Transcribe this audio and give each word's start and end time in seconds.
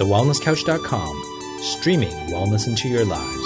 thewellnesscouch.com, 0.00 1.22
streaming 1.60 2.08
wellness 2.28 2.66
into 2.66 2.88
your 2.88 3.04
lives. 3.04 3.36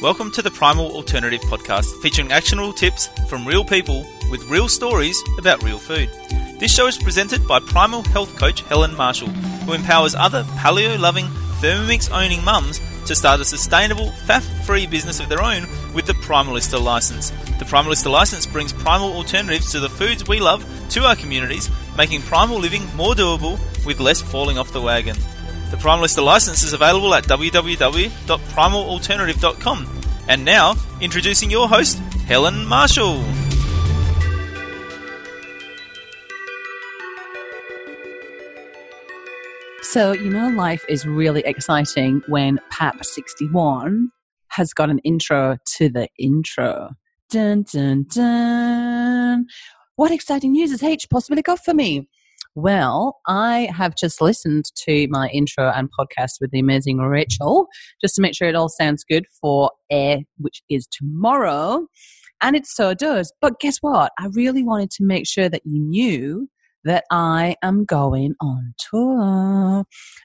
Welcome 0.00 0.30
to 0.30 0.40
the 0.40 0.52
Primal 0.52 0.92
Alternative 0.92 1.40
Podcast, 1.40 2.00
featuring 2.00 2.30
actionable 2.30 2.72
tips 2.72 3.08
from 3.28 3.44
real 3.44 3.64
people 3.64 4.06
with 4.30 4.48
real 4.48 4.68
stories 4.68 5.20
about 5.36 5.64
real 5.64 5.80
food. 5.80 6.08
This 6.60 6.72
show 6.72 6.86
is 6.86 6.96
presented 6.96 7.44
by 7.48 7.58
Primal 7.58 8.04
Health 8.04 8.38
Coach 8.38 8.60
Helen 8.62 8.96
Marshall, 8.96 9.30
who 9.30 9.72
empowers 9.72 10.14
other 10.14 10.44
paleo 10.44 10.96
loving, 10.96 11.26
Thermomix 11.58 12.08
owning 12.12 12.44
mums 12.44 12.80
to 13.06 13.16
start 13.16 13.40
a 13.40 13.44
sustainable, 13.44 14.10
faff 14.26 14.44
free 14.64 14.86
business 14.86 15.18
of 15.18 15.28
their 15.28 15.42
own 15.42 15.66
with 15.92 16.06
the 16.06 16.12
Primalista 16.12 16.80
license. 16.80 17.30
The 17.58 17.64
Primalista 17.64 18.12
license 18.12 18.46
brings 18.46 18.72
primal 18.72 19.12
alternatives 19.12 19.72
to 19.72 19.80
the 19.80 19.88
foods 19.88 20.28
we 20.28 20.38
love 20.38 20.64
to 20.90 21.04
our 21.04 21.16
communities, 21.16 21.68
making 21.96 22.22
primal 22.22 22.58
living 22.58 22.84
more 22.94 23.14
doable 23.14 23.58
with 23.84 23.98
less 24.00 24.20
falling 24.20 24.58
off 24.58 24.72
the 24.72 24.80
wagon. 24.80 25.16
The 25.70 25.76
Primalista 25.76 26.24
license 26.24 26.62
is 26.62 26.72
available 26.72 27.12
at 27.14 27.24
www.primalalternative.com. 27.24 30.02
And 30.28 30.44
now, 30.44 30.74
introducing 31.00 31.50
your 31.50 31.68
host, 31.68 31.98
Helen 32.26 32.66
Marshall. 32.66 33.24
So, 39.82 40.12
you 40.12 40.30
know, 40.30 40.48
life 40.48 40.84
is 40.88 41.06
really 41.06 41.42
exciting 41.46 42.22
when 42.28 42.58
PAP61 42.72 44.08
has 44.48 44.74
got 44.74 44.90
an 44.90 44.98
intro 45.00 45.58
to 45.76 45.88
the 45.88 46.08
intro. 46.18 46.90
Dun, 47.30 47.64
dun, 47.72 48.06
dun. 48.12 49.46
What 49.96 50.10
exciting 50.10 50.52
news 50.52 50.72
has 50.72 50.82
H 50.82 51.08
possibly 51.10 51.40
got 51.40 51.64
for 51.64 51.72
me? 51.72 52.06
Well, 52.54 53.16
I 53.26 53.70
have 53.74 53.96
just 53.96 54.20
listened 54.20 54.66
to 54.84 55.06
my 55.08 55.28
intro 55.28 55.70
and 55.70 55.88
podcast 55.98 56.32
with 56.38 56.50
the 56.50 56.58
amazing 56.58 56.98
Rachel 56.98 57.66
just 58.02 58.14
to 58.16 58.20
make 58.20 58.34
sure 58.34 58.46
it 58.46 58.54
all 58.54 58.68
sounds 58.68 59.04
good 59.04 59.24
for 59.40 59.70
air, 59.90 60.18
which 60.36 60.62
is 60.68 60.86
tomorrow. 60.86 61.86
And 62.42 62.54
it 62.54 62.66
so 62.66 62.92
does. 62.92 63.32
But 63.40 63.58
guess 63.58 63.78
what? 63.80 64.12
I 64.18 64.26
really 64.34 64.62
wanted 64.62 64.90
to 64.92 65.04
make 65.04 65.26
sure 65.26 65.48
that 65.48 65.62
you 65.64 65.80
knew 65.80 66.50
that 66.84 67.04
I 67.10 67.56
am 67.62 67.86
going 67.86 68.34
on 68.38 68.74
tour. 68.90 69.84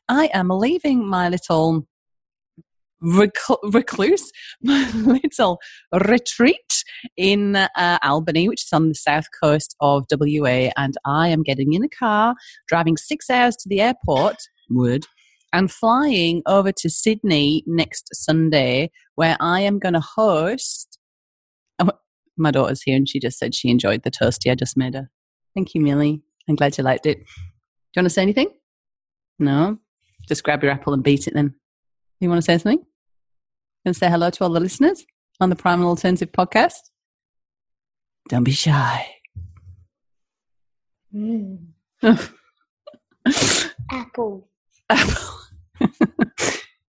I 0.10 0.30
am 0.34 0.50
leaving 0.50 1.08
my 1.08 1.30
little 1.30 1.88
recluse, 3.02 4.32
my 4.62 4.92
little 4.94 5.60
retreat 6.08 6.84
in 7.18 7.56
uh, 7.56 8.00
Albany, 8.04 8.48
which 8.48 8.64
is 8.64 8.74
on 8.74 8.90
the 8.90 8.96
south 8.96 9.26
coast 9.42 9.76
of 9.82 10.06
WA, 10.12 10.70
and 10.78 10.96
I 11.06 11.30
am 11.30 11.44
getting 11.44 11.74
in 11.74 11.84
a 11.84 11.90
car, 11.90 12.36
driving 12.68 12.98
six 12.98 13.30
hours 13.30 13.56
to 13.58 13.70
the 13.70 13.82
airport, 13.82 14.38
would, 14.70 15.06
and 15.54 15.72
flying 15.72 16.42
over 16.46 16.72
to 16.72 16.90
Sydney 16.90 17.64
next 17.66 18.10
Sunday, 18.14 18.92
where 19.16 19.38
I 19.40 19.62
am 19.62 19.80
going 19.80 19.94
to 19.94 20.02
host. 20.02 20.98
Oh, 21.80 21.90
my 22.38 22.52
daughter's 22.52 22.84
here, 22.84 22.96
and 22.96 23.10
she 23.10 23.20
just 23.20 23.38
said 23.38 23.56
she 23.56 23.70
enjoyed 23.70 24.04
the 24.04 24.12
toasty 24.12 24.52
I 24.52 24.56
just 24.56 24.78
made 24.78 24.94
her. 24.94 25.10
Thank 25.54 25.76
you, 25.76 25.82
Millie. 25.82 26.22
I'm 26.48 26.56
glad 26.56 26.78
you 26.78 26.84
liked 26.84 27.06
it. 27.06 27.18
Do 27.18 27.24
you 28.00 28.02
want 28.02 28.06
to 28.06 28.14
say 28.14 28.22
anything? 28.22 28.48
No? 29.40 29.78
Just 30.28 30.44
grab 30.44 30.64
your 30.64 30.72
apple 30.72 30.94
and 30.94 31.04
beat 31.04 31.28
it 31.28 31.34
then. 31.34 31.56
You 32.20 32.30
want 32.30 32.38
to 32.38 32.46
say 32.46 32.58
something? 32.58 32.86
And 33.84 33.96
say 33.96 34.10
hello 34.10 34.30
to 34.30 34.44
all 34.44 34.52
the 34.52 34.60
listeners 34.60 35.06
on 35.40 35.50
the 35.50 35.56
Primal 35.56 35.90
Alternative 35.90 36.32
podcast? 36.32 36.92
Don't 38.30 38.44
be 38.44 38.52
shy. 38.52 39.08
Mm. 41.14 41.58
Apple. 43.92 44.48
Apple. 44.90 45.40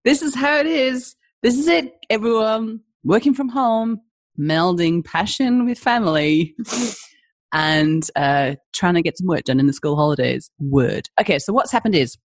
this 0.04 0.20
is 0.20 0.34
how 0.34 0.58
it 0.58 0.66
is. 0.66 1.16
This 1.42 1.58
is 1.58 1.66
it, 1.66 1.94
everyone. 2.10 2.80
Working 3.04 3.32
from 3.32 3.48
home, 3.48 4.02
melding 4.38 5.02
passion 5.02 5.64
with 5.64 5.78
family 5.78 6.54
and 7.54 8.06
uh, 8.14 8.56
trying 8.74 8.94
to 8.94 9.02
get 9.02 9.16
some 9.16 9.26
work 9.26 9.44
done 9.44 9.58
in 9.58 9.66
the 9.66 9.72
school 9.72 9.96
holidays. 9.96 10.50
Word. 10.60 11.08
Okay, 11.18 11.38
so 11.38 11.54
what's 11.54 11.72
happened 11.72 11.94
is 11.94 12.18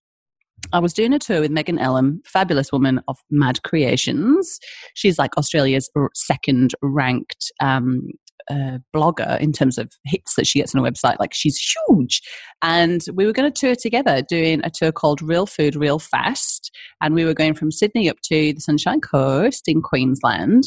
I 0.74 0.80
was 0.80 0.94
doing 0.94 1.14
a 1.14 1.20
tour 1.20 1.42
with 1.42 1.52
Megan 1.52 1.80
Ellum, 1.80 2.22
fabulous 2.26 2.72
woman 2.72 3.02
of 3.08 3.18
Mad 3.30 3.64
Creations. 3.64 4.60
She's 4.96 5.18
like 5.18 5.38
Australia's 5.38 5.90
second 6.14 6.74
ranked 6.82 7.52
um, 7.62 8.10
uh, 8.50 8.80
blogger 8.96 9.40
in 9.40 9.52
terms 9.52 9.78
of 9.78 9.92
hits 10.06 10.36
that 10.36 10.48
she 10.48 10.60
gets 10.60 10.74
on 10.74 10.84
a 10.84 10.90
website. 10.90 11.20
Like 11.20 11.34
she's 11.34 11.58
huge. 11.90 12.22
And 12.62 13.02
we 13.14 13.26
were 13.26 13.34
going 13.34 13.52
to 13.52 13.60
tour 13.60 13.76
together 13.76 14.22
doing 14.22 14.62
a 14.64 14.70
tour 14.70 14.92
called 14.92 15.22
Real 15.22 15.46
Food, 15.46 15.76
Real 15.76 16.00
Fast. 16.00 16.72
And 17.02 17.14
we 17.14 17.26
were 17.26 17.34
going 17.34 17.54
from 17.54 17.72
Sydney 17.72 18.10
up 18.10 18.18
to 18.26 18.54
the 18.54 18.62
Sunshine 18.62 19.02
Coast 19.02 19.68
in 19.68 19.82
Queensland. 19.82 20.64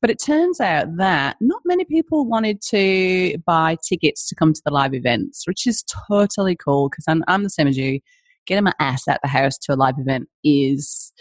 But 0.00 0.10
it 0.10 0.20
turns 0.24 0.60
out 0.60 0.96
that 0.98 1.36
not 1.40 1.60
many 1.64 1.84
people 1.84 2.26
wanted 2.26 2.62
to 2.70 3.36
buy 3.46 3.76
tickets 3.86 4.28
to 4.28 4.34
come 4.34 4.52
to 4.52 4.62
the 4.64 4.72
live 4.72 4.94
events, 4.94 5.46
which 5.46 5.66
is 5.66 5.84
totally 6.08 6.56
cool 6.56 6.88
because 6.88 7.04
I'm, 7.08 7.24
I'm 7.28 7.42
the 7.42 7.50
same 7.50 7.66
as 7.66 7.76
you. 7.76 8.00
Getting 8.48 8.64
my 8.64 8.72
ass 8.80 9.06
out 9.06 9.20
the 9.22 9.28
house 9.28 9.56
to 9.58 9.74
a 9.74 9.76
live 9.76 9.94
event 9.98 10.28
is 10.42 11.12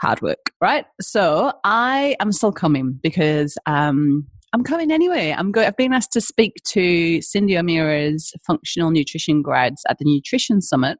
hard 0.00 0.22
work, 0.22 0.50
right? 0.60 0.86
So 1.00 1.52
I 1.64 2.16
am 2.20 2.32
still 2.32 2.52
coming 2.52 2.98
because 3.02 3.58
um, 3.66 4.26
I'm 4.52 4.64
coming 4.64 4.90
anyway. 4.90 5.34
I'm 5.36 5.52
go- 5.52 5.62
I've 5.62 5.76
been 5.76 5.92
asked 5.92 6.12
to 6.12 6.20
speak 6.20 6.54
to 6.68 7.18
Cyndi 7.18 7.58
O'Meara's 7.58 8.32
functional 8.46 8.90
nutrition 8.90 9.42
grads 9.42 9.82
at 9.88 9.98
the 9.98 10.04
Nutrition 10.04 10.60
Summit 10.60 10.98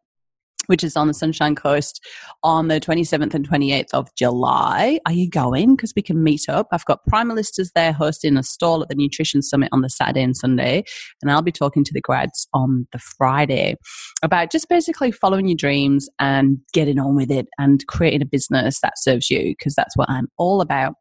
which 0.66 0.84
is 0.84 0.96
on 0.96 1.08
the 1.08 1.14
Sunshine 1.14 1.54
Coast 1.54 2.00
on 2.42 2.68
the 2.68 2.80
27th 2.80 3.34
and 3.34 3.48
28th 3.48 3.92
of 3.92 4.14
July. 4.14 5.00
Are 5.06 5.12
you 5.12 5.28
going? 5.28 5.76
Because 5.76 5.92
we 5.96 6.02
can 6.02 6.22
meet 6.22 6.48
up. 6.48 6.68
I've 6.72 6.84
got 6.84 7.00
Primalistas 7.10 7.70
there 7.74 7.92
hosting 7.92 8.36
a 8.36 8.42
stall 8.42 8.82
at 8.82 8.88
the 8.88 8.94
Nutrition 8.94 9.42
Summit 9.42 9.68
on 9.72 9.82
the 9.82 9.90
Saturday 9.90 10.22
and 10.22 10.36
Sunday. 10.36 10.84
And 11.20 11.30
I'll 11.30 11.42
be 11.42 11.52
talking 11.52 11.84
to 11.84 11.92
the 11.92 12.00
grads 12.00 12.46
on 12.54 12.86
the 12.92 12.98
Friday 12.98 13.76
about 14.22 14.50
just 14.50 14.68
basically 14.68 15.10
following 15.10 15.48
your 15.48 15.56
dreams 15.56 16.08
and 16.18 16.58
getting 16.72 16.98
on 16.98 17.16
with 17.16 17.30
it 17.30 17.48
and 17.58 17.84
creating 17.86 18.22
a 18.22 18.26
business 18.26 18.80
that 18.80 18.98
serves 18.98 19.30
you, 19.30 19.54
because 19.58 19.74
that's 19.74 19.96
what 19.96 20.08
I'm 20.10 20.28
all 20.38 20.60
about. 20.60 20.94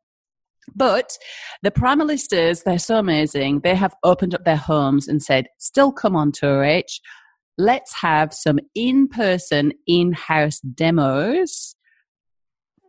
But 0.75 1.17
the 1.63 1.71
primalistas, 1.71 2.63
they're 2.63 2.79
so 2.79 2.97
amazing. 2.97 3.61
They 3.61 3.75
have 3.75 3.93
opened 4.03 4.35
up 4.35 4.45
their 4.45 4.55
homes 4.55 5.07
and 5.07 5.21
said, 5.21 5.47
still 5.57 5.91
come 5.91 6.15
on 6.15 6.31
tour 6.31 6.63
H 6.63 7.01
let's 7.61 7.93
have 7.93 8.33
some 8.33 8.59
in 8.75 9.07
person, 9.07 9.71
in 9.87 10.13
house 10.13 10.59
demos 10.61 11.75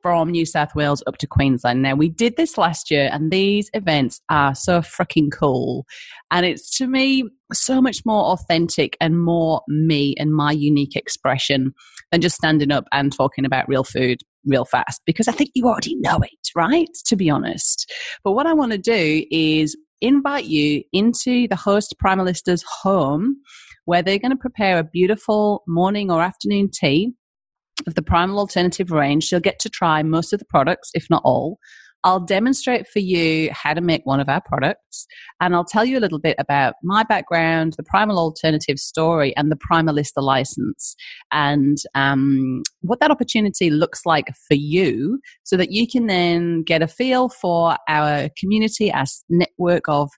from 0.00 0.30
New 0.30 0.44
South 0.44 0.74
Wales 0.74 1.02
up 1.06 1.18
to 1.18 1.26
Queensland. 1.28 1.82
Now, 1.82 1.94
we 1.94 2.08
did 2.08 2.36
this 2.36 2.58
last 2.58 2.90
year, 2.90 3.08
and 3.12 3.30
these 3.30 3.70
events 3.72 4.20
are 4.30 4.54
so 4.54 4.80
freaking 4.80 5.30
cool. 5.30 5.86
And 6.30 6.44
it's 6.44 6.76
to 6.78 6.88
me 6.88 7.24
so 7.52 7.80
much 7.80 7.98
more 8.04 8.24
authentic 8.32 8.96
and 9.00 9.22
more 9.22 9.62
me 9.68 10.14
and 10.18 10.34
my 10.34 10.50
unique 10.50 10.96
expression 10.96 11.72
than 12.10 12.20
just 12.20 12.36
standing 12.36 12.72
up 12.72 12.84
and 12.92 13.12
talking 13.12 13.44
about 13.44 13.68
real 13.68 13.84
food 13.84 14.22
real 14.44 14.64
fast 14.64 15.00
because 15.06 15.28
I 15.28 15.32
think 15.32 15.50
you 15.54 15.68
already 15.68 15.94
know 15.96 16.18
it, 16.18 16.48
right? 16.56 16.88
To 17.06 17.14
be 17.14 17.30
honest. 17.30 17.88
But 18.24 18.32
what 18.32 18.46
I 18.46 18.54
want 18.54 18.72
to 18.72 18.78
do 18.78 19.24
is 19.30 19.76
invite 20.00 20.46
you 20.46 20.82
into 20.92 21.46
the 21.46 21.54
host 21.54 21.94
Primalista's 22.04 22.64
home 22.82 23.36
where 23.84 24.02
they're 24.02 24.18
going 24.18 24.30
to 24.30 24.36
prepare 24.36 24.78
a 24.78 24.84
beautiful 24.84 25.62
morning 25.66 26.10
or 26.10 26.22
afternoon 26.22 26.70
tea 26.72 27.12
of 27.86 27.94
the 27.94 28.02
primal 28.02 28.38
alternative 28.38 28.90
range. 28.90 29.30
You'll 29.30 29.40
get 29.40 29.58
to 29.60 29.68
try 29.68 30.02
most 30.02 30.32
of 30.32 30.38
the 30.38 30.44
products, 30.46 30.90
if 30.94 31.06
not 31.10 31.22
all. 31.24 31.58
I'll 32.04 32.20
demonstrate 32.20 32.88
for 32.88 32.98
you 32.98 33.50
how 33.52 33.74
to 33.74 33.80
make 33.80 34.04
one 34.04 34.18
of 34.18 34.28
our 34.28 34.40
products, 34.44 35.06
and 35.40 35.54
I'll 35.54 35.64
tell 35.64 35.84
you 35.84 35.98
a 35.98 36.00
little 36.00 36.18
bit 36.18 36.34
about 36.38 36.74
my 36.82 37.04
background, 37.04 37.74
the 37.76 37.84
Primal 37.84 38.18
Alternative 38.18 38.76
story, 38.78 39.36
and 39.36 39.52
the 39.52 39.58
Primalista 39.70 40.20
license, 40.20 40.96
and 41.30 41.78
um, 41.94 42.62
what 42.80 42.98
that 42.98 43.12
opportunity 43.12 43.70
looks 43.70 44.04
like 44.04 44.26
for 44.48 44.54
you, 44.54 45.20
so 45.44 45.56
that 45.56 45.70
you 45.70 45.86
can 45.86 46.08
then 46.08 46.64
get 46.64 46.82
a 46.82 46.88
feel 46.88 47.28
for 47.28 47.76
our 47.88 48.28
community, 48.36 48.92
our 48.92 49.04
network 49.28 49.84
of 49.86 50.10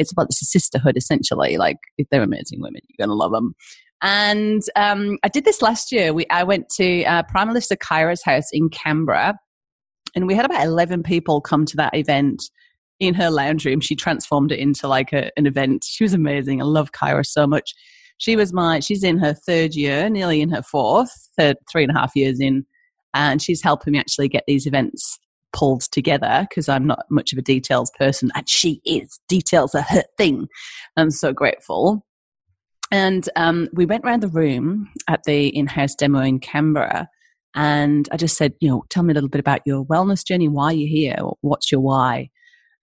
it's 0.00 0.12
about 0.12 0.28
this 0.28 0.40
sisterhood 0.40 0.96
essentially. 0.96 1.56
Like 1.56 1.78
if 1.98 2.08
they're 2.10 2.22
amazing 2.22 2.60
women, 2.60 2.80
you're 2.88 3.06
gonna 3.06 3.16
love 3.16 3.32
them. 3.32 3.54
And 4.02 4.62
um, 4.76 5.18
I 5.22 5.28
did 5.28 5.44
this 5.44 5.60
last 5.60 5.92
year. 5.92 6.12
We 6.12 6.26
I 6.30 6.42
went 6.42 6.68
to 6.76 7.04
uh, 7.04 7.22
Primalista 7.24 7.76
Kyra's 7.76 8.24
house 8.24 8.48
in 8.52 8.70
Canberra, 8.70 9.38
and 10.16 10.26
we 10.26 10.34
had 10.34 10.46
about 10.46 10.64
eleven 10.64 11.02
people 11.02 11.40
come 11.40 11.66
to 11.66 11.76
that 11.76 11.94
event 11.94 12.42
in 12.98 13.14
her 13.14 13.30
lounge 13.30 13.64
room. 13.64 13.80
She 13.80 13.96
transformed 13.96 14.52
it 14.52 14.58
into 14.58 14.88
like 14.88 15.12
a, 15.12 15.30
an 15.36 15.46
event. 15.46 15.84
She 15.84 16.04
was 16.04 16.14
amazing. 16.14 16.60
I 16.60 16.64
love 16.64 16.92
Kyra 16.92 17.24
so 17.26 17.46
much. 17.46 17.74
She 18.18 18.36
was 18.36 18.52
my. 18.52 18.80
She's 18.80 19.04
in 19.04 19.18
her 19.18 19.34
third 19.34 19.74
year, 19.74 20.08
nearly 20.08 20.40
in 20.40 20.50
her 20.50 20.62
fourth, 20.62 21.10
third, 21.38 21.56
three 21.70 21.84
and 21.84 21.94
a 21.94 21.98
half 21.98 22.12
years 22.14 22.40
in, 22.40 22.64
and 23.14 23.40
she's 23.42 23.62
helping 23.62 23.92
me 23.92 23.98
actually 23.98 24.28
get 24.28 24.44
these 24.46 24.66
events 24.66 25.18
pulled 25.52 25.82
together 25.92 26.46
because 26.48 26.68
I'm 26.68 26.86
not 26.86 27.06
much 27.10 27.32
of 27.32 27.38
a 27.38 27.42
details 27.42 27.90
person, 27.98 28.30
and 28.34 28.48
she 28.48 28.80
is. 28.84 29.20
Details 29.28 29.74
are 29.74 29.82
her 29.82 30.04
thing. 30.16 30.48
I'm 30.96 31.10
so 31.10 31.32
grateful. 31.32 32.04
And 32.90 33.28
um, 33.36 33.68
we 33.72 33.86
went 33.86 34.04
around 34.04 34.22
the 34.22 34.28
room 34.28 34.90
at 35.08 35.22
the 35.24 35.48
in 35.48 35.66
house 35.66 35.94
demo 35.94 36.20
in 36.20 36.40
Canberra. 36.40 37.08
And 37.54 38.08
I 38.12 38.16
just 38.16 38.36
said, 38.36 38.54
you 38.60 38.68
know, 38.68 38.84
tell 38.90 39.02
me 39.02 39.12
a 39.12 39.14
little 39.14 39.28
bit 39.28 39.40
about 39.40 39.60
your 39.64 39.84
wellness 39.84 40.24
journey, 40.26 40.48
why 40.48 40.72
you're 40.72 40.88
here, 40.88 41.16
what's 41.40 41.70
your 41.70 41.80
why. 41.80 42.30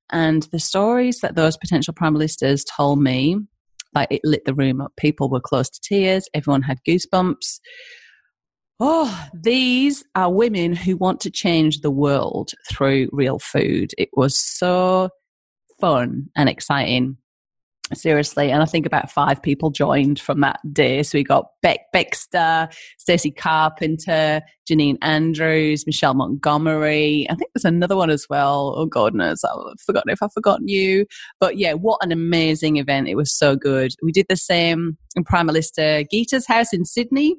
And 0.10 0.44
the 0.52 0.60
stories 0.60 1.20
that 1.20 1.36
those 1.36 1.58
potential 1.58 1.94
primalistas 1.94 2.64
told 2.76 3.00
me, 3.00 3.38
like 3.94 4.08
it 4.12 4.22
lit 4.24 4.46
the 4.46 4.54
room 4.54 4.82
up. 4.82 4.94
People 4.98 5.30
were 5.30 5.42
close 5.42 5.70
to 5.70 5.82
tears, 5.82 6.28
everyone 6.34 6.62
had 6.62 6.80
goosebumps. 6.88 7.60
Oh, 8.80 9.28
these 9.34 10.04
are 10.14 10.32
women 10.32 10.76
who 10.76 10.98
want 10.98 11.20
to 11.22 11.32
change 11.32 11.80
the 11.80 11.90
world 11.90 12.52
through 12.70 13.10
real 13.12 13.40
food. 13.40 13.92
It 13.98 14.10
was 14.14 14.38
so 14.38 15.10
fun 15.80 16.30
and 16.36 16.48
exciting 16.48 17.18
seriously. 17.94 18.52
And 18.52 18.62
I 18.62 18.66
think 18.66 18.86
about 18.86 19.10
five 19.10 19.42
people 19.42 19.72
joined 19.72 20.20
from 20.20 20.42
that 20.42 20.60
day. 20.74 21.02
So 21.04 21.18
we 21.18 21.24
got 21.24 21.48
Beck 21.62 21.80
Baxter, 21.94 22.68
Stacey 22.98 23.32
Carpenter, 23.32 24.42
Janine 24.70 24.98
Andrews, 25.02 25.86
Michelle 25.88 26.14
Montgomery. 26.14 27.26
I 27.30 27.36
think 27.36 27.50
there's 27.56 27.66
another 27.66 27.96
one 27.96 28.10
as 28.10 28.28
well. 28.30 28.74
Oh 28.78 28.86
God 28.86 29.16
knows, 29.16 29.44
I've 29.44 29.80
forgotten 29.86 30.12
if 30.12 30.22
I've 30.22 30.34
forgotten 30.34 30.68
you. 30.68 31.06
But 31.40 31.58
yeah, 31.58 31.74
what 31.74 32.04
an 32.04 32.12
amazing 32.12 32.78
event. 32.78 33.08
It 33.08 33.16
was 33.16 33.36
so 33.36 33.56
good. 33.56 33.94
We 34.04 34.12
did 34.12 34.26
the 34.30 34.36
same 34.36 34.98
in 35.16 35.24
Primalista 35.24 36.06
Geeta's 36.14 36.46
house 36.46 36.74
in 36.74 36.86
Sydney 36.86 37.38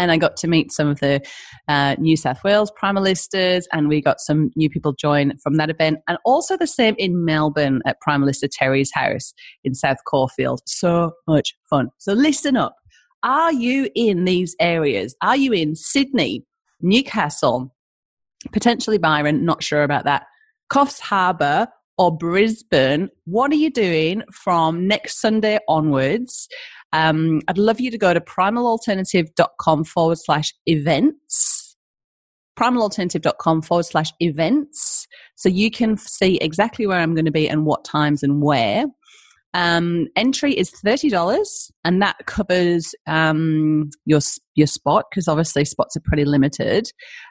and 0.00 0.10
I 0.10 0.16
got 0.16 0.36
to 0.38 0.48
meet 0.48 0.72
some 0.72 0.88
of 0.88 0.98
the 1.00 1.20
uh, 1.68 1.94
New 1.98 2.16
South 2.16 2.42
Wales 2.42 2.72
primalistas, 2.82 3.64
and 3.72 3.86
we 3.86 4.00
got 4.00 4.18
some 4.18 4.50
new 4.56 4.70
people 4.70 4.94
join 4.94 5.36
from 5.42 5.56
that 5.56 5.68
event, 5.68 5.98
and 6.08 6.16
also 6.24 6.56
the 6.56 6.66
same 6.66 6.94
in 6.98 7.24
Melbourne 7.24 7.82
at 7.86 7.98
Primalista 8.06 8.48
Terry's 8.50 8.90
house 8.94 9.34
in 9.62 9.74
South 9.74 9.98
Caulfield. 10.08 10.62
So 10.64 11.12
much 11.28 11.54
fun. 11.68 11.90
So 11.98 12.14
listen 12.14 12.56
up. 12.56 12.74
Are 13.22 13.52
you 13.52 13.90
in 13.94 14.24
these 14.24 14.56
areas? 14.58 15.14
Are 15.22 15.36
you 15.36 15.52
in 15.52 15.76
Sydney, 15.76 16.46
Newcastle, 16.80 17.74
potentially 18.52 18.96
Byron? 18.96 19.44
Not 19.44 19.62
sure 19.62 19.82
about 19.82 20.04
that. 20.04 20.24
Coffs 20.72 20.98
Harbour 21.00 21.68
or 22.00 22.16
Brisbane? 22.16 23.10
What 23.26 23.52
are 23.52 23.56
you 23.56 23.70
doing 23.70 24.22
from 24.32 24.88
next 24.88 25.20
Sunday 25.20 25.58
onwards? 25.68 26.48
Um, 26.94 27.42
I'd 27.46 27.58
love 27.58 27.78
you 27.78 27.90
to 27.90 27.98
go 27.98 28.14
to 28.14 28.20
primalalternative.com 28.22 29.84
forward 29.84 30.18
slash 30.18 30.54
events. 30.64 31.76
Primalalternative.com 32.58 33.60
forward 33.60 33.84
slash 33.84 34.12
events. 34.18 35.06
So 35.36 35.50
you 35.50 35.70
can 35.70 35.98
see 35.98 36.38
exactly 36.38 36.86
where 36.86 37.00
I'm 37.00 37.14
going 37.14 37.26
to 37.26 37.30
be 37.30 37.46
and 37.46 37.66
what 37.66 37.84
times 37.84 38.22
and 38.22 38.40
where. 38.40 38.86
Um, 39.52 40.06
entry 40.14 40.52
is 40.52 40.70
thirty 40.70 41.08
dollars, 41.08 41.72
and 41.84 42.00
that 42.02 42.16
covers 42.26 42.94
um, 43.08 43.90
your 44.04 44.20
your 44.54 44.68
spot 44.68 45.06
because 45.10 45.26
obviously 45.26 45.64
spots 45.64 45.96
are 45.96 46.02
pretty 46.04 46.24
limited, 46.24 46.86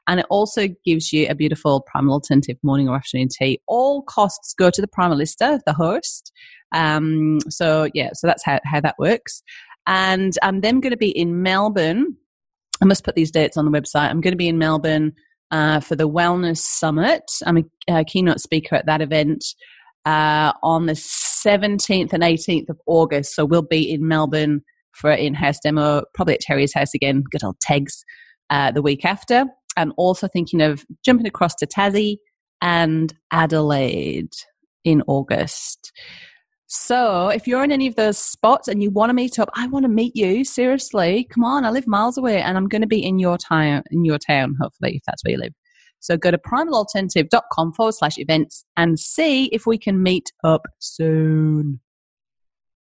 and 0.07 0.19
it 0.19 0.25
also 0.29 0.67
gives 0.85 1.13
you 1.13 1.27
a 1.29 1.35
beautiful 1.35 1.85
primal 1.89 2.13
alternative 2.13 2.57
morning 2.61 2.89
or 2.89 2.95
afternoon 2.95 3.29
tea. 3.29 3.61
All 3.67 4.01
costs 4.01 4.53
go 4.53 4.69
to 4.69 4.81
the 4.81 4.87
primalista, 4.87 5.59
the 5.65 5.73
host, 5.73 6.33
um, 6.73 7.39
so 7.49 7.89
yeah, 7.93 8.09
so 8.13 8.27
that's 8.27 8.43
how, 8.43 8.59
how 8.63 8.81
that 8.81 8.95
works. 8.99 9.41
And 9.87 10.33
I'm 10.41 10.61
then 10.61 10.79
going 10.81 10.91
to 10.91 10.97
be 10.97 11.09
in 11.09 11.41
Melbourne. 11.41 12.17
I 12.81 12.85
must 12.85 13.03
put 13.03 13.15
these 13.15 13.31
dates 13.31 13.57
on 13.57 13.65
the 13.65 13.71
website. 13.71 14.09
I'm 14.09 14.21
going 14.21 14.33
to 14.33 14.37
be 14.37 14.47
in 14.47 14.57
Melbourne 14.57 15.13
uh, 15.51 15.79
for 15.79 15.95
the 15.95 16.07
Wellness 16.07 16.57
Summit. 16.57 17.23
I'm 17.45 17.57
a, 17.57 17.63
a 17.89 18.03
keynote 18.03 18.39
speaker 18.39 18.75
at 18.75 18.85
that 18.85 19.01
event 19.01 19.43
uh, 20.05 20.53
on 20.63 20.85
the 20.85 20.93
17th 20.93 22.13
and 22.13 22.23
18th 22.23 22.69
of 22.69 22.79
August. 22.85 23.35
So 23.35 23.45
we'll 23.45 23.61
be 23.61 23.91
in 23.91 24.07
Melbourne 24.07 24.61
for 24.93 25.11
an 25.11 25.19
in-house 25.19 25.59
demo, 25.59 26.03
probably 26.13 26.35
at 26.35 26.41
Terry's 26.41 26.73
house 26.73 26.93
again, 26.93 27.23
good 27.29 27.43
old 27.43 27.59
Tegs, 27.59 28.03
uh, 28.49 28.71
the 28.71 28.81
week 28.81 29.05
after. 29.05 29.45
I'm 29.77 29.93
also 29.97 30.27
thinking 30.27 30.61
of 30.61 30.85
jumping 31.05 31.27
across 31.27 31.55
to 31.55 31.67
Tassie 31.67 32.17
and 32.61 33.13
Adelaide 33.31 34.33
in 34.83 35.03
August. 35.07 35.91
So 36.67 37.29
if 37.29 37.47
you're 37.47 37.63
in 37.63 37.71
any 37.71 37.87
of 37.87 37.95
those 37.95 38.19
spots 38.19 38.67
and 38.67 38.83
you 38.83 38.91
want 38.91 39.09
to 39.09 39.15
meet 39.15 39.39
up, 39.39 39.49
I 39.55 39.67
want 39.67 39.83
to 39.83 39.89
meet 39.89 40.15
you. 40.15 40.43
Seriously, 40.43 41.27
come 41.33 41.43
on. 41.43 41.65
I 41.65 41.71
live 41.71 41.87
miles 41.87 42.17
away 42.17 42.41
and 42.41 42.57
I'm 42.57 42.67
going 42.67 42.81
to 42.81 42.87
be 42.87 43.03
in 43.03 43.17
your 43.17 43.37
town, 43.37 43.83
in 43.89 44.05
your 44.05 44.19
town, 44.19 44.55
hopefully, 44.61 44.97
if 44.97 45.01
that's 45.07 45.23
where 45.23 45.31
you 45.31 45.39
live. 45.39 45.53
So 46.01 46.15
go 46.15 46.31
to 46.31 46.37
primalalternative.com 46.37 47.73
forward 47.73 47.93
slash 47.93 48.17
events 48.17 48.63
and 48.77 48.97
see 48.97 49.45
if 49.47 49.65
we 49.65 49.77
can 49.77 50.01
meet 50.01 50.31
up 50.43 50.65
soon. 50.79 51.81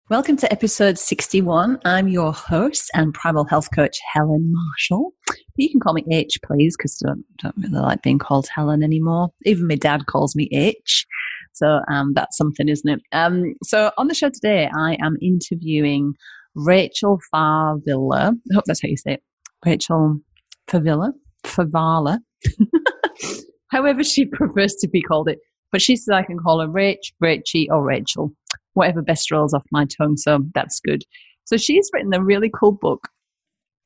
Welcome 0.09 0.35
to 0.37 0.51
episode 0.51 0.97
61. 0.97 1.79
I'm 1.85 2.07
your 2.07 2.33
host 2.33 2.89
and 2.95 3.13
primal 3.13 3.45
health 3.45 3.69
coach, 3.73 3.97
Helen 4.13 4.51
Marshall. 4.51 5.13
You 5.55 5.69
can 5.69 5.79
call 5.79 5.93
me 5.93 6.03
H, 6.11 6.39
please, 6.43 6.75
because 6.75 7.01
I 7.05 7.09
don't, 7.09 7.25
don't 7.37 7.55
really 7.57 7.81
like 7.81 8.01
being 8.01 8.19
called 8.19 8.47
Helen 8.53 8.83
anymore. 8.83 9.29
Even 9.45 9.67
my 9.67 9.75
dad 9.75 10.07
calls 10.07 10.35
me 10.35 10.49
H. 10.51 11.05
So 11.53 11.81
um, 11.89 12.13
that's 12.15 12.35
something, 12.35 12.67
isn't 12.67 12.89
it? 12.89 13.01
Um, 13.11 13.53
so 13.63 13.91
on 13.97 14.07
the 14.07 14.15
show 14.15 14.29
today, 14.29 14.69
I 14.75 14.97
am 15.01 15.17
interviewing 15.21 16.15
Rachel 16.55 17.19
Favilla. 17.33 18.33
I 18.33 18.53
hope 18.55 18.63
that's 18.65 18.81
how 18.81 18.89
you 18.89 18.97
say 18.97 19.13
it. 19.13 19.23
Rachel 19.63 20.19
Favilla. 20.67 21.13
Favala. 21.43 22.19
However 23.69 24.03
she 24.03 24.25
prefers 24.31 24.75
to 24.75 24.87
be 24.87 25.01
called 25.01 25.29
it. 25.29 25.39
But 25.71 25.81
she 25.81 25.95
says 25.95 26.13
I 26.13 26.23
can 26.23 26.37
call 26.37 26.61
her 26.61 26.67
Rach, 26.67 27.11
Rachie, 27.21 27.67
or 27.69 27.83
Rachel. 27.83 28.31
Whatever 28.73 29.01
best 29.01 29.31
rolls 29.31 29.53
off 29.53 29.63
my 29.71 29.85
tongue. 29.85 30.17
So 30.17 30.39
that's 30.53 30.79
good. 30.79 31.03
So 31.45 31.57
she's 31.57 31.89
written 31.93 32.13
a 32.13 32.23
really 32.23 32.51
cool 32.53 32.71
book 32.71 33.07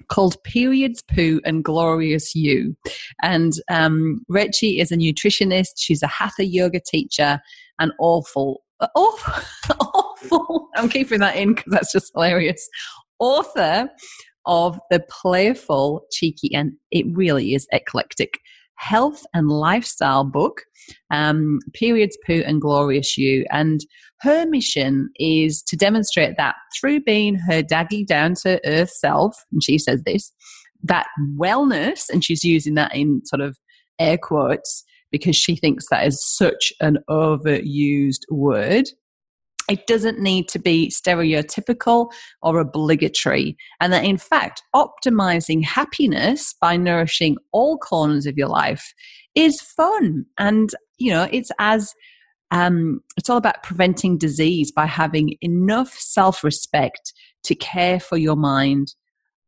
called 0.10 0.42
Periods 0.44 1.04
Poo 1.14 1.42
and 1.46 1.64
Glorious 1.64 2.36
You. 2.36 2.76
And 3.22 3.54
um, 3.70 4.22
is 4.30 4.92
a 4.92 4.98
nutritionist, 4.98 5.74
she's 5.78 6.04
a 6.04 6.08
hatha 6.08 6.46
yoga 6.46 6.80
teacher, 6.80 7.40
and 7.80 7.92
awful, 8.00 8.64
awful, 8.96 9.44
awful. 9.80 10.70
I'm 10.76 10.90
keeping 10.90 11.20
that 11.20 11.36
in 11.36 11.56
because 11.56 11.72
that's 11.72 11.92
just 11.92 12.12
hilarious. 12.14 12.68
Author 13.20 13.90
of 14.46 14.80
the 14.90 15.04
playful, 15.10 16.06
cheeky, 16.12 16.54
and 16.54 16.74
it 16.92 17.06
really 17.12 17.54
is 17.54 17.68
eclectic 17.72 18.40
health 18.78 19.24
and 19.34 19.50
lifestyle 19.50 20.24
book, 20.24 20.64
um, 21.12 21.60
Periods 21.74 22.18
Poo 22.26 22.44
and 22.46 22.62
Glorious 22.62 23.18
You. 23.18 23.46
And 23.52 23.82
her 24.22 24.46
mission 24.46 25.10
is 25.20 25.62
to 25.64 25.76
demonstrate 25.76 26.38
that 26.38 26.56
through 26.80 27.02
being 27.02 27.36
her 27.36 27.62
daggy 27.62 28.06
down 28.06 28.36
to 28.44 28.60
earth 28.66 28.92
self, 28.92 29.36
and 29.52 29.62
she 29.64 29.78
says 29.78 30.02
this, 30.06 30.32
that 30.84 31.08
wellness, 31.38 32.10
and 32.10 32.24
she's 32.24 32.44
using 32.44 32.76
that 32.76 32.96
in 32.96 33.22
sort 33.26 33.42
of 33.42 33.58
air 34.00 34.18
quotes 34.18 34.84
because 35.12 35.36
she 35.36 35.56
thinks 35.56 35.86
that 35.90 36.06
is 36.06 36.24
such 36.24 36.74
an 36.82 36.98
overused 37.10 38.22
word 38.30 38.86
it 39.70 39.86
doesn't 39.86 40.20
need 40.20 40.48
to 40.50 40.60
be 40.60 40.90
stereotypical 40.90 42.12
or 42.42 42.60
obligatory. 42.60 43.58
And 43.82 43.92
that 43.92 44.06
in 44.06 44.18
fact, 44.18 44.64
optimizing 44.74 45.64
happiness 45.64 46.56
by 46.62 46.78
nourishing 46.78 47.38
all 47.52 47.78
corners 47.78 48.26
of 48.26 48.38
your 48.38 48.48
life 48.48 48.94
is 49.36 49.62
fun. 49.62 50.26
And, 50.38 50.70
you 50.98 51.12
know, 51.12 51.28
it's 51.32 51.52
as, 51.60 51.94
um, 52.52 53.02
it's 53.18 53.30
all 53.30 53.38
about 53.38 53.64
preventing 53.64 54.18
disease 54.18 54.72
by 54.72 54.86
having 54.86 55.36
enough 55.42 55.94
self 55.94 56.44
respect 56.44 57.14
to 57.44 57.56
care 57.56 58.00
for 58.00 58.18
your 58.18 58.38
mind, 58.38 58.94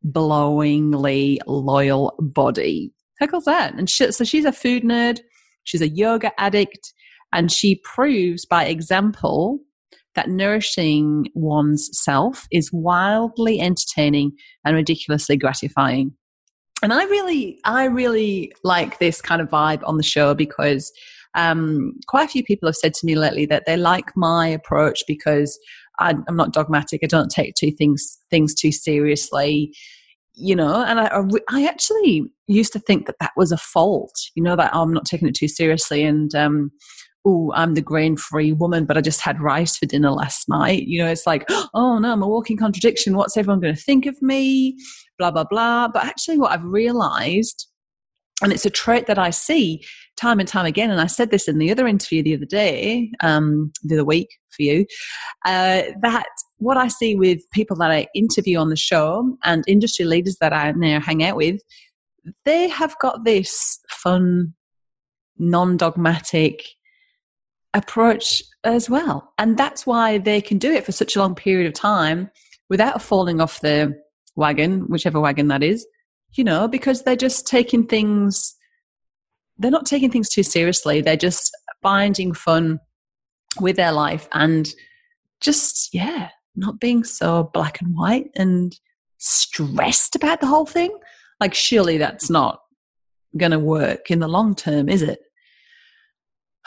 blowingly 0.05 1.37
loyal 1.47 2.13
body. 2.19 2.91
How 3.19 3.27
cool's 3.27 3.45
that? 3.45 3.73
And 3.73 3.89
she, 3.89 4.11
so 4.11 4.23
she's 4.23 4.45
a 4.45 4.51
food 4.51 4.83
nerd, 4.83 5.19
she's 5.63 5.81
a 5.81 5.89
yoga 5.89 6.31
addict, 6.39 6.93
and 7.31 7.51
she 7.51 7.81
proves 7.83 8.45
by 8.45 8.65
example 8.65 9.59
that 10.15 10.29
nourishing 10.29 11.27
one's 11.33 11.89
self 11.93 12.47
is 12.51 12.71
wildly 12.73 13.59
entertaining 13.59 14.31
and 14.65 14.75
ridiculously 14.75 15.37
gratifying. 15.37 16.13
And 16.81 16.93
I 16.93 17.03
really, 17.05 17.59
I 17.65 17.85
really 17.85 18.53
like 18.63 18.99
this 18.99 19.21
kind 19.21 19.41
of 19.41 19.49
vibe 19.49 19.81
on 19.85 19.97
the 19.97 20.03
show 20.03 20.33
because 20.33 20.91
um, 21.35 21.93
quite 22.07 22.25
a 22.25 22.31
few 22.31 22.43
people 22.43 22.67
have 22.67 22.75
said 22.75 22.93
to 22.95 23.05
me 23.05 23.15
lately 23.15 23.45
that 23.47 23.63
they 23.65 23.77
like 23.77 24.15
my 24.15 24.47
approach 24.47 25.03
because 25.07 25.59
I, 25.99 26.11
am 26.11 26.35
not 26.35 26.53
dogmatic. 26.53 27.01
I 27.03 27.07
don't 27.07 27.29
take 27.29 27.55
two 27.55 27.71
things 27.71 28.17
things 28.29 28.55
too 28.55 28.71
seriously, 28.71 29.73
you 30.33 30.55
know. 30.55 30.83
And 30.83 30.99
I, 30.99 31.21
I 31.49 31.67
actually 31.67 32.23
used 32.47 32.73
to 32.73 32.79
think 32.79 33.05
that 33.05 33.17
that 33.19 33.31
was 33.35 33.51
a 33.51 33.57
fault, 33.57 34.13
you 34.35 34.41
know, 34.41 34.55
that 34.55 34.71
oh, 34.73 34.81
I'm 34.81 34.93
not 34.93 35.05
taking 35.05 35.27
it 35.27 35.35
too 35.35 35.47
seriously. 35.47 36.03
And 36.03 36.33
um, 36.33 36.71
oh, 37.25 37.51
I'm 37.53 37.73
the 37.73 37.81
grain 37.81 38.17
free 38.17 38.53
woman, 38.53 38.85
but 38.85 38.97
I 38.97 39.01
just 39.01 39.21
had 39.21 39.41
rice 39.41 39.77
for 39.77 39.85
dinner 39.85 40.11
last 40.11 40.47
night. 40.47 40.83
You 40.83 41.03
know, 41.03 41.09
it's 41.09 41.27
like, 41.27 41.45
oh 41.73 41.99
no, 41.99 42.11
I'm 42.11 42.23
a 42.23 42.27
walking 42.27 42.57
contradiction. 42.57 43.15
What's 43.15 43.37
everyone 43.37 43.59
going 43.59 43.75
to 43.75 43.81
think 43.81 44.05
of 44.05 44.21
me? 44.21 44.77
Blah, 45.17 45.31
blah, 45.31 45.43
blah. 45.43 45.89
But 45.89 46.05
actually, 46.05 46.37
what 46.37 46.51
I've 46.51 46.63
realized, 46.63 47.67
and 48.41 48.53
it's 48.53 48.65
a 48.65 48.69
trait 48.69 49.07
that 49.07 49.19
I 49.19 49.31
see 49.31 49.83
time 50.15 50.39
and 50.39 50.47
time 50.47 50.65
again, 50.65 50.91
and 50.91 51.01
I 51.01 51.07
said 51.07 51.31
this 51.31 51.47
in 51.47 51.57
the 51.57 51.71
other 51.71 51.87
interview 51.87 52.23
the 52.23 52.35
other 52.35 52.45
day, 52.45 53.11
um, 53.21 53.71
the 53.83 53.95
other 53.95 54.05
week 54.05 54.29
for 54.49 54.63
you, 54.63 54.85
uh, 55.45 55.83
that 56.01 56.25
what 56.57 56.77
I 56.77 56.87
see 56.87 57.15
with 57.15 57.39
people 57.53 57.75
that 57.77 57.91
I 57.91 58.07
interview 58.15 58.59
on 58.59 58.69
the 58.69 58.75
show 58.75 59.37
and 59.43 59.63
industry 59.67 60.05
leaders 60.05 60.37
that 60.41 60.53
I 60.53 60.71
now 60.71 60.99
hang 60.99 61.23
out 61.23 61.35
with, 61.35 61.61
they 62.45 62.67
have 62.69 62.97
got 62.99 63.23
this 63.25 63.79
fun, 63.89 64.53
non 65.37 65.77
dogmatic 65.77 66.65
approach 67.73 68.43
as 68.63 68.89
well. 68.89 69.33
And 69.37 69.57
that's 69.57 69.85
why 69.85 70.17
they 70.17 70.41
can 70.41 70.57
do 70.57 70.71
it 70.71 70.85
for 70.85 70.91
such 70.91 71.15
a 71.15 71.19
long 71.19 71.35
period 71.35 71.67
of 71.67 71.73
time 71.73 72.29
without 72.69 73.01
falling 73.01 73.41
off 73.41 73.61
the 73.61 73.95
wagon, 74.35 74.81
whichever 74.81 75.19
wagon 75.19 75.47
that 75.49 75.63
is, 75.63 75.85
you 76.33 76.43
know, 76.43 76.67
because 76.67 77.03
they're 77.03 77.15
just 77.15 77.47
taking 77.47 77.85
things, 77.85 78.55
they're 79.57 79.71
not 79.71 79.85
taking 79.85 80.11
things 80.11 80.29
too 80.29 80.43
seriously. 80.43 81.01
They're 81.01 81.17
just 81.17 81.55
finding 81.81 82.33
fun 82.33 82.79
with 83.59 83.75
their 83.75 83.91
life 83.91 84.27
and 84.33 84.69
just, 85.41 85.93
yeah, 85.93 86.29
not 86.55 86.79
being 86.79 87.03
so 87.03 87.49
black 87.53 87.81
and 87.81 87.95
white 87.95 88.29
and 88.35 88.77
stressed 89.17 90.15
about 90.15 90.41
the 90.41 90.47
whole 90.47 90.65
thing. 90.65 90.95
Like, 91.39 91.53
surely 91.53 91.97
that's 91.97 92.29
not 92.29 92.61
going 93.37 93.51
to 93.51 93.59
work 93.59 94.11
in 94.11 94.19
the 94.19 94.27
long 94.27 94.55
term, 94.55 94.89
is 94.89 95.01
it? 95.01 95.19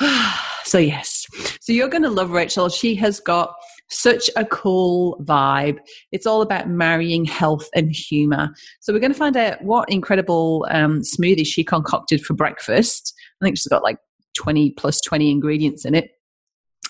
so, 0.64 0.78
yes. 0.78 1.26
So, 1.60 1.72
you're 1.72 1.88
going 1.88 2.02
to 2.02 2.10
love 2.10 2.30
Rachel. 2.30 2.68
She 2.68 2.94
has 2.96 3.20
got 3.20 3.54
such 3.90 4.30
a 4.36 4.44
cool 4.44 5.22
vibe. 5.24 5.78
It's 6.12 6.26
all 6.26 6.42
about 6.42 6.68
marrying 6.68 7.24
health 7.24 7.68
and 7.74 7.90
humor. 7.94 8.50
So, 8.80 8.92
we're 8.92 9.00
going 9.00 9.12
to 9.12 9.18
find 9.18 9.36
out 9.36 9.62
what 9.62 9.90
incredible 9.90 10.66
um, 10.70 11.00
smoothie 11.00 11.46
she 11.46 11.64
concocted 11.64 12.24
for 12.24 12.34
breakfast. 12.34 13.14
I 13.40 13.44
think 13.44 13.56
she's 13.56 13.68
got 13.68 13.82
like 13.82 13.98
20 14.36 14.70
plus 14.72 15.00
20 15.00 15.30
ingredients 15.30 15.84
in 15.84 15.94
it. 15.94 16.10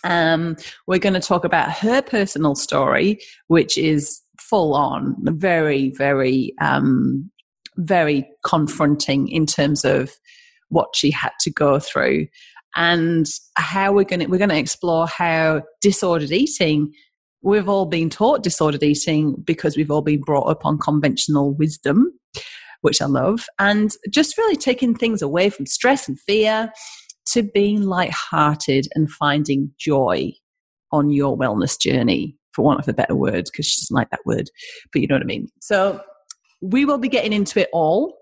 Um, 0.05 0.57
we're 0.87 0.99
going 0.99 1.15
to 1.15 1.21
talk 1.21 1.45
about 1.45 1.71
her 1.71 2.03
personal 2.03 2.55
story, 2.55 3.19
which 3.47 3.79
is 3.79 4.21
full 4.41 4.75
on, 4.75 5.17
very, 5.23 5.91
very, 5.91 6.55
um, 6.61 7.31
very 7.77 8.29
confronting 8.45 9.29
in 9.29 9.47
terms 9.47 9.85
of 9.85 10.13
what 10.69 10.89
she 10.95 11.11
had 11.11 11.33
to 11.41 11.51
go 11.51 11.79
through 11.79 12.27
and 12.75 13.27
how 13.57 13.93
we're 13.93 14.05
going 14.05 14.21
to 14.21 14.27
we're 14.27 14.39
going 14.39 14.49
to 14.49 14.59
explore 14.59 15.07
how 15.07 15.63
disordered 15.81 16.33
eating 16.33 16.93
we've 17.43 17.69
all 17.69 17.87
been 17.87 18.09
taught 18.09 18.43
disordered 18.43 18.83
eating 18.83 19.35
because 19.45 19.77
we've 19.77 19.91
all 19.91 20.03
been 20.03 20.21
brought 20.21 20.49
up 20.49 20.65
on 20.65 20.79
conventional 20.79 21.55
wisdom 21.55 22.13
which 22.81 23.03
i 23.03 23.07
love 23.07 23.47
and 23.59 23.93
just 24.11 24.39
really 24.39 24.57
taking 24.57 24.95
things 24.95 25.23
away 25.23 25.51
from 25.51 25.67
stress 25.67 26.09
and 26.09 26.19
fear 26.21 26.73
to 27.27 27.43
being 27.43 27.83
light-hearted 27.83 28.87
and 28.95 29.11
finding 29.11 29.71
joy 29.79 30.33
on 30.91 31.11
your 31.11 31.37
wellness 31.37 31.79
journey, 31.79 32.37
for 32.53 32.63
want 32.63 32.81
of 32.81 32.89
a 32.89 32.93
better 32.93 33.15
word, 33.15 33.45
because 33.45 33.67
she 33.67 33.81
doesn't 33.81 33.95
like 33.95 34.11
that 34.11 34.27
word, 34.27 34.51
but 34.93 35.01
you 35.01 35.09
know 35.09 35.15
what 35.15 35.23
I 35.23 35.27
mean. 35.27 35.49
So 35.61 36.01
we 36.61 36.85
will 36.85 36.99
be 36.99 37.09
getting 37.09 37.33
into 37.33 37.61
it 37.61 37.69
all. 37.73 38.17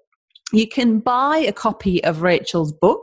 You 0.52 0.68
can 0.68 1.00
buy 1.00 1.38
a 1.38 1.52
copy 1.52 2.02
of 2.04 2.22
Rachel's 2.22 2.72
book, 2.72 3.02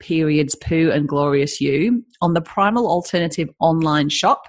Periods 0.00 0.54
Poo 0.54 0.90
and 0.92 1.08
Glorious 1.08 1.60
You, 1.60 2.04
on 2.20 2.34
the 2.34 2.40
Primal 2.40 2.86
Alternative 2.88 3.48
online 3.60 4.08
shop. 4.08 4.42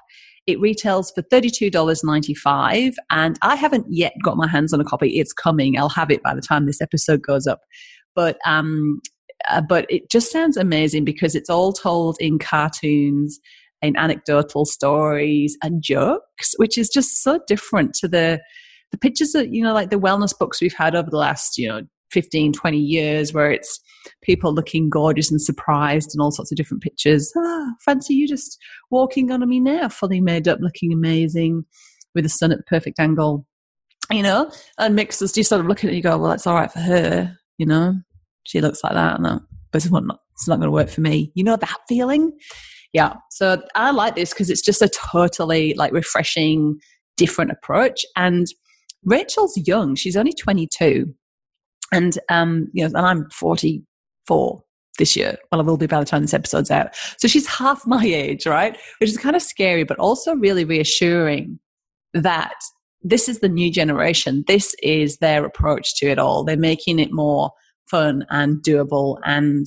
It 0.48 0.60
retails 0.60 1.12
for 1.12 1.22
$32.95, 1.22 2.94
and 3.12 3.38
I 3.44 3.56
haven't 3.56 3.86
yet 3.90 4.14
got 4.24 4.38
my 4.38 4.48
hands 4.48 4.74
on 4.74 4.82
a 4.82 4.86
copy. 4.86 5.20
It's 5.20 5.34
coming. 5.34 5.78
I'll 5.78 5.90
have 5.90 6.10
it 6.10 6.24
by 6.24 6.34
the 6.34 6.42
time 6.42 6.66
this 6.66 6.82
episode 6.82 7.22
goes 7.22 7.46
up. 7.46 7.62
But 8.16 8.38
um, 8.46 9.00
uh, 9.48 9.62
but 9.62 9.86
it 9.90 10.10
just 10.10 10.32
sounds 10.32 10.58
amazing 10.58 11.06
because 11.06 11.36
it's 11.36 11.50
all 11.50 11.72
told 11.72 12.18
in 12.20 12.40
cartoons 12.40 13.40
in 13.82 13.96
anecdotal 13.96 14.66
stories 14.66 15.58
and 15.64 15.82
jokes 15.82 16.54
which 16.58 16.78
is 16.78 16.90
just 16.90 17.24
so 17.24 17.40
different 17.48 17.94
to 17.94 18.08
the 18.08 18.42
the 18.92 18.98
pictures 18.98 19.32
that 19.32 19.54
you 19.54 19.64
know 19.64 19.74
like 19.74 19.90
the 19.90 20.00
wellness 20.00 20.38
books 20.38 20.62
we've 20.62 20.74
had 20.74 20.96
over 20.96 21.10
the 21.10 21.18
last 21.18 21.58
you 21.58 21.68
know 21.68 21.82
15 22.12 22.54
20 22.54 22.78
years 22.78 23.34
where 23.34 23.52
it's 23.52 23.80
people 24.22 24.54
looking 24.54 24.90
gorgeous 24.90 25.30
and 25.30 25.42
surprised 25.42 26.12
and 26.14 26.22
all 26.22 26.32
sorts 26.32 26.52
of 26.52 26.58
different 26.58 26.84
pictures 26.84 27.32
ah, 27.38 27.68
fancy 27.84 28.14
you 28.14 28.28
just 28.28 28.58
walking 28.92 29.32
on 29.32 29.48
me 29.48 29.60
now 29.60 29.88
fully 29.90 30.22
made 30.22 30.48
up 30.48 30.60
looking 30.62 30.92
amazing 30.94 31.64
with 32.16 32.24
the 32.24 32.30
sun 32.30 32.52
at 32.52 32.58
the 32.58 32.64
perfect 32.64 33.00
angle 33.00 33.46
you 34.12 34.24
know 34.24 34.52
and 34.78 34.96
mixers 34.96 35.38
you 35.38 35.44
sort 35.44 35.62
of 35.62 35.68
look 35.68 35.80
at 35.80 35.86
it 35.86 35.88
and 35.90 35.98
you 35.98 36.04
go 36.04 36.18
well 36.18 36.30
that's 36.30 36.48
all 36.48 36.56
right 36.56 36.72
for 36.72 36.80
her 36.80 37.36
you 37.58 37.66
know 37.66 37.94
she 38.50 38.62
looks 38.62 38.84
like 38.84 38.94
that, 38.94 39.22
no, 39.22 39.40
but 39.72 39.86
it's 39.86 39.92
not, 39.92 40.04
it's 40.34 40.48
not 40.48 40.56
going 40.56 40.68
to 40.68 40.72
work 40.72 40.90
for 40.90 41.02
me. 41.02 41.32
You 41.36 41.44
know 41.44 41.56
that 41.56 41.78
feeling? 41.88 42.32
Yeah. 42.94 43.14
So 43.30 43.62
I 43.76 43.92
like 43.92 44.16
this 44.16 44.34
because 44.34 44.50
it's 44.50 44.64
just 44.64 44.82
a 44.82 44.90
totally 44.90 45.76
like 45.76 45.94
refreshing, 45.94 46.80
different 47.16 47.52
approach. 47.52 48.04
And 48.16 48.48
Rachel's 49.06 49.56
young; 49.68 49.94
she's 49.96 50.18
only 50.18 50.34
twenty 50.34 50.68
two, 50.68 51.14
and 51.92 52.18
um, 52.30 52.70
you 52.74 52.84
know, 52.84 52.98
and 52.98 53.06
I'm 53.06 53.30
forty 53.30 53.84
four 54.28 54.64
this 54.98 55.16
year. 55.16 55.38
Well, 55.52 55.62
I 55.62 55.64
will 55.64 55.78
be 55.78 55.88
by 55.88 56.00
the 56.00 56.06
time 56.06 56.22
this 56.22 56.34
episode's 56.34 56.70
out. 56.70 56.96
So 57.18 57.28
she's 57.28 57.48
half 57.48 57.88
my 57.88 58.04
age, 58.04 58.46
right? 58.46 58.78
Which 59.00 59.10
is 59.10 59.18
kind 59.18 59.36
of 59.36 59.42
scary, 59.42 59.84
but 59.84 59.98
also 59.98 60.36
really 60.36 60.66
reassuring 60.66 61.60
that 62.14 62.54
this 63.02 63.30
is 63.30 63.40
the 63.40 63.50
new 63.50 63.72
generation. 63.72 64.44
This 64.48 64.76
is 64.84 65.18
their 65.18 65.46
approach 65.46 65.96
to 65.98 66.08
it 66.08 66.20
all. 66.20 66.44
They're 66.44 66.58
making 66.58 67.00
it 67.00 67.12
more 67.12 67.52
fun 67.90 68.26
and 68.30 68.62
doable 68.62 69.20
and 69.24 69.66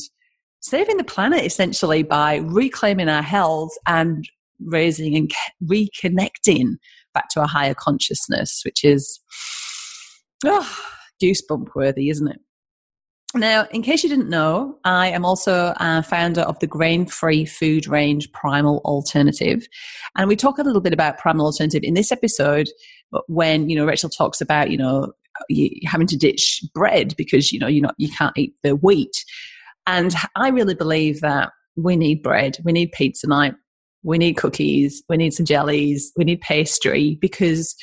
saving 0.61 0.97
the 0.97 1.05
planet 1.05 1.45
essentially 1.45 2.03
by 2.03 2.37
reclaiming 2.37 3.09
our 3.09 3.23
health 3.23 3.73
and 3.87 4.29
raising 4.61 5.17
and 5.17 5.33
reconnecting 5.65 6.77
back 7.15 7.29
to 7.31 7.43
a 7.43 7.47
higher 7.47 7.75
consciousness, 7.75 8.63
which 8.65 8.85
is 8.85 9.21
oh, 10.45 10.79
goosebump 11.23 11.69
worthy, 11.75 12.11
isn't 12.11 12.29
it? 12.29 12.41
Now, 13.35 13.67
in 13.71 13.83
case 13.83 14.03
you 14.03 14.11
didn't 14.11 14.29
know, 14.29 14.79
I 14.85 15.09
am 15.09 15.25
also 15.25 15.73
a 15.79 16.03
founder 16.03 16.43
of 16.43 16.59
the 16.59 16.67
grain 16.67 17.07
free 17.07 17.47
food 17.47 17.87
range 17.87 18.31
Primal 18.33 18.83
Alternative. 18.85 19.67
And 20.19 20.29
we 20.29 20.37
talk 20.37 20.59
a 20.59 20.63
little 20.63 20.83
bit 20.83 20.93
about 20.93 21.17
Primal 21.17 21.47
Alternative 21.47 21.83
in 21.83 21.95
this 21.95 22.13
episode 22.13 22.69
when, 23.29 23.71
you 23.71 23.77
know, 23.77 23.87
Rachel 23.87 24.11
talks 24.11 24.43
about, 24.43 24.71
you 24.71 24.77
know, 24.77 25.13
having 25.85 26.07
to 26.07 26.17
ditch 26.17 26.63
bread 26.75 27.15
because 27.17 27.53
you 27.53 27.59
know 27.59 27.67
you're 27.67 27.83
not 27.83 27.95
you 27.99 28.09
can't 28.11 28.37
eat 28.37 28.55
the 28.63 28.77
wheat. 28.77 29.25
And 29.87 30.15
I 30.37 30.49
really 30.49 30.75
believe 30.75 31.21
that 31.21 31.51
we 31.77 31.97
need 31.97 32.23
bread, 32.23 32.59
we 32.65 32.73
need 32.73 32.93
pizza 32.93 33.27
night, 33.27 33.55
we 34.03 34.19
need 34.19 34.37
cookies, 34.37 35.03
we 35.09 35.17
need 35.17 35.33
some 35.33 35.47
jellies, 35.47 36.13
we 36.17 36.25
need 36.25 36.41
pastry 36.41 37.19
because 37.21 37.75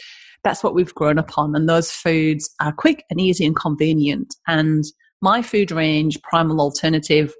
that's 0.43 0.63
what 0.63 0.73
we've 0.75 0.93
grown 0.95 1.19
up 1.19 1.37
on. 1.37 1.55
And 1.55 1.67
those 1.67 1.91
foods 1.91 2.49
are 2.61 2.71
quick 2.71 3.03
and 3.09 3.19
easy 3.19 3.45
and 3.45 3.55
convenient. 3.55 4.35
And 4.47 4.83
my 5.21 5.41
food 5.41 5.71
range, 5.71 6.21
Primal 6.21 6.61
Alternative, 6.61 7.33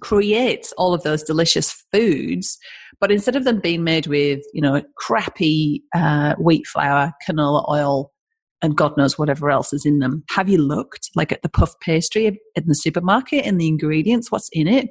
creates 0.00 0.72
all 0.72 0.94
of 0.94 1.02
those 1.02 1.22
delicious 1.22 1.84
foods 1.92 2.58
but 3.00 3.12
instead 3.12 3.36
of 3.36 3.44
them 3.44 3.60
being 3.60 3.84
made 3.84 4.06
with 4.06 4.40
you 4.52 4.60
know 4.60 4.82
crappy 4.96 5.82
uh, 5.94 6.34
wheat 6.36 6.66
flour 6.66 7.12
canola 7.28 7.68
oil 7.68 8.10
and 8.64 8.78
God 8.78 8.96
knows 8.96 9.18
whatever 9.18 9.50
else 9.50 9.74
is 9.74 9.84
in 9.84 9.98
them. 9.98 10.24
Have 10.30 10.48
you 10.48 10.56
looked 10.56 11.10
like 11.14 11.32
at 11.32 11.42
the 11.42 11.50
puff 11.50 11.78
pastry 11.80 12.26
in 12.26 12.64
the 12.66 12.74
supermarket 12.74 13.44
and 13.44 13.60
the 13.60 13.68
ingredients? 13.68 14.32
What's 14.32 14.48
in 14.52 14.66
it? 14.66 14.88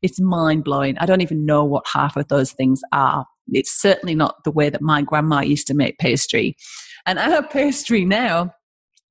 It's 0.00 0.18
mind 0.18 0.64
blowing. 0.64 0.96
I 0.96 1.04
don't 1.04 1.20
even 1.20 1.44
know 1.44 1.62
what 1.62 1.84
half 1.92 2.16
of 2.16 2.28
those 2.28 2.52
things 2.52 2.80
are. 2.94 3.26
It's 3.52 3.80
certainly 3.80 4.14
not 4.14 4.36
the 4.44 4.50
way 4.50 4.70
that 4.70 4.82
my 4.82 5.02
grandma 5.02 5.40
used 5.40 5.66
to 5.68 5.74
make 5.74 5.98
pastry. 5.98 6.56
And 7.06 7.18
our 7.18 7.42
pastry 7.48 8.04
now, 8.04 8.54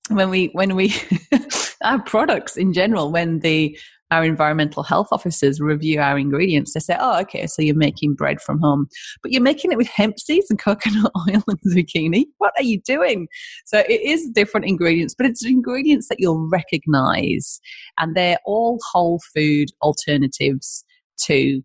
when 0.10 0.29
we 0.29 0.48
when 0.53 0.75
we 0.75 0.93
our 1.84 2.01
products 2.01 2.58
in 2.58 2.74
general, 2.74 3.12
when 3.12 3.39
the 3.39 3.77
our 4.12 4.24
environmental 4.24 4.84
health 4.84 5.10
officers 5.12 5.60
review 5.60 6.00
our 6.00 6.17
ingredients, 6.17 6.74
they 6.74 6.79
say, 6.79 6.98
oh, 7.00 7.19
okay, 7.22 7.46
so 7.46 7.62
you're 7.62 7.75
making 7.75 8.15
bread 8.15 8.41
from 8.41 8.60
home, 8.60 8.88
but 9.22 9.31
you're 9.31 9.41
making 9.41 9.72
it 9.72 9.77
with 9.77 9.88
hemp 9.88 10.19
seeds 10.19 10.50
and 10.50 10.60
coconut 10.63 11.12
oil 11.15 11.43
and 11.48 11.60
zucchini. 11.67 12.25
What 12.39 12.53
are 12.58 12.63
you 12.63 12.81
doing? 12.81 13.27
So 13.65 13.79
it 13.79 14.01
is 14.01 14.29
different 14.29 14.65
ingredients, 14.65 15.13
but 15.15 15.27
it's 15.27 15.46
ingredients 15.46 16.08
that 16.10 16.19
you'll 16.19 16.50
recognize. 16.50 17.60
And 18.00 18.15
they're 18.15 18.39
all 18.46 18.79
whole 18.91 19.19
food 19.36 19.69
alternatives 19.81 20.84
to 21.25 21.62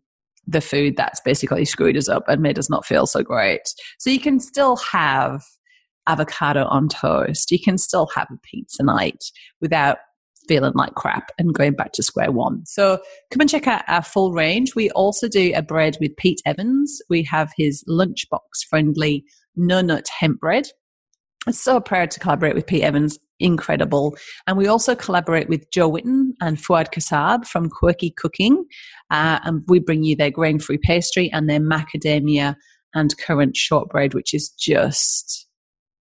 the 0.46 0.60
food 0.60 0.96
that's 0.96 1.20
basically 1.20 1.64
screwed 1.64 1.96
us 1.96 2.08
up 2.08 2.24
and 2.28 2.42
made 2.42 2.58
us 2.58 2.70
not 2.70 2.84
feel 2.84 3.06
so 3.06 3.22
great. 3.22 3.62
So 3.98 4.10
you 4.10 4.20
can 4.20 4.40
still 4.40 4.76
have 4.76 5.42
avocado 6.06 6.64
on 6.66 6.88
toast. 6.88 7.50
You 7.50 7.58
can 7.58 7.78
still 7.78 8.08
have 8.14 8.28
a 8.30 8.38
pizza 8.42 8.82
night 8.82 9.24
without 9.60 9.98
feeling 10.48 10.72
like 10.74 10.94
crap 10.94 11.30
and 11.38 11.54
going 11.54 11.72
back 11.72 11.92
to 11.92 12.02
square 12.02 12.30
one. 12.30 12.64
So 12.66 12.98
come 13.30 13.40
and 13.40 13.48
check 13.48 13.66
out 13.66 13.82
our 13.88 14.02
full 14.02 14.32
range. 14.32 14.74
We 14.74 14.90
also 14.90 15.28
do 15.28 15.52
a 15.54 15.62
bread 15.62 15.96
with 16.00 16.16
Pete 16.16 16.42
Evans. 16.44 17.00
We 17.08 17.22
have 17.24 17.52
his 17.56 17.82
lunchbox 17.88 18.66
friendly 18.68 19.24
no 19.56 19.80
nut 19.80 20.06
hemp 20.18 20.40
bread. 20.40 20.66
So 21.50 21.80
proud 21.80 22.10
to 22.12 22.20
collaborate 22.20 22.54
with 22.54 22.66
Pete 22.66 22.82
Evans. 22.82 23.18
Incredible. 23.40 24.16
And 24.46 24.56
we 24.56 24.66
also 24.66 24.94
collaborate 24.94 25.48
with 25.48 25.70
Jo 25.70 25.88
Whitton 25.88 26.34
and 26.40 26.56
Fouad 26.56 26.90
Kassab 26.92 27.46
from 27.46 27.68
Quirky 27.68 28.14
Cooking. 28.16 28.64
Uh, 29.10 29.40
and 29.44 29.62
we 29.66 29.78
bring 29.78 30.04
you 30.04 30.16
their 30.16 30.30
grain 30.30 30.58
free 30.58 30.78
pastry 30.78 31.30
and 31.32 31.48
their 31.48 31.60
macadamia 31.60 32.56
and 32.94 33.16
currant 33.18 33.56
shortbread, 33.56 34.14
which 34.14 34.32
is 34.32 34.50
just, 34.50 35.46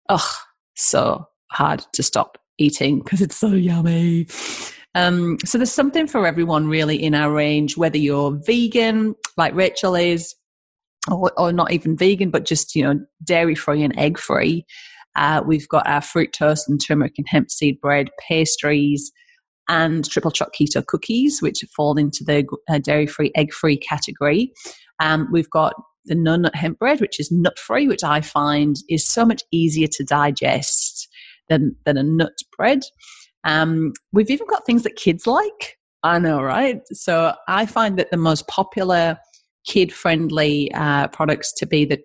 oh, 0.09 0.31
so 0.75 1.25
hard 1.51 1.85
to 1.93 2.03
stop 2.03 2.37
eating 2.57 2.99
because 2.99 3.21
it's 3.21 3.37
so 3.37 3.47
yummy. 3.47 4.27
Um, 4.93 5.37
so 5.43 5.57
there's 5.57 5.71
something 5.71 6.07
for 6.07 6.27
everyone 6.27 6.67
really 6.67 7.01
in 7.01 7.15
our 7.15 7.31
range, 7.31 7.77
whether 7.77 7.97
you're 7.97 8.37
vegan, 8.45 9.15
like 9.37 9.55
Rachel 9.55 9.95
is, 9.95 10.35
or, 11.11 11.31
or 11.37 11.51
not 11.51 11.71
even 11.71 11.97
vegan, 11.97 12.29
but 12.29 12.45
just, 12.45 12.75
you 12.75 12.83
know, 12.83 12.99
dairy 13.23 13.55
free 13.55 13.83
and 13.83 13.97
egg 13.97 14.17
free. 14.17 14.65
Uh, 15.15 15.41
we've 15.45 15.67
got 15.69 15.87
our 15.87 16.01
fruit 16.01 16.33
toast 16.33 16.67
and 16.67 16.79
turmeric 16.85 17.13
and 17.17 17.27
hemp 17.27 17.49
seed 17.49 17.79
bread, 17.81 18.09
pastries, 18.27 19.11
and 19.67 20.09
triple 20.09 20.31
choc 20.31 20.49
keto 20.53 20.85
cookies, 20.85 21.41
which 21.41 21.63
fall 21.75 21.97
into 21.97 22.23
the 22.23 22.45
uh, 22.69 22.79
dairy 22.79 23.07
free, 23.07 23.31
egg 23.35 23.53
free 23.53 23.77
category. 23.77 24.51
Um, 24.99 25.27
we've 25.31 25.49
got 25.49 25.73
the 26.05 26.15
no 26.15 26.35
nut 26.35 26.55
hemp 26.55 26.79
bread, 26.79 27.01
which 27.01 27.19
is 27.19 27.31
nut 27.31 27.57
free, 27.57 27.87
which 27.87 28.03
I 28.03 28.21
find 28.21 28.75
is 28.89 29.07
so 29.07 29.25
much 29.25 29.41
easier 29.51 29.87
to 29.91 30.03
digest 30.03 31.07
than, 31.49 31.75
than 31.85 31.97
a 31.97 32.03
nut 32.03 32.37
bread. 32.55 32.81
Um, 33.43 33.93
we've 34.11 34.29
even 34.29 34.47
got 34.47 34.65
things 34.65 34.83
that 34.83 34.95
kids 34.95 35.25
like. 35.27 35.77
I 36.03 36.19
know, 36.19 36.41
right? 36.41 36.81
So 36.93 37.33
I 37.47 37.65
find 37.65 37.97
that 37.97 38.11
the 38.11 38.17
most 38.17 38.47
popular 38.47 39.17
kid 39.65 39.91
friendly 39.91 40.71
uh, 40.73 41.07
products 41.07 41.51
to 41.57 41.65
be 41.65 41.85
the 41.85 41.99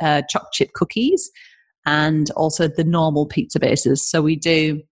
uh, 0.00 0.22
choc 0.30 0.46
chip 0.52 0.72
cookies 0.72 1.30
and 1.86 2.30
also 2.32 2.68
the 2.68 2.84
normal 2.84 3.26
pizza 3.26 3.58
bases. 3.58 4.08
So 4.08 4.22
we 4.22 4.36
do 4.36 4.82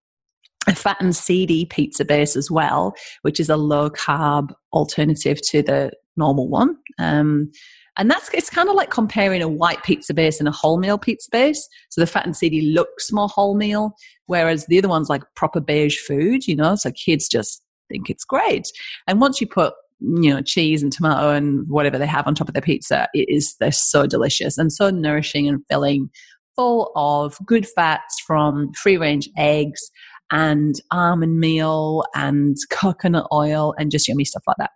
a 0.67 0.75
fat 0.75 0.99
and 1.01 1.15
seedy 1.15 1.65
pizza 1.65 2.05
base 2.05 2.37
as 2.37 2.51
well, 2.51 2.95
which 3.23 3.41
is 3.41 3.49
a 3.49 3.57
low 3.57 3.91
carb 3.91 4.53
alternative 4.73 5.41
to 5.49 5.63
the 5.63 5.93
normal 6.17 6.49
one. 6.49 6.77
Um, 6.99 7.51
and 7.97 8.11
that's 8.11 8.31
it's 8.33 8.51
kind 8.51 8.69
of 8.69 8.75
like 8.75 8.91
comparing 8.91 9.43
a 9.43 9.49
white 9.49 9.83
pizza 9.83 10.15
base 10.15 10.39
and 10.39 10.49
a 10.49 10.53
wholemeal 10.53 11.01
pizza 11.01 11.29
base. 11.31 11.69
So 11.91 12.01
the 12.01 12.07
fat 12.07 12.25
and 12.25 12.37
seedy 12.37 12.73
looks 12.73 13.13
more 13.13 13.29
wholemeal, 13.29 13.93
whereas 14.27 14.67
the 14.67 14.79
other 14.79 14.89
one's 14.89 15.09
like 15.09 15.23
proper 15.35 15.61
beige 15.61 15.99
food, 15.99 16.47
you 16.47 16.57
know. 16.57 16.77
So 16.77 16.93
kids 16.93 17.29
just 17.29 17.63
think 17.89 18.09
it's 18.09 18.25
great. 18.25 18.71
And 19.07 19.21
once 19.21 19.41
you 19.41 19.47
put 19.47 19.75
you 20.01 20.33
know 20.33 20.41
cheese 20.41 20.83
and 20.83 20.93
tomato 20.93 21.31
and 21.31 21.69
whatever 21.69 21.99
they 21.99 22.07
have 22.07 22.27
on 22.27 22.35
top 22.35 22.49
of 22.49 22.55
their 22.55 22.63
pizza, 22.63 23.09
it 23.13 23.29
is 23.29 23.57
they're 23.61 23.73
so 23.73 24.07
delicious 24.07 24.57
and 24.57 24.73
so 24.73 24.91
nourishing 24.91 25.49
and 25.49 25.63
filling, 25.69 26.11
full 26.57 26.91
of 26.97 27.37
good 27.45 27.67
fats 27.67 28.21
from 28.27 28.73
free 28.75 28.97
range 28.97 29.29
eggs 29.37 29.91
and 30.31 30.77
almond 30.91 31.41
meal 31.41 32.05
and 32.15 32.57
coconut 32.71 33.27
oil 33.33 33.75
and 33.79 33.91
just 33.91 34.09
yummy 34.09 34.25
stuff 34.25 34.43
like 34.47 34.57
that. 34.59 34.71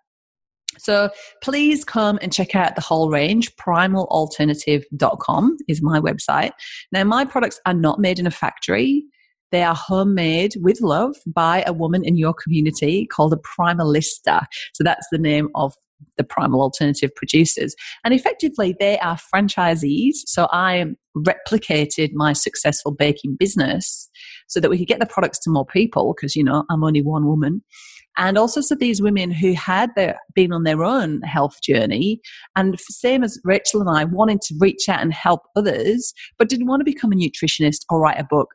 So 0.78 1.10
please 1.42 1.84
come 1.84 2.18
and 2.20 2.32
check 2.32 2.56
out 2.56 2.74
the 2.74 2.80
whole 2.80 3.10
range. 3.10 3.54
Primalalternative.com 3.56 5.56
is 5.68 5.82
my 5.82 6.00
website. 6.00 6.50
Now, 6.90 7.04
my 7.04 7.24
products 7.24 7.60
are 7.64 7.74
not 7.74 8.00
made 8.00 8.18
in 8.18 8.26
a 8.26 8.30
factory. 8.30 9.04
They 9.54 9.62
are 9.62 9.76
homemade 9.76 10.54
with 10.60 10.80
love 10.80 11.14
by 11.28 11.62
a 11.64 11.72
woman 11.72 12.04
in 12.04 12.16
your 12.16 12.34
community 12.34 13.06
called 13.06 13.32
a 13.32 13.36
primalista. 13.36 14.46
So 14.72 14.82
that's 14.82 15.06
the 15.12 15.18
name 15.18 15.48
of 15.54 15.74
the 16.16 16.24
primal 16.24 16.60
alternative 16.60 17.14
producers. 17.14 17.76
And 18.02 18.12
effectively, 18.12 18.74
they 18.80 18.98
are 18.98 19.16
franchisees. 19.32 20.14
So 20.26 20.48
I 20.50 20.86
replicated 21.16 22.14
my 22.14 22.32
successful 22.32 22.90
baking 22.90 23.36
business 23.38 24.10
so 24.48 24.58
that 24.58 24.70
we 24.70 24.76
could 24.76 24.88
get 24.88 24.98
the 24.98 25.06
products 25.06 25.38
to 25.44 25.50
more 25.50 25.64
people 25.64 26.12
because, 26.16 26.34
you 26.34 26.42
know, 26.42 26.64
I'm 26.68 26.82
only 26.82 27.00
one 27.00 27.24
woman. 27.24 27.62
And 28.16 28.36
also 28.36 28.60
so 28.60 28.74
these 28.74 29.00
women 29.00 29.30
who 29.30 29.52
had 29.52 29.90
their, 29.94 30.18
been 30.34 30.52
on 30.52 30.64
their 30.64 30.82
own 30.82 31.22
health 31.22 31.62
journey 31.62 32.20
and 32.56 32.76
same 32.80 33.22
as 33.22 33.40
Rachel 33.44 33.82
and 33.82 33.96
I 33.96 34.02
wanted 34.02 34.40
to 34.48 34.56
reach 34.58 34.88
out 34.88 35.00
and 35.00 35.14
help 35.14 35.42
others, 35.54 36.12
but 36.38 36.48
didn't 36.48 36.66
want 36.66 36.80
to 36.80 36.84
become 36.84 37.12
a 37.12 37.14
nutritionist 37.14 37.82
or 37.88 38.00
write 38.00 38.18
a 38.18 38.26
book 38.28 38.48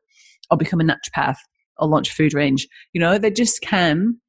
or 0.49 0.57
become 0.57 0.81
a 0.81 0.83
naturopath 0.83 1.37
or 1.77 1.87
launch 1.87 2.09
a 2.09 2.13
food 2.13 2.33
range. 2.33 2.67
You 2.93 3.01
know, 3.01 3.17
they 3.17 3.31
just 3.31 3.61
can 3.61 4.19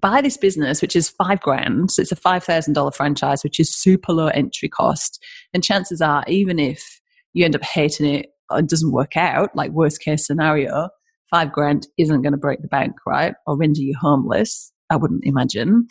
buy 0.00 0.20
this 0.20 0.36
business, 0.36 0.82
which 0.82 0.96
is 0.96 1.10
five 1.10 1.40
grand. 1.40 1.90
So 1.90 2.02
it's 2.02 2.12
a 2.12 2.16
$5,000 2.16 2.94
franchise, 2.94 3.44
which 3.44 3.60
is 3.60 3.74
super 3.74 4.12
low 4.12 4.28
entry 4.28 4.68
cost. 4.68 5.22
And 5.52 5.62
chances 5.62 6.00
are, 6.00 6.24
even 6.26 6.58
if 6.58 7.00
you 7.32 7.44
end 7.44 7.54
up 7.54 7.62
hating 7.62 8.06
it 8.06 8.26
or 8.50 8.58
it 8.58 8.68
doesn't 8.68 8.92
work 8.92 9.16
out, 9.16 9.54
like 9.54 9.70
worst 9.70 10.00
case 10.00 10.26
scenario, 10.26 10.88
five 11.30 11.52
grand 11.52 11.86
isn't 11.98 12.22
going 12.22 12.32
to 12.32 12.38
break 12.38 12.62
the 12.62 12.68
bank, 12.68 12.94
right? 13.06 13.34
Or 13.46 13.56
render 13.56 13.80
you 13.80 13.94
homeless. 14.00 14.72
I 14.90 14.96
wouldn't 14.96 15.24
imagine. 15.24 15.86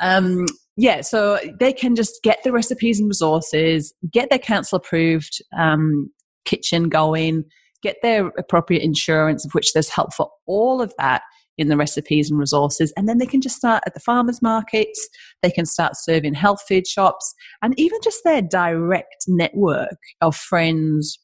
Um, 0.00 0.46
yeah, 0.76 1.02
so 1.02 1.38
they 1.60 1.72
can 1.72 1.94
just 1.94 2.22
get 2.22 2.42
the 2.44 2.52
recipes 2.52 2.98
and 2.98 3.08
resources, 3.08 3.92
get 4.10 4.30
their 4.30 4.38
council 4.38 4.76
approved 4.76 5.42
um, 5.56 6.10
kitchen 6.44 6.88
going, 6.88 7.44
get 7.82 7.96
their 8.02 8.28
appropriate 8.38 8.82
insurance, 8.82 9.44
of 9.44 9.52
which 9.52 9.72
there's 9.72 9.88
help 9.88 10.14
for 10.14 10.30
all 10.46 10.80
of 10.80 10.92
that 10.98 11.22
in 11.58 11.68
the 11.68 11.76
recipes 11.76 12.30
and 12.30 12.38
resources. 12.38 12.92
And 12.96 13.08
then 13.08 13.18
they 13.18 13.26
can 13.26 13.40
just 13.40 13.56
start 13.56 13.82
at 13.86 13.94
the 13.94 14.00
farmers 14.00 14.40
markets, 14.42 15.08
they 15.42 15.50
can 15.50 15.66
start 15.66 15.92
serving 15.96 16.34
health 16.34 16.62
food 16.66 16.86
shops, 16.86 17.34
and 17.60 17.78
even 17.78 17.98
just 18.02 18.24
their 18.24 18.42
direct 18.42 19.24
network 19.28 19.98
of 20.20 20.34
friends, 20.34 21.18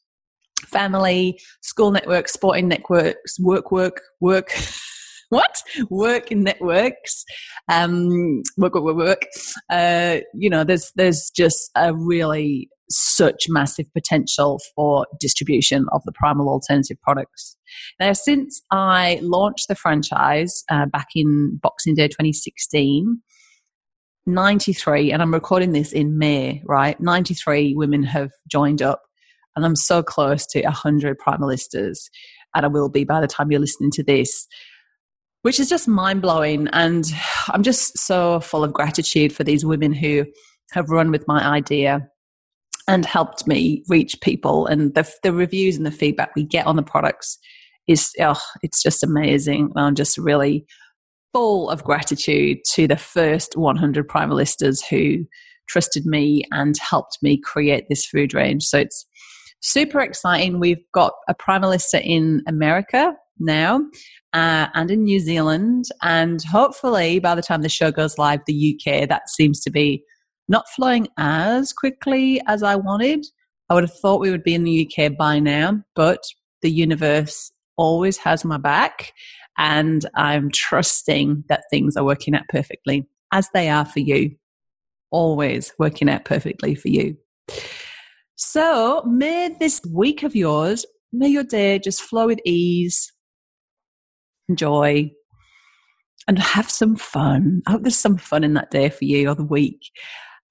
family, 0.67 1.39
school 1.61 1.91
networks, 1.91 2.33
sporting 2.33 2.67
networks, 2.67 3.39
work, 3.39 3.71
work, 3.71 4.01
work. 4.19 4.51
what 5.29 5.61
work 5.91 6.31
in 6.31 6.43
networks 6.43 7.23
um 7.71 8.41
work 8.57 8.73
work 8.73 8.83
work 8.83 8.97
work 8.97 9.21
uh 9.69 10.17
you 10.33 10.49
know 10.49 10.63
there's 10.63 10.91
there's 10.95 11.29
just 11.29 11.69
a 11.75 11.93
really 11.93 12.67
such 12.91 13.45
massive 13.47 13.85
potential 13.93 14.59
for 14.75 15.05
distribution 15.19 15.85
of 15.91 16.01
the 16.05 16.11
primal 16.11 16.49
alternative 16.49 16.97
products. 17.01 17.55
Now, 17.99 18.13
since 18.13 18.61
I 18.71 19.19
launched 19.21 19.67
the 19.67 19.75
franchise 19.75 20.63
uh, 20.71 20.87
back 20.87 21.07
in 21.15 21.59
Boxing 21.61 21.95
Day 21.95 22.07
2016, 22.07 23.21
93, 24.25 25.11
and 25.11 25.21
I'm 25.21 25.33
recording 25.33 25.71
this 25.71 25.91
in 25.91 26.17
May, 26.17 26.61
right? 26.65 26.99
93 26.99 27.75
women 27.75 28.03
have 28.03 28.31
joined 28.47 28.81
up, 28.81 29.01
and 29.55 29.65
I'm 29.65 29.75
so 29.75 30.01
close 30.01 30.45
to 30.47 30.61
100 30.61 31.17
primalistas, 31.19 32.09
and 32.55 32.65
I 32.65 32.69
will 32.69 32.89
be 32.89 33.03
by 33.03 33.21
the 33.21 33.27
time 33.27 33.51
you're 33.51 33.59
listening 33.59 33.91
to 33.91 34.03
this. 34.03 34.47
Which 35.41 35.57
is 35.57 35.69
just 35.69 35.87
mind 35.87 36.21
blowing. 36.21 36.67
And 36.73 37.05
I'm 37.47 37.63
just 37.63 37.97
so 37.97 38.41
full 38.41 38.61
of 38.61 38.73
gratitude 38.73 39.31
for 39.31 39.45
these 39.45 39.63
women 39.63 39.93
who 39.93 40.25
have 40.73 40.89
run 40.89 41.11
with 41.11 41.25
my 41.29 41.41
idea 41.41 42.09
and 42.89 43.05
helped 43.05 43.45
me 43.45 43.83
reach 43.87 44.19
people. 44.21 44.65
And 44.65 44.95
the, 44.95 45.07
the 45.21 45.31
reviews 45.31 45.77
and 45.77 45.85
the 45.85 45.91
feedback 45.91 46.35
we 46.35 46.43
get 46.43 46.65
on 46.65 46.75
the 46.75 46.81
products 46.81 47.37
is, 47.87 48.09
oh, 48.19 48.41
it's 48.63 48.81
just 48.81 49.03
amazing. 49.03 49.71
I'm 49.75 49.93
just 49.93 50.17
really 50.17 50.65
full 51.31 51.69
of 51.69 51.83
gratitude 51.83 52.57
to 52.71 52.87
the 52.87 52.97
first 52.97 53.55
100 53.55 54.07
primalistas 54.07 54.83
who 54.89 55.23
trusted 55.67 56.07
me 56.07 56.41
and 56.51 56.75
helped 56.79 57.19
me 57.21 57.39
create 57.39 57.85
this 57.89 58.07
food 58.07 58.33
range. 58.33 58.63
So 58.63 58.79
it's 58.79 59.05
super 59.61 59.99
exciting. 59.99 60.59
We've 60.59 60.83
got 60.91 61.13
a 61.27 61.35
primalista 61.35 62.01
in 62.03 62.41
America 62.47 63.13
now 63.37 63.81
uh, 64.33 64.65
and 64.73 64.89
in 64.89 65.03
New 65.03 65.19
Zealand. 65.19 65.85
And 66.01 66.41
hopefully, 66.41 67.19
by 67.19 67.35
the 67.35 67.43
time 67.43 67.61
the 67.61 67.69
show 67.69 67.91
goes 67.91 68.17
live, 68.17 68.39
the 68.47 68.79
UK, 68.79 69.07
that 69.09 69.29
seems 69.29 69.59
to 69.61 69.69
be 69.69 70.03
not 70.49 70.67
flowing 70.69 71.07
as 71.17 71.71
quickly 71.71 72.41
as 72.47 72.63
I 72.63 72.75
wanted. 72.75 73.25
I 73.69 73.75
would 73.75 73.83
have 73.83 73.97
thought 73.99 74.19
we 74.19 74.31
would 74.31 74.43
be 74.43 74.55
in 74.55 74.63
the 74.63 74.89
UK 74.89 75.15
by 75.15 75.39
now, 75.39 75.83
but 75.95 76.23
the 76.61 76.71
universe 76.71 77.51
always 77.77 78.17
has 78.17 78.43
my 78.43 78.57
back, 78.57 79.13
and 79.57 80.05
I'm 80.15 80.49
trusting 80.51 81.45
that 81.47 81.63
things 81.69 81.95
are 81.95 82.03
working 82.03 82.35
out 82.35 82.47
perfectly 82.49 83.07
as 83.31 83.47
they 83.53 83.69
are 83.69 83.85
for 83.85 83.99
you. 83.99 84.35
Always 85.11 85.71
working 85.79 86.09
out 86.09 86.25
perfectly 86.25 86.75
for 86.75 86.89
you. 86.89 87.15
So, 88.35 89.03
may 89.05 89.55
this 89.59 89.81
week 89.91 90.23
of 90.23 90.35
yours, 90.35 90.85
may 91.13 91.27
your 91.27 91.43
day 91.43 91.79
just 91.79 92.01
flow 92.01 92.27
with 92.27 92.39
ease, 92.45 93.11
joy, 94.53 95.11
and 96.27 96.39
have 96.39 96.69
some 96.69 96.95
fun. 96.95 97.61
I 97.67 97.71
hope 97.71 97.83
there's 97.83 97.97
some 97.97 98.17
fun 98.17 98.43
in 98.43 98.53
that 98.53 98.71
day 98.71 98.89
for 98.89 99.05
you 99.05 99.29
or 99.29 99.35
the 99.35 99.43
week. 99.43 99.81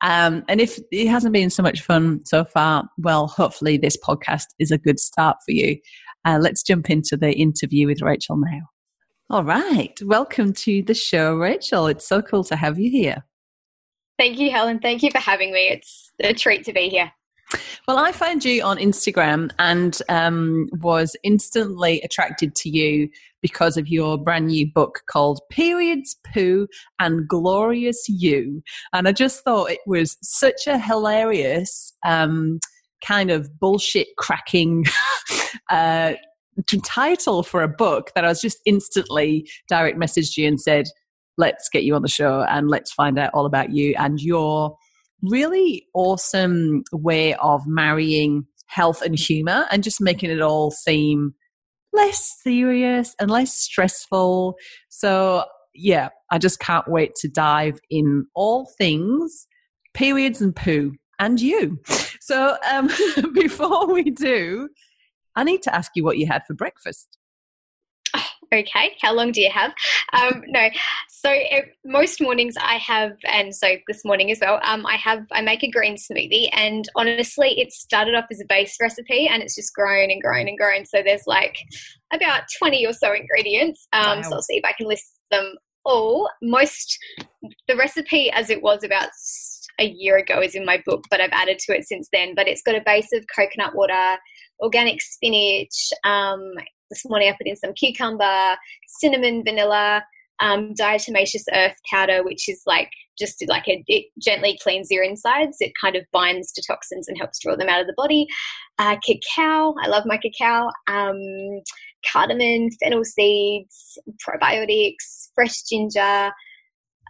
Um, 0.00 0.44
and 0.48 0.60
if 0.60 0.78
it 0.90 1.08
hasn't 1.08 1.32
been 1.32 1.50
so 1.50 1.62
much 1.62 1.82
fun 1.82 2.24
so 2.24 2.44
far, 2.44 2.88
well, 2.98 3.26
hopefully 3.26 3.76
this 3.78 3.96
podcast 3.96 4.46
is 4.58 4.70
a 4.70 4.78
good 4.78 5.00
start 5.00 5.38
for 5.44 5.52
you. 5.52 5.78
Uh, 6.24 6.38
let's 6.40 6.62
jump 6.62 6.90
into 6.90 7.16
the 7.16 7.32
interview 7.32 7.86
with 7.86 8.02
Rachel 8.02 8.36
now. 8.36 8.60
All 9.30 9.44
right. 9.44 9.98
Welcome 10.02 10.52
to 10.54 10.82
the 10.82 10.94
show, 10.94 11.34
Rachel. 11.34 11.86
It's 11.86 12.08
so 12.08 12.22
cool 12.22 12.44
to 12.44 12.56
have 12.56 12.78
you 12.78 12.90
here. 12.90 13.24
Thank 14.18 14.38
you, 14.38 14.50
Helen. 14.50 14.78
Thank 14.78 15.02
you 15.02 15.10
for 15.10 15.18
having 15.18 15.52
me. 15.52 15.68
It's 15.68 16.12
a 16.20 16.32
treat 16.32 16.64
to 16.64 16.72
be 16.72 16.88
here. 16.88 17.12
Well, 17.86 17.98
I 17.98 18.12
found 18.12 18.44
you 18.44 18.62
on 18.62 18.78
Instagram 18.78 19.50
and 19.58 19.98
um, 20.08 20.68
was 20.80 21.16
instantly 21.22 22.00
attracted 22.02 22.54
to 22.56 22.68
you 22.68 23.08
because 23.42 23.76
of 23.76 23.88
your 23.88 24.18
brand 24.18 24.48
new 24.48 24.70
book 24.72 25.02
called 25.10 25.40
Periods, 25.50 26.16
Poo, 26.32 26.66
and 26.98 27.28
Glorious 27.28 28.08
You. 28.08 28.62
And 28.92 29.08
I 29.08 29.12
just 29.12 29.44
thought 29.44 29.70
it 29.70 29.80
was 29.86 30.16
such 30.22 30.66
a 30.66 30.78
hilarious 30.78 31.92
um, 32.06 32.58
kind 33.04 33.30
of 33.30 33.58
bullshit 33.58 34.08
cracking 34.16 34.84
uh, 35.70 36.14
title 36.84 37.42
for 37.42 37.62
a 37.62 37.68
book 37.68 38.10
that 38.14 38.24
I 38.24 38.28
was 38.28 38.40
just 38.40 38.58
instantly 38.66 39.48
direct 39.68 39.98
messaged 39.98 40.36
you 40.36 40.48
and 40.48 40.60
said, 40.60 40.86
let's 41.36 41.68
get 41.68 41.84
you 41.84 41.94
on 41.94 42.02
the 42.02 42.08
show 42.08 42.44
and 42.48 42.68
let's 42.68 42.92
find 42.92 43.18
out 43.18 43.30
all 43.32 43.46
about 43.46 43.70
you 43.70 43.94
and 43.96 44.20
your 44.20 44.76
really 45.22 45.86
awesome 45.94 46.82
way 46.92 47.34
of 47.34 47.62
marrying 47.66 48.44
health 48.66 49.02
and 49.02 49.18
humor 49.18 49.66
and 49.70 49.82
just 49.82 50.00
making 50.00 50.30
it 50.30 50.40
all 50.40 50.70
seem 50.70 51.34
less 51.98 52.36
serious 52.42 53.14
and 53.20 53.30
less 53.30 53.52
stressful. 53.52 54.54
So, 54.88 55.44
yeah, 55.74 56.08
I 56.30 56.38
just 56.38 56.60
can't 56.60 56.88
wait 56.88 57.14
to 57.16 57.28
dive 57.28 57.78
in 57.90 58.26
all 58.34 58.70
things 58.78 59.46
periods 59.94 60.40
and 60.40 60.54
poo 60.54 60.92
and 61.18 61.40
you. 61.40 61.80
So, 62.20 62.56
um, 62.70 62.88
before 63.32 63.92
we 63.92 64.04
do, 64.10 64.68
I 65.34 65.44
need 65.44 65.62
to 65.62 65.74
ask 65.74 65.92
you 65.96 66.04
what 66.04 66.18
you 66.18 66.26
had 66.26 66.42
for 66.46 66.54
breakfast. 66.54 67.17
Okay, 68.52 68.92
how 69.02 69.12
long 69.12 69.32
do 69.32 69.42
you 69.42 69.50
have? 69.50 69.72
Um, 70.14 70.42
no, 70.46 70.68
so 71.08 71.30
it, 71.32 71.66
most 71.84 72.20
mornings 72.20 72.54
I 72.58 72.76
have, 72.78 73.12
and 73.24 73.54
so 73.54 73.74
this 73.86 74.04
morning 74.04 74.30
as 74.30 74.38
well, 74.40 74.58
um, 74.64 74.86
I 74.86 74.96
have 74.96 75.26
I 75.32 75.42
make 75.42 75.62
a 75.62 75.70
green 75.70 75.96
smoothie, 75.96 76.48
and 76.52 76.88
honestly, 76.96 77.60
it 77.60 77.72
started 77.72 78.14
off 78.14 78.24
as 78.30 78.40
a 78.40 78.46
base 78.48 78.76
recipe, 78.80 79.28
and 79.28 79.42
it's 79.42 79.54
just 79.54 79.74
grown 79.74 80.10
and 80.10 80.22
grown 80.22 80.48
and 80.48 80.56
grown. 80.56 80.86
So 80.86 81.02
there's 81.04 81.26
like 81.26 81.56
about 82.12 82.44
twenty 82.58 82.86
or 82.86 82.94
so 82.94 83.12
ingredients. 83.12 83.86
Um, 83.92 84.18
wow. 84.18 84.22
So 84.22 84.34
I'll 84.36 84.42
see 84.42 84.56
if 84.56 84.64
I 84.64 84.72
can 84.72 84.88
list 84.88 85.18
them 85.30 85.54
all. 85.84 86.30
Most 86.40 86.98
the 87.68 87.76
recipe 87.76 88.30
as 88.30 88.48
it 88.48 88.62
was 88.62 88.82
about 88.82 89.10
a 89.78 89.84
year 89.84 90.16
ago 90.16 90.40
is 90.40 90.54
in 90.54 90.64
my 90.64 90.82
book, 90.86 91.04
but 91.10 91.20
I've 91.20 91.32
added 91.32 91.58
to 91.60 91.76
it 91.76 91.86
since 91.86 92.08
then. 92.12 92.34
But 92.34 92.48
it's 92.48 92.62
got 92.62 92.74
a 92.74 92.82
base 92.84 93.08
of 93.12 93.24
coconut 93.34 93.74
water, 93.74 94.16
organic 94.60 95.02
spinach, 95.02 95.90
um, 96.04 96.52
this 96.90 97.04
morning 97.06 97.28
I 97.28 97.32
put 97.32 97.46
in 97.46 97.56
some 97.56 97.72
cucumber, 97.74 98.56
cinnamon, 98.86 99.42
vanilla, 99.44 100.04
um, 100.40 100.74
diatomaceous 100.74 101.44
earth 101.52 101.76
powder, 101.90 102.22
which 102.24 102.48
is 102.48 102.62
like 102.66 102.90
just 103.18 103.42
like 103.48 103.66
a, 103.66 103.82
it 103.88 104.06
gently 104.22 104.58
cleans 104.62 104.88
your 104.90 105.02
insides. 105.02 105.56
It 105.60 105.72
kind 105.80 105.96
of 105.96 106.04
binds 106.12 106.52
to 106.52 106.62
toxins 106.66 107.08
and 107.08 107.18
helps 107.18 107.40
draw 107.40 107.56
them 107.56 107.68
out 107.68 107.80
of 107.80 107.86
the 107.86 107.94
body. 107.96 108.26
Uh, 108.78 108.96
cacao, 109.04 109.74
I 109.82 109.88
love 109.88 110.04
my 110.06 110.18
cacao. 110.18 110.70
Um, 110.86 111.18
cardamom, 112.10 112.70
fennel 112.80 113.04
seeds, 113.04 113.98
probiotics, 114.26 115.30
fresh 115.34 115.62
ginger. 115.62 116.30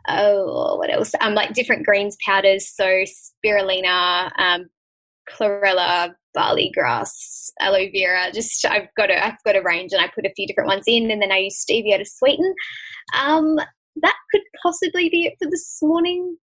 Oh, 0.08 0.76
what 0.76 0.90
else? 0.90 1.12
Um, 1.20 1.34
like 1.34 1.52
different 1.52 1.84
greens 1.84 2.16
powders. 2.24 2.74
So 2.74 3.04
spirulina, 3.44 4.30
um, 4.38 4.68
chlorella, 5.30 6.12
barley 6.34 6.70
grass, 6.74 7.50
aloe 7.60 7.88
vera. 7.92 8.30
Just 8.32 8.64
I've 8.64 8.88
got 8.96 9.10
a 9.10 9.24
I've 9.24 9.42
got 9.44 9.56
a 9.56 9.62
range, 9.62 9.92
and 9.92 10.02
I 10.02 10.08
put 10.14 10.26
a 10.26 10.32
few 10.34 10.46
different 10.46 10.68
ones 10.68 10.84
in, 10.86 11.10
and 11.10 11.20
then 11.20 11.32
I 11.32 11.38
use 11.38 11.64
stevia 11.64 11.98
to 11.98 12.04
sweeten. 12.04 12.54
Um, 13.18 13.56
that 14.02 14.16
could 14.30 14.42
possibly 14.62 15.08
be 15.08 15.26
it 15.26 15.34
for 15.42 15.50
this 15.50 15.78
morning. 15.82 16.36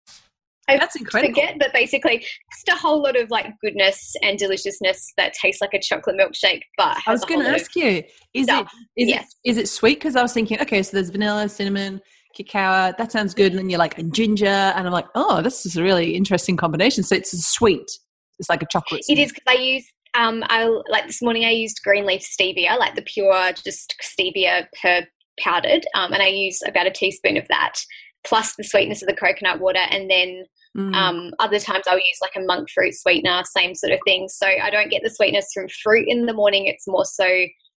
I 0.69 0.79
That's 0.79 0.97
incredible. 0.97 1.35
Forget, 1.35 1.57
but 1.59 1.73
basically, 1.73 2.21
just 2.21 2.69
a 2.69 2.75
whole 2.75 3.03
lot 3.03 3.17
of 3.17 3.31
like 3.31 3.47
goodness 3.63 4.15
and 4.23 4.39
deliciousness 4.39 5.13
that 5.17 5.35
tastes 5.35 5.61
like 5.61 5.75
a 5.75 5.81
chocolate 5.81 6.17
milkshake. 6.17 6.63
But 6.79 6.99
I 7.07 7.13
was 7.13 7.25
going 7.25 7.41
to 7.41 7.49
ask 7.49 7.77
you, 7.77 8.03
is 8.33 8.45
stuff. 8.45 8.73
it 8.97 9.03
is 9.03 9.09
yes. 9.09 9.35
it 9.45 9.51
is 9.51 9.57
it 9.59 9.69
sweet? 9.69 9.97
Because 9.97 10.17
I 10.17 10.23
was 10.23 10.33
thinking, 10.33 10.61
okay, 10.61 10.83
so 10.83 10.97
there's 10.97 11.11
vanilla, 11.11 11.49
cinnamon, 11.49 12.01
cacao. 12.35 12.95
That 12.97 13.13
sounds 13.13 13.35
good. 13.35 13.53
And 13.53 13.59
then 13.59 13.71
you're 13.71 13.79
like 13.79 13.99
and 13.99 14.15
ginger, 14.15 14.47
and 14.47 14.87
I'm 14.87 14.93
like, 14.93 15.07
oh, 15.15 15.43
this 15.43 15.67
is 15.67 15.77
a 15.77 15.83
really 15.83 16.15
interesting 16.15 16.57
combination. 16.57 17.03
So 17.03 17.15
it's 17.15 17.33
sweet. 17.47 17.91
It's 18.45 18.51
like 18.51 18.63
a 18.63 18.67
chocolate. 18.71 19.05
It 19.09 19.19
is 19.19 19.33
because 19.33 19.45
I 19.49 19.61
use 19.61 19.87
um 20.15 20.45
I 20.49 20.67
like 20.89 21.07
this 21.07 21.23
morning 21.23 21.45
I 21.45 21.51
used 21.51 21.81
green 21.83 22.07
leaf 22.07 22.23
stevia, 22.23 22.79
like 22.79 22.95
the 22.95 23.03
pure 23.03 23.53
just 23.53 23.95
stevia 24.03 24.67
per 24.81 25.07
powdered, 25.41 25.87
um, 25.95 26.13
and 26.13 26.23
I 26.23 26.29
use 26.29 26.61
about 26.67 26.87
a 26.87 26.91
teaspoon 26.91 27.37
of 27.37 27.49
that 27.49 27.75
plus 28.27 28.55
the 28.57 28.65
sweetness 28.65 29.03
of 29.03 29.09
the 29.09 29.17
coconut 29.17 29.61
water, 29.61 29.81
and 29.91 30.11
then 30.11 30.45
mm. 30.77 30.95
um, 30.95 31.33
other 31.39 31.59
times 31.59 31.85
I'll 31.87 31.97
use 31.97 32.19
like 32.23 32.37
a 32.37 32.47
monk 32.47 32.69
fruit 32.71 32.95
sweetener, 32.95 33.43
same 33.45 33.75
sort 33.75 33.93
of 33.93 34.01
thing. 34.07 34.29
So 34.29 34.47
I 34.47 34.71
don't 34.71 34.91
get 34.91 35.03
the 35.03 35.11
sweetness 35.11 35.49
from 35.53 35.69
fruit 35.83 36.07
in 36.09 36.27
the 36.27 36.33
morning. 36.33 36.67
It's 36.67 36.87
more 36.87 37.05
so 37.05 37.27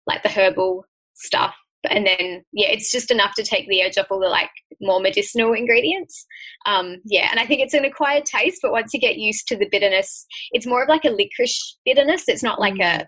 like 0.05 0.23
the 0.23 0.29
herbal 0.29 0.85
stuff 1.15 1.55
and 1.89 2.05
then 2.05 2.43
yeah 2.53 2.67
it's 2.69 2.91
just 2.91 3.11
enough 3.11 3.33
to 3.35 3.43
take 3.43 3.67
the 3.67 3.81
edge 3.81 3.97
off 3.97 4.07
all 4.11 4.19
the 4.19 4.27
like 4.27 4.49
more 4.81 4.99
medicinal 4.99 5.53
ingredients. 5.53 6.25
Um, 6.65 6.97
yeah 7.05 7.27
and 7.31 7.39
i 7.39 7.45
think 7.45 7.61
it's 7.61 7.73
an 7.73 7.85
acquired 7.85 8.25
taste 8.25 8.59
but 8.61 8.71
once 8.71 8.93
you 8.93 8.99
get 8.99 9.17
used 9.17 9.47
to 9.47 9.57
the 9.57 9.67
bitterness 9.71 10.25
it's 10.51 10.65
more 10.65 10.83
of 10.83 10.89
like 10.89 11.05
a 11.05 11.09
licorice 11.09 11.77
bitterness. 11.85 12.23
It's 12.27 12.43
not 12.43 12.59
like 12.59 12.75
a 12.75 12.99
mm. 12.99 13.05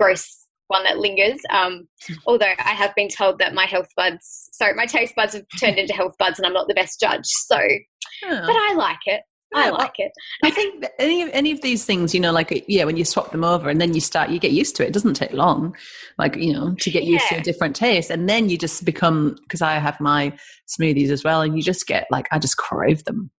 gross 0.00 0.46
one 0.68 0.84
that 0.84 0.98
lingers. 0.98 1.38
Um, 1.50 1.86
although 2.26 2.54
i 2.58 2.70
have 2.70 2.94
been 2.94 3.08
told 3.08 3.38
that 3.38 3.54
my 3.54 3.66
health 3.66 3.88
buds 3.96 4.48
sorry 4.52 4.74
my 4.74 4.86
taste 4.86 5.14
buds 5.14 5.34
have 5.34 5.44
turned 5.60 5.78
into 5.78 5.92
health 5.92 6.14
buds 6.18 6.38
and 6.38 6.46
i'm 6.46 6.52
not 6.52 6.68
the 6.68 6.74
best 6.74 7.00
judge. 7.00 7.26
So 7.26 7.56
oh. 7.56 8.40
but 8.46 8.56
i 8.56 8.74
like 8.74 8.98
it 9.06 9.22
I 9.54 9.70
like 9.70 9.98
it. 9.98 10.12
I 10.42 10.50
think 10.50 10.84
any 10.98 11.22
of 11.22 11.30
any 11.32 11.50
of 11.52 11.60
these 11.60 11.84
things, 11.84 12.14
you 12.14 12.20
know, 12.20 12.32
like 12.32 12.64
yeah, 12.68 12.84
when 12.84 12.96
you 12.96 13.04
swap 13.04 13.32
them 13.32 13.44
over 13.44 13.68
and 13.68 13.80
then 13.80 13.94
you 13.94 14.00
start, 14.00 14.30
you 14.30 14.38
get 14.38 14.52
used 14.52 14.76
to 14.76 14.84
it. 14.84 14.88
It 14.88 14.92
doesn't 14.92 15.14
take 15.14 15.32
long, 15.32 15.76
like 16.18 16.36
you 16.36 16.52
know, 16.52 16.74
to 16.74 16.90
get 16.90 17.04
used 17.04 17.24
yeah. 17.30 17.36
to 17.36 17.40
a 17.40 17.44
different 17.44 17.76
taste, 17.76 18.10
and 18.10 18.28
then 18.28 18.48
you 18.48 18.58
just 18.58 18.84
become. 18.84 19.36
Because 19.42 19.62
I 19.62 19.74
have 19.74 20.00
my 20.00 20.36
smoothies 20.68 21.10
as 21.10 21.24
well, 21.24 21.42
and 21.42 21.56
you 21.56 21.62
just 21.62 21.86
get 21.86 22.06
like 22.10 22.26
I 22.32 22.38
just 22.38 22.56
crave 22.56 23.04
them. 23.04 23.30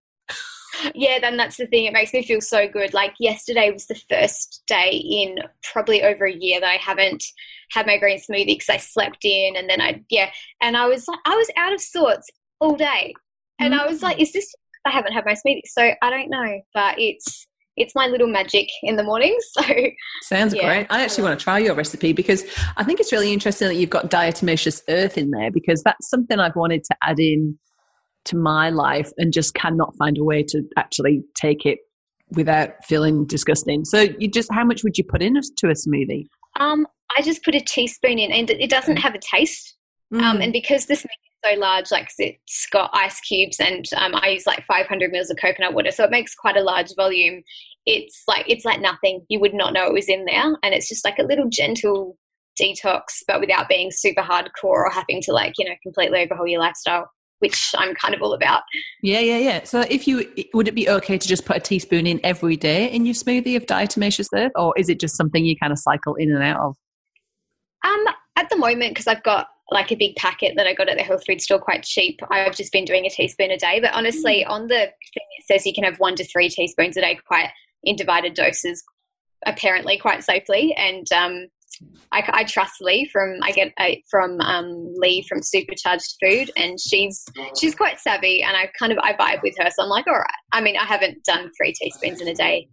Yeah, 0.94 1.18
then 1.20 1.37
that's 1.37 1.59
the 1.59 1.66
thing. 1.66 1.85
It 1.85 1.92
makes 1.92 2.12
me 2.12 2.22
feel 2.22 2.40
so 2.40 2.66
good. 2.66 2.92
Like 2.92 3.14
yesterday 3.20 3.70
was 3.70 3.87
the 3.87 4.01
first 4.11 4.62
day 4.66 4.90
in 4.90 5.38
probably 5.62 6.03
over 6.03 6.25
a 6.25 6.35
year 6.35 6.61
that 6.61 6.68
I 6.68 6.77
haven't 6.77 7.25
had 7.70 7.87
my 7.87 7.98
green 7.98 8.18
smoothie 8.18 8.46
because 8.46 8.70
I 8.70 8.79
slept 8.79 9.25
in, 9.25 9.55
and 9.57 9.68
then 9.68 9.81
I 9.81 10.03
yeah, 10.11 10.31
and 10.61 10.77
I 10.77 10.87
was 10.87 11.07
like 11.09 11.20
I 11.25 11.37
was 11.37 11.48
out 11.57 11.72
of 11.72 11.81
sorts 11.81 12.29
all 12.61 12.77
day, 12.77 13.14
and. 13.59 13.75
I 13.75 13.87
was 13.87 14.03
like, 14.03 14.18
mm. 14.18 14.22
is 14.22 14.33
this 14.33 14.55
I 14.84 14.90
haven't 14.90 15.12
had 15.12 15.24
my 15.24 15.32
smoothie, 15.34 15.62
so 15.66 15.90
I 16.02 16.10
don't 16.10 16.30
know. 16.30 16.60
But 16.74 16.98
it's 16.98 17.46
it's 17.76 17.94
my 17.94 18.06
little 18.06 18.26
magic 18.26 18.68
in 18.82 18.96
the 18.96 19.02
morning. 19.02 19.36
So 19.52 19.62
sounds 20.22 20.54
yeah. 20.54 20.64
great. 20.64 20.86
I 20.90 21.02
actually 21.02 21.24
want 21.24 21.38
to 21.38 21.42
try 21.42 21.58
your 21.58 21.74
recipe 21.74 22.12
because 22.12 22.44
I 22.76 22.84
think 22.84 23.00
it's 23.00 23.12
really 23.12 23.32
interesting 23.32 23.68
that 23.68 23.74
you've 23.74 23.90
got 23.90 24.10
diatomaceous 24.10 24.82
earth 24.88 25.18
in 25.18 25.30
there 25.30 25.50
because 25.50 25.82
that's 25.82 26.08
something 26.08 26.38
I've 26.38 26.56
wanted 26.56 26.84
to 26.84 26.96
add 27.02 27.18
in 27.18 27.58
to 28.26 28.36
my 28.36 28.70
life 28.70 29.10
and 29.18 29.32
just 29.32 29.54
cannot 29.54 29.94
find 29.96 30.16
a 30.18 30.24
way 30.24 30.42
to 30.44 30.62
actually 30.76 31.22
take 31.34 31.66
it 31.66 31.78
without 32.30 32.84
feeling 32.84 33.26
disgusting. 33.26 33.84
So 33.84 34.06
you 34.18 34.30
just 34.30 34.52
how 34.52 34.64
much 34.64 34.82
would 34.84 34.96
you 34.96 35.04
put 35.04 35.22
in 35.22 35.34
to 35.34 35.66
a 35.68 35.72
smoothie? 35.72 36.26
Um, 36.58 36.86
I 37.16 37.22
just 37.22 37.44
put 37.44 37.54
a 37.54 37.60
teaspoon 37.60 38.18
in, 38.18 38.32
and 38.32 38.50
it 38.50 38.70
doesn't 38.70 38.96
have 38.96 39.14
a 39.14 39.18
taste. 39.18 39.76
Um, 40.12 40.20
mm. 40.20 40.24
Um, 40.24 40.40
and 40.42 40.52
because 40.52 40.86
this 40.86 41.06
so 41.44 41.59
large, 41.59 41.90
like 41.90 42.11
it's 42.18 42.66
got 42.70 42.90
ice 42.92 43.20
cubes, 43.20 43.59
and 43.61 43.85
um, 43.96 44.14
I 44.14 44.28
use 44.28 44.46
like 44.46 44.64
500 44.64 45.11
mils 45.11 45.31
of 45.31 45.38
coconut 45.40 45.74
water, 45.74 45.90
so 45.90 46.05
it 46.05 46.11
makes 46.11 46.35
quite 46.35 46.57
a 46.57 46.62
large 46.62 46.94
volume. 46.96 47.42
It's 47.87 48.22
like 48.28 48.44
it's 48.48 48.64
like 48.64 48.81
nothing. 48.81 49.24
You 49.28 49.40
would 49.40 49.55
not 49.55 49.72
know 49.72 49.87
it 49.87 49.92
was 49.92 50.09
in 50.09 50.24
there, 50.24 50.57
and 50.62 50.74
it's 50.74 50.88
just 50.88 51.05
like 51.05 51.18
a 51.18 51.24
little 51.24 51.48
gentle 51.48 52.16
detox, 52.61 53.22
but 53.26 53.40
without 53.40 53.68
being 53.68 53.90
super 53.90 54.22
hardcore 54.22 54.50
or 54.64 54.90
having 54.90 55.20
to 55.22 55.33
like 55.33 55.55
you 55.59 55.64
know 55.64 55.74
completely 55.83 56.20
overhaul 56.20 56.46
your 56.46 56.61
lifestyle. 56.61 57.11
Which 57.40 57.74
I'm 57.76 57.92
kind 57.96 58.14
of 58.14 58.22
all 58.22 58.35
about. 58.35 58.62
Yeah, 59.02 59.18
yeah, 59.18 59.38
yeah. 59.38 59.64
So, 59.64 59.81
if 59.90 60.07
you 60.07 60.33
would 60.55 60.68
it 60.68 60.76
be 60.76 60.88
okay 60.88 61.18
to 61.18 61.26
just 61.26 61.44
put 61.44 61.57
a 61.57 61.61
teaspoon 61.61 62.07
in 62.07 62.20
every 62.22 62.57
day 62.57 62.88
in 62.88 63.05
your 63.05 63.16
smoothie 63.16 63.57
of 63.57 63.66
diatomaceous 63.66 64.28
earth, 64.33 64.52
or 64.55 64.72
is 64.78 64.88
it 64.88 65.00
just 65.00 65.16
something 65.16 65.44
you 65.44 65.57
kind 65.57 65.72
of 65.72 65.81
cycle 65.81 66.14
in 66.14 66.33
and 66.33 66.40
out 66.40 66.61
of? 66.61 66.76
Um, 67.85 68.05
at 68.37 68.48
the 68.48 68.57
moment, 68.57 68.92
because 68.92 69.09
I've 69.09 69.24
got 69.24 69.48
like 69.72 69.90
a 69.90 69.96
big 69.96 70.16
packet 70.16 70.54
that 70.56 70.66
I 70.66 70.74
got 70.74 70.88
at 70.88 70.96
the 70.96 71.04
health 71.04 71.24
food 71.26 71.40
store 71.40 71.58
quite 71.58 71.82
cheap. 71.82 72.20
I've 72.30 72.56
just 72.56 72.72
been 72.72 72.85
doing 72.85 73.06
a 73.06 73.11
teaspoon 73.11 73.50
a 73.50 73.58
day. 73.58 73.80
But 73.80 73.92
honestly, 73.94 74.44
mm. 74.46 74.50
on 74.50 74.68
the 74.68 74.76
thing 75.14 75.26
it 75.38 75.46
says 75.46 75.66
you 75.66 75.74
can 75.74 75.85
have 75.85 75.98
one 75.98 76.14
to 76.16 76.24
three 76.24 76.48
teaspoons 76.48 76.96
a 76.96 77.00
day, 77.00 77.18
quite 77.26 77.50
in 77.85 77.96
divided 77.96 78.35
doses, 78.35 78.82
apparently 79.46 79.98
quite 79.98 80.22
safely. 80.22 80.74
And 80.76 81.06
um, 81.12 81.46
I, 82.12 82.22
I, 82.28 82.44
trust 82.44 82.74
Lee 82.80 83.08
from 83.12 83.38
I 83.42 83.50
get 83.52 83.72
a, 83.80 84.02
from 84.11 84.40
um, 84.40 84.92
Lee 84.96 85.24
from 85.28 85.42
Supercharged 85.42 86.16
Food, 86.22 86.50
and 86.56 86.78
she's 86.78 87.24
she's 87.58 87.74
quite 87.74 87.98
savvy, 87.98 88.42
and 88.42 88.56
I 88.56 88.70
kind 88.78 88.92
of 88.92 88.98
I 88.98 89.14
vibe 89.14 89.42
with 89.42 89.54
her. 89.58 89.70
So 89.70 89.82
I'm 89.82 89.88
like, 89.88 90.06
all 90.06 90.14
right. 90.14 90.26
I 90.52 90.61
mean, 90.61 90.76
I 90.76 90.85
haven't 90.85 91.24
done 91.24 91.50
three 91.56 91.72
teaspoons 91.72 92.20
in 92.20 92.28
a 92.28 92.35
day 92.35 92.68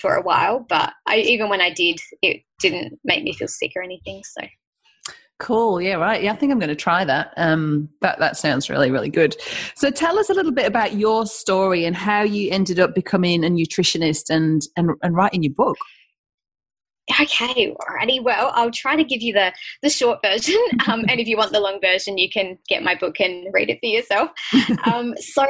for 0.00 0.14
a 0.14 0.22
while, 0.22 0.64
but 0.68 0.92
I, 1.06 1.18
even 1.18 1.48
when 1.48 1.60
I 1.60 1.70
did, 1.70 1.98
it 2.22 2.42
didn't 2.60 2.98
make 3.04 3.24
me 3.24 3.32
feel 3.32 3.48
sick 3.48 3.72
or 3.76 3.82
anything. 3.82 4.22
So 4.24 4.46
Cool. 5.38 5.82
Yeah, 5.82 5.96
right. 5.96 6.22
Yeah, 6.22 6.32
I 6.32 6.36
think 6.36 6.50
I'm 6.50 6.58
going 6.58 6.70
to 6.70 6.74
try 6.74 7.04
that. 7.04 7.34
Um, 7.36 7.90
that 8.00 8.18
that 8.20 8.38
sounds 8.38 8.70
really, 8.70 8.90
really 8.90 9.10
good. 9.10 9.36
So, 9.74 9.90
tell 9.90 10.18
us 10.18 10.30
a 10.30 10.34
little 10.34 10.52
bit 10.52 10.64
about 10.66 10.94
your 10.94 11.26
story 11.26 11.84
and 11.84 11.94
how 11.94 12.22
you 12.22 12.50
ended 12.50 12.80
up 12.80 12.94
becoming 12.94 13.44
a 13.44 13.48
nutritionist 13.48 14.30
and 14.30 14.62
and, 14.76 14.92
and 15.02 15.14
writing 15.14 15.42
your 15.42 15.52
book. 15.52 15.76
Okay, 17.20 17.72
alrighty. 17.72 18.22
Well, 18.22 18.50
I'll 18.54 18.70
try 18.70 18.96
to 18.96 19.04
give 19.04 19.20
you 19.20 19.34
the 19.34 19.52
the 19.82 19.90
short 19.90 20.20
version, 20.24 20.56
um, 20.88 21.04
and 21.06 21.20
if 21.20 21.28
you 21.28 21.36
want 21.36 21.52
the 21.52 21.60
long 21.60 21.80
version, 21.82 22.16
you 22.16 22.30
can 22.30 22.58
get 22.66 22.82
my 22.82 22.94
book 22.94 23.20
and 23.20 23.46
read 23.52 23.68
it 23.68 23.78
for 23.80 23.86
yourself. 23.86 24.30
Um, 24.86 25.14
so, 25.18 25.44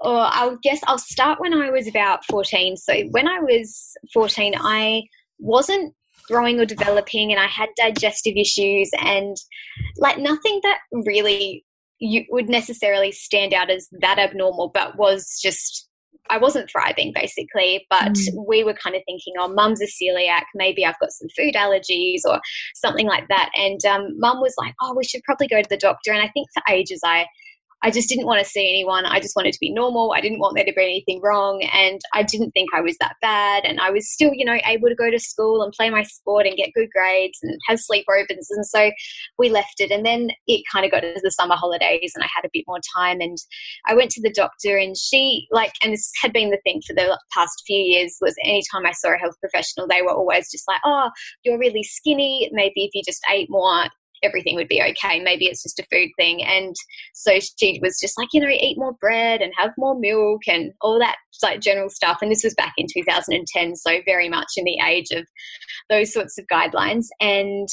or 0.00 0.18
I 0.18 0.54
guess 0.62 0.80
I'll 0.86 0.98
start 0.98 1.40
when 1.40 1.54
I 1.54 1.70
was 1.70 1.86
about 1.86 2.26
fourteen. 2.26 2.76
So, 2.76 3.04
when 3.10 3.26
I 3.26 3.40
was 3.40 3.96
fourteen, 4.12 4.54
I 4.56 5.04
wasn't 5.38 5.94
growing 6.32 6.58
or 6.60 6.64
developing, 6.64 7.30
and 7.30 7.40
I 7.40 7.46
had 7.46 7.68
digestive 7.76 8.34
issues, 8.36 8.90
and 8.98 9.36
like 9.96 10.18
nothing 10.18 10.60
that 10.62 10.78
really 10.92 11.64
you 11.98 12.24
would 12.30 12.48
necessarily 12.48 13.12
stand 13.12 13.54
out 13.54 13.70
as 13.70 13.88
that 14.00 14.18
abnormal, 14.18 14.70
but 14.74 14.96
was 14.96 15.38
just 15.40 15.88
I 16.30 16.38
wasn't 16.38 16.70
thriving 16.70 17.12
basically, 17.14 17.86
but 17.90 18.12
mm. 18.12 18.46
we 18.48 18.64
were 18.64 18.74
kind 18.74 18.96
of 18.96 19.02
thinking, 19.06 19.34
oh, 19.38 19.48
mum's 19.48 19.82
a 19.82 19.86
celiac. 19.86 20.42
Maybe 20.54 20.86
I've 20.86 20.98
got 21.00 21.10
some 21.10 21.28
food 21.36 21.54
allergies 21.54 22.20
or 22.24 22.40
something 22.74 23.06
like 23.06 23.26
that. 23.28 23.50
And 23.56 23.84
um, 23.84 24.18
mum 24.18 24.40
was 24.40 24.54
like, 24.56 24.74
oh, 24.80 24.94
we 24.96 25.04
should 25.04 25.22
probably 25.24 25.48
go 25.48 25.60
to 25.60 25.68
the 25.68 25.76
doctor. 25.76 26.12
And 26.12 26.22
I 26.22 26.28
think 26.28 26.48
for 26.54 26.62
ages 26.72 27.00
I 27.04 27.26
I 27.82 27.90
just 27.90 28.08
didn't 28.08 28.26
want 28.26 28.42
to 28.42 28.48
see 28.48 28.68
anyone. 28.68 29.04
I 29.04 29.18
just 29.20 29.34
wanted 29.34 29.52
to 29.52 29.60
be 29.60 29.72
normal. 29.72 30.12
I 30.12 30.20
didn't 30.20 30.38
want 30.38 30.54
there 30.54 30.64
to 30.64 30.72
be 30.72 30.82
anything 30.82 31.20
wrong. 31.22 31.62
And 31.74 32.00
I 32.12 32.22
didn't 32.22 32.52
think 32.52 32.70
I 32.72 32.80
was 32.80 32.96
that 33.00 33.16
bad. 33.20 33.64
And 33.64 33.80
I 33.80 33.90
was 33.90 34.10
still, 34.10 34.32
you 34.32 34.44
know, 34.44 34.58
able 34.66 34.88
to 34.88 34.94
go 34.94 35.10
to 35.10 35.18
school 35.18 35.62
and 35.62 35.72
play 35.72 35.90
my 35.90 36.02
sport 36.02 36.46
and 36.46 36.56
get 36.56 36.72
good 36.74 36.88
grades 36.94 37.38
and 37.42 37.58
have 37.66 37.78
sleepovers. 37.78 38.46
And 38.50 38.66
so 38.66 38.90
we 39.38 39.50
left 39.50 39.80
it. 39.80 39.90
And 39.90 40.06
then 40.06 40.30
it 40.46 40.62
kind 40.72 40.84
of 40.84 40.92
got 40.92 41.00
to 41.00 41.20
the 41.22 41.30
summer 41.30 41.56
holidays 41.56 42.12
and 42.14 42.22
I 42.22 42.28
had 42.34 42.44
a 42.44 42.50
bit 42.52 42.64
more 42.68 42.80
time. 42.96 43.20
And 43.20 43.36
I 43.86 43.94
went 43.94 44.10
to 44.12 44.22
the 44.22 44.32
doctor 44.32 44.76
and 44.76 44.96
she, 44.96 45.46
like, 45.50 45.72
and 45.82 45.92
this 45.92 46.10
had 46.20 46.32
been 46.32 46.50
the 46.50 46.60
thing 46.64 46.82
for 46.86 46.94
the 46.94 47.18
past 47.32 47.62
few 47.66 47.80
years, 47.80 48.16
was 48.20 48.36
anytime 48.44 48.86
I 48.86 48.92
saw 48.92 49.14
a 49.14 49.18
health 49.18 49.34
professional, 49.40 49.88
they 49.88 50.02
were 50.02 50.12
always 50.12 50.50
just 50.50 50.68
like, 50.68 50.80
oh, 50.84 51.10
you're 51.42 51.58
really 51.58 51.82
skinny. 51.82 52.48
Maybe 52.52 52.84
if 52.84 52.90
you 52.94 53.02
just 53.04 53.22
ate 53.30 53.48
more, 53.50 53.86
everything 54.22 54.56
would 54.56 54.68
be 54.68 54.82
okay. 54.82 55.20
Maybe 55.20 55.46
it's 55.46 55.62
just 55.62 55.78
a 55.78 55.86
food 55.90 56.10
thing. 56.16 56.42
And 56.42 56.74
so 57.14 57.38
she 57.58 57.78
was 57.82 57.98
just 58.00 58.18
like, 58.18 58.28
you 58.32 58.40
know, 58.40 58.48
eat 58.48 58.78
more 58.78 58.94
bread 59.00 59.40
and 59.40 59.52
have 59.56 59.70
more 59.78 59.98
milk 59.98 60.42
and 60.48 60.72
all 60.80 60.98
that 60.98 61.16
like 61.42 61.60
general 61.60 61.90
stuff. 61.90 62.18
And 62.22 62.30
this 62.30 62.44
was 62.44 62.54
back 62.54 62.72
in 62.76 62.86
2010, 62.92 63.76
so 63.76 63.98
very 64.04 64.28
much 64.28 64.48
in 64.56 64.64
the 64.64 64.78
age 64.86 65.10
of 65.12 65.26
those 65.90 66.12
sorts 66.12 66.38
of 66.38 66.46
guidelines. 66.46 67.06
And 67.20 67.68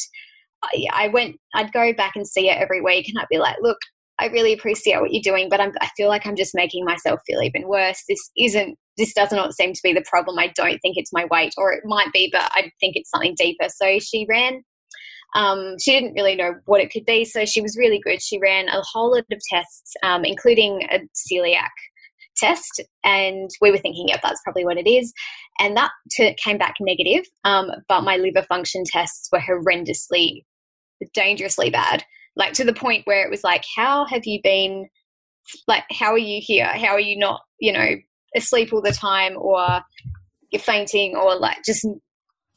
I 0.92 1.08
went, 1.08 1.38
I'd 1.56 1.72
go 1.72 1.94
back 1.94 2.16
and 2.16 2.28
see 2.28 2.48
her 2.50 2.56
every 2.56 2.82
week, 2.82 3.08
and 3.08 3.18
I'd 3.20 3.28
be 3.30 3.38
like, 3.40 3.58
look. 3.62 3.78
I 4.22 4.26
really 4.26 4.52
appreciate 4.52 5.00
what 5.00 5.14
you're 5.14 5.22
doing, 5.22 5.48
but 5.48 5.62
I'm, 5.62 5.72
I 5.80 5.88
feel 5.96 6.10
like 6.10 6.28
I'm 6.28 6.36
just 6.36 6.54
making 6.54 6.84
myself 6.84 7.22
feel 7.26 7.42
even 7.42 7.70
worse. 7.70 8.04
This 8.10 8.20
isn't 8.38 8.78
this 8.98 9.14
does 9.14 9.32
not 9.32 9.54
seem 9.54 9.72
to 9.72 9.80
be 9.82 9.94
the 9.94 10.04
problem. 10.10 10.38
I 10.38 10.52
don't 10.56 10.78
think 10.80 10.98
it's 10.98 11.14
my 11.14 11.26
weight, 11.32 11.54
or 11.58 11.72
it 11.72 11.84
might 11.86 12.12
be, 12.12 12.30
but 12.30 12.42
I 12.52 12.70
think 12.82 12.98
it's 12.98 13.10
something 13.10 13.34
deeper. 13.38 13.68
So 13.70 13.98
she 14.00 14.28
ran 14.30 14.62
um, 15.36 15.76
she 15.80 15.92
didn't 15.92 16.14
really 16.14 16.36
know 16.36 16.56
what 16.66 16.82
it 16.82 16.92
could 16.92 17.06
be, 17.06 17.26
so 17.26 17.46
she 17.46 17.62
was 17.62 17.78
really 17.78 18.00
good. 18.04 18.22
She 18.22 18.40
ran 18.40 18.68
a 18.68 18.82
whole 18.82 19.12
lot 19.12 19.26
of 19.32 19.42
tests, 19.50 19.94
um, 20.04 20.26
including 20.26 20.84
a 20.92 21.00
celiac 21.16 21.70
test, 22.38 22.82
and 23.04 23.50
we 23.62 23.72
were 23.72 23.78
thinking, 23.78 24.08
yeah, 24.08 24.20
that's 24.24 24.42
probably 24.44 24.66
what 24.66 24.78
it 24.78 24.90
is. 24.90 25.14
And 25.60 25.76
that 25.78 25.92
t- 26.12 26.36
came 26.44 26.58
back 26.58 26.76
negative, 26.80 27.26
um, 27.44 27.70
but 27.88 28.02
my 28.02 28.18
liver 28.18 28.44
function 28.44 28.84
tests 28.86 29.30
were 29.32 29.40
horrendously, 29.40 30.44
dangerously 31.14 31.70
bad. 31.70 32.04
Like 32.36 32.54
to 32.54 32.64
the 32.64 32.74
point 32.74 33.06
where 33.06 33.26
it 33.26 33.30
was 33.30 33.44
like, 33.44 33.64
how 33.76 34.06
have 34.06 34.26
you 34.26 34.40
been? 34.44 34.88
Like, 35.68 35.84
how 35.92 36.12
are 36.12 36.18
you 36.18 36.40
here? 36.42 36.68
How 36.68 36.90
are 36.90 37.00
you 37.00 37.18
not, 37.18 37.42
you 37.60 37.74
know, 37.74 37.96
asleep 38.36 38.72
all 38.72 38.82
the 38.82 38.92
time, 38.92 39.36
or 39.38 39.82
you're 40.52 40.62
fainting, 40.62 41.16
or 41.16 41.36
like 41.36 41.58
just 41.66 41.86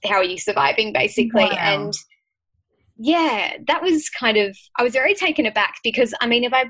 how 0.05 0.17
are 0.17 0.25
you 0.25 0.39
surviving, 0.39 0.93
basically? 0.93 1.45
Wow. 1.45 1.57
And 1.59 1.93
yeah, 3.03 3.55
that 3.67 3.83
was 3.83 4.09
kind 4.11 4.37
of 4.37 4.57
I 4.79 4.85
was 4.85 4.93
very 4.93 5.15
taken 5.15 5.45
aback 5.45 5.75
because 5.83 6.15
I 6.21 6.27
mean 6.27 6.45
if 6.45 6.53
I 6.53 6.67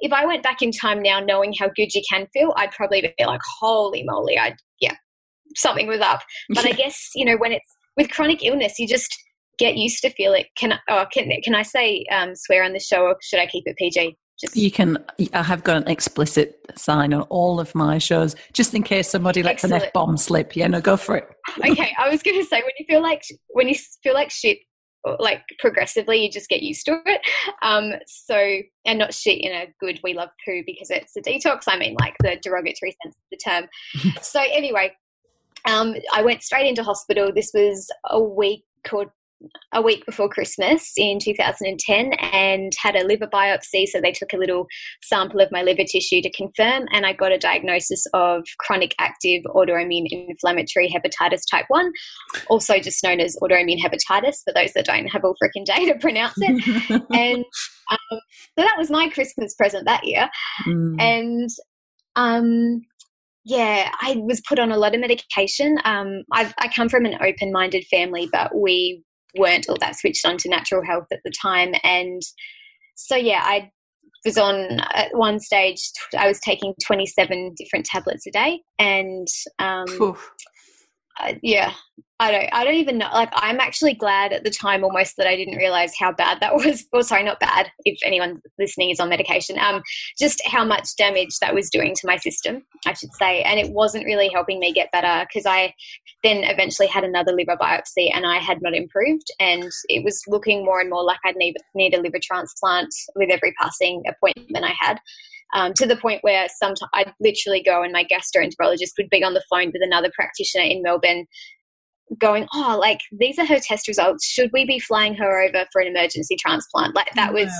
if 0.00 0.12
I 0.12 0.26
went 0.26 0.42
back 0.42 0.60
in 0.60 0.70
time 0.70 1.00
now 1.00 1.18
knowing 1.20 1.54
how 1.58 1.70
good 1.74 1.94
you 1.94 2.02
can 2.10 2.26
feel, 2.32 2.52
I'd 2.56 2.72
probably 2.72 3.00
be 3.00 3.24
like, 3.24 3.40
holy 3.60 4.02
moly, 4.02 4.38
I 4.38 4.54
yeah, 4.80 4.94
something 5.56 5.86
was 5.86 6.00
up. 6.00 6.20
But 6.50 6.66
I 6.66 6.72
guess, 6.82 7.10
you 7.14 7.24
know, 7.24 7.36
when 7.36 7.52
it's 7.52 7.76
with 7.96 8.10
chronic 8.10 8.44
illness, 8.44 8.78
you 8.78 8.86
just 8.86 9.16
get 9.58 9.76
used 9.76 10.02
to 10.02 10.10
feel 10.10 10.34
it. 10.34 10.48
Can 10.56 10.74
I, 10.74 10.78
oh, 10.90 11.06
can, 11.12 11.30
can 11.42 11.54
I 11.54 11.62
say 11.62 12.04
um, 12.12 12.34
swear 12.34 12.64
on 12.64 12.74
the 12.74 12.80
show 12.80 13.02
or 13.04 13.16
should 13.22 13.40
I 13.40 13.46
keep 13.46 13.64
it 13.66 13.76
PG? 13.76 14.16
Just 14.40 14.56
you 14.56 14.70
can. 14.70 14.98
I 15.32 15.42
have 15.42 15.62
got 15.62 15.76
an 15.78 15.88
explicit 15.88 16.58
sign 16.74 17.14
on 17.14 17.22
all 17.22 17.60
of 17.60 17.74
my 17.74 17.98
shows, 17.98 18.34
just 18.52 18.74
in 18.74 18.82
case 18.82 19.08
somebody 19.08 19.42
lets 19.42 19.64
Excellent. 19.64 19.82
an 19.82 19.86
f 19.86 19.92
bomb 19.92 20.16
slip. 20.16 20.56
Yeah, 20.56 20.66
no, 20.66 20.80
go 20.80 20.96
for 20.96 21.16
it. 21.16 21.28
okay, 21.58 21.94
I 21.98 22.08
was 22.08 22.22
going 22.22 22.38
to 22.38 22.44
say 22.44 22.56
when 22.56 22.72
you 22.78 22.84
feel 22.86 23.02
like 23.02 23.22
when 23.50 23.68
you 23.68 23.74
feel 24.02 24.14
like 24.14 24.30
shit, 24.30 24.58
like 25.18 25.42
progressively 25.58 26.22
you 26.22 26.30
just 26.30 26.48
get 26.48 26.62
used 26.62 26.86
to 26.86 27.00
it. 27.06 27.20
Um 27.62 27.92
so 28.06 28.36
and 28.84 28.98
not 28.98 29.14
shit 29.14 29.40
in 29.40 29.52
a 29.52 29.66
good 29.80 30.00
we 30.02 30.14
love 30.14 30.30
poo 30.44 30.62
because 30.66 30.90
it's 30.90 31.16
a 31.16 31.20
detox 31.20 31.62
i 31.66 31.76
mean 31.76 31.96
like 32.00 32.14
the 32.20 32.38
derogatory 32.42 32.96
sense 33.02 33.14
of 33.14 33.22
the 33.30 33.36
term. 33.36 33.68
So 34.22 34.40
anyway 34.40 34.92
um 35.66 35.94
i 36.12 36.22
went 36.22 36.42
straight 36.42 36.66
into 36.66 36.82
hospital. 36.82 37.32
This 37.34 37.52
was 37.54 37.90
a 38.10 38.20
week 38.20 38.64
or 38.92 39.12
a 39.72 39.82
week 39.82 40.04
before 40.06 40.28
Christmas 40.28 40.92
in 40.96 41.18
2010 41.18 42.12
and 42.14 42.72
had 42.80 42.96
a 42.96 43.04
liver 43.04 43.26
biopsy. 43.26 43.86
So 43.86 44.00
they 44.00 44.12
took 44.12 44.32
a 44.32 44.36
little 44.36 44.66
sample 45.02 45.40
of 45.40 45.50
my 45.50 45.62
liver 45.62 45.84
tissue 45.84 46.22
to 46.22 46.30
confirm, 46.30 46.86
and 46.92 47.06
I 47.06 47.12
got 47.12 47.32
a 47.32 47.38
diagnosis 47.38 48.04
of 48.14 48.44
chronic 48.58 48.94
active 48.98 49.42
autoimmune 49.46 50.06
inflammatory 50.10 50.88
hepatitis 50.88 51.42
type 51.50 51.66
1, 51.68 51.92
also 52.48 52.78
just 52.78 53.02
known 53.02 53.20
as 53.20 53.36
autoimmune 53.42 53.80
hepatitis 53.80 54.36
for 54.44 54.52
those 54.54 54.72
that 54.74 54.86
don't 54.86 55.06
have 55.06 55.24
all 55.24 55.34
freaking 55.42 55.64
day 55.64 55.86
to 55.86 55.98
pronounce 55.98 56.34
it. 56.36 57.02
and 57.12 57.44
um, 57.90 58.20
so 58.58 58.64
that 58.64 58.76
was 58.78 58.90
my 58.90 59.08
Christmas 59.08 59.54
present 59.54 59.86
that 59.86 60.06
year. 60.06 60.28
Mm. 60.66 61.00
And 61.00 61.50
um, 62.16 62.82
yeah, 63.44 63.90
I 64.00 64.16
was 64.24 64.40
put 64.48 64.58
on 64.58 64.70
a 64.70 64.76
lot 64.76 64.94
of 64.94 65.00
medication. 65.00 65.78
Um, 65.84 66.22
i 66.32 66.52
come 66.74 66.88
from 66.88 67.06
an 67.06 67.18
open 67.20 67.52
minded 67.52 67.84
family, 67.90 68.28
but 68.32 68.54
we 68.54 69.02
weren't 69.36 69.68
all 69.68 69.78
that 69.80 69.96
switched 69.96 70.24
on 70.26 70.36
to 70.38 70.48
natural 70.48 70.84
health 70.84 71.06
at 71.12 71.20
the 71.24 71.32
time. 71.40 71.74
And 71.82 72.22
so, 72.94 73.16
yeah, 73.16 73.42
I 73.44 73.70
was 74.24 74.38
on 74.38 74.80
at 74.94 75.14
one 75.16 75.40
stage, 75.40 75.80
I 76.16 76.28
was 76.28 76.40
taking 76.40 76.74
27 76.84 77.54
different 77.56 77.86
tablets 77.86 78.26
a 78.26 78.30
day. 78.30 78.60
And 78.78 79.26
um, 79.58 79.86
uh, 81.20 81.34
yeah, 81.42 81.72
I 82.20 82.30
don't, 82.30 82.48
I 82.52 82.64
don't 82.64 82.74
even 82.74 82.98
know. 82.98 83.08
Like, 83.12 83.30
I'm 83.34 83.58
actually 83.58 83.94
glad 83.94 84.32
at 84.32 84.44
the 84.44 84.50
time 84.50 84.84
almost 84.84 85.16
that 85.16 85.26
I 85.26 85.34
didn't 85.34 85.56
realize 85.56 85.92
how 85.98 86.12
bad 86.12 86.38
that 86.40 86.54
was. 86.54 86.86
Well, 86.92 87.02
sorry, 87.02 87.24
not 87.24 87.40
bad. 87.40 87.70
If 87.84 87.98
anyone 88.04 88.40
listening 88.58 88.90
is 88.90 89.00
on 89.00 89.08
medication, 89.08 89.58
um, 89.58 89.82
just 90.18 90.40
how 90.46 90.64
much 90.64 90.94
damage 90.96 91.38
that 91.40 91.54
was 91.54 91.68
doing 91.68 91.94
to 91.96 92.06
my 92.06 92.16
system, 92.16 92.62
I 92.86 92.92
should 92.92 93.12
say. 93.14 93.42
And 93.42 93.58
it 93.58 93.72
wasn't 93.72 94.04
really 94.04 94.30
helping 94.32 94.60
me 94.60 94.72
get 94.72 94.92
better 94.92 95.26
because 95.26 95.46
I 95.46 95.74
then 96.22 96.44
eventually 96.44 96.86
had 96.86 97.02
another 97.02 97.32
liver 97.32 97.56
biopsy 97.56 98.10
and 98.14 98.24
I 98.24 98.38
had 98.38 98.62
not 98.62 98.74
improved. 98.74 99.26
And 99.40 99.70
it 99.88 100.04
was 100.04 100.22
looking 100.28 100.64
more 100.64 100.80
and 100.80 100.90
more 100.90 101.04
like 101.04 101.18
I'd 101.24 101.36
need, 101.36 101.56
need 101.74 101.94
a 101.94 102.00
liver 102.00 102.20
transplant 102.22 102.94
with 103.16 103.30
every 103.30 103.52
passing 103.60 104.02
appointment 104.08 104.64
I 104.64 104.74
had 104.80 105.00
um, 105.52 105.72
to 105.74 105.86
the 105.86 105.96
point 105.96 106.22
where 106.22 106.46
sometimes 106.48 106.80
I'd 106.94 107.12
literally 107.20 107.62
go 107.62 107.82
and 107.82 107.92
my 107.92 108.04
gastroenterologist 108.04 108.92
would 108.98 109.10
be 109.10 109.24
on 109.24 109.34
the 109.34 109.44
phone 109.50 109.66
with 109.66 109.82
another 109.82 110.10
practitioner 110.14 110.64
in 110.64 110.82
Melbourne 110.82 111.26
going, 112.18 112.46
oh, 112.54 112.78
like 112.80 113.00
these 113.12 113.38
are 113.38 113.46
her 113.46 113.58
test 113.58 113.88
results. 113.88 114.26
Should 114.26 114.50
we 114.52 114.66
be 114.66 114.78
flying 114.78 115.14
her 115.14 115.42
over 115.42 115.66
for 115.72 115.80
an 115.80 115.88
emergency 115.88 116.36
transplant? 116.36 116.94
Like 116.94 117.12
that 117.14 117.32
was 117.32 117.50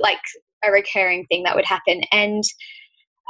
like 0.00 0.20
a 0.64 0.70
recurring 0.70 1.26
thing 1.26 1.42
that 1.44 1.56
would 1.56 1.66
happen. 1.66 2.02
And 2.12 2.42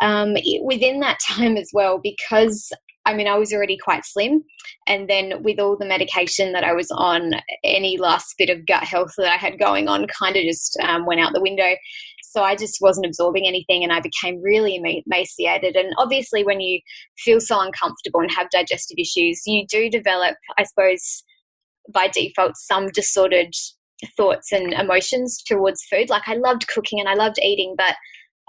um, 0.01 0.37
within 0.63 1.01
that 1.01 1.19
time 1.27 1.57
as 1.57 1.71
well, 1.73 1.99
because 2.03 2.73
I 3.07 3.15
mean, 3.15 3.29
I 3.29 3.39
was 3.39 3.53
already 3.53 3.79
quite 3.79 4.05
slim. 4.05 4.43
And 4.89 5.09
then 5.09 5.43
with 5.45 5.61
all 5.61 5.77
the 5.79 5.87
medication 5.87 6.53
that 6.53 6.65
I 6.65 6.73
was 6.73 6.91
on, 6.91 7.35
any 7.63 7.97
last 7.99 8.35
bit 8.37 8.51
of 8.51 8.67
gut 8.67 8.83
health 8.83 9.13
that 9.17 9.33
I 9.33 9.37
had 9.37 9.61
going 9.61 9.87
on 9.87 10.09
kind 10.09 10.37
of 10.37 10.43
just 10.43 10.77
um, 10.83 11.07
went 11.07 11.21
out 11.21 11.33
the 11.33 11.41
window. 11.41 11.77
So 12.37 12.43
I 12.43 12.55
just 12.55 12.83
wasn't 12.83 13.07
absorbing 13.07 13.47
anything 13.47 13.83
and 13.83 13.91
I 13.91 14.01
became 14.01 14.43
really 14.43 14.77
emaciated. 15.07 15.75
And 15.75 15.95
obviously, 15.97 16.45
when 16.45 16.61
you 16.61 16.81
feel 17.17 17.41
so 17.41 17.59
uncomfortable 17.59 18.21
and 18.21 18.31
have 18.31 18.51
digestive 18.51 18.99
issues, 18.99 19.41
you 19.47 19.67
do 19.67 19.89
develop, 19.89 20.37
I 20.59 20.65
suppose, 20.65 21.25
by 21.91 22.09
default, 22.09 22.59
some 22.59 22.89
disordered 22.89 23.55
thoughts 24.19 24.53
and 24.53 24.75
emotions 24.75 25.43
towards 25.47 25.83
food. 25.91 26.11
Like 26.11 26.25
I 26.29 26.35
loved 26.35 26.69
cooking 26.69 27.01
and 27.01 27.09
I 27.09 27.15
loved 27.15 27.39
eating, 27.43 27.75
but 27.75 27.95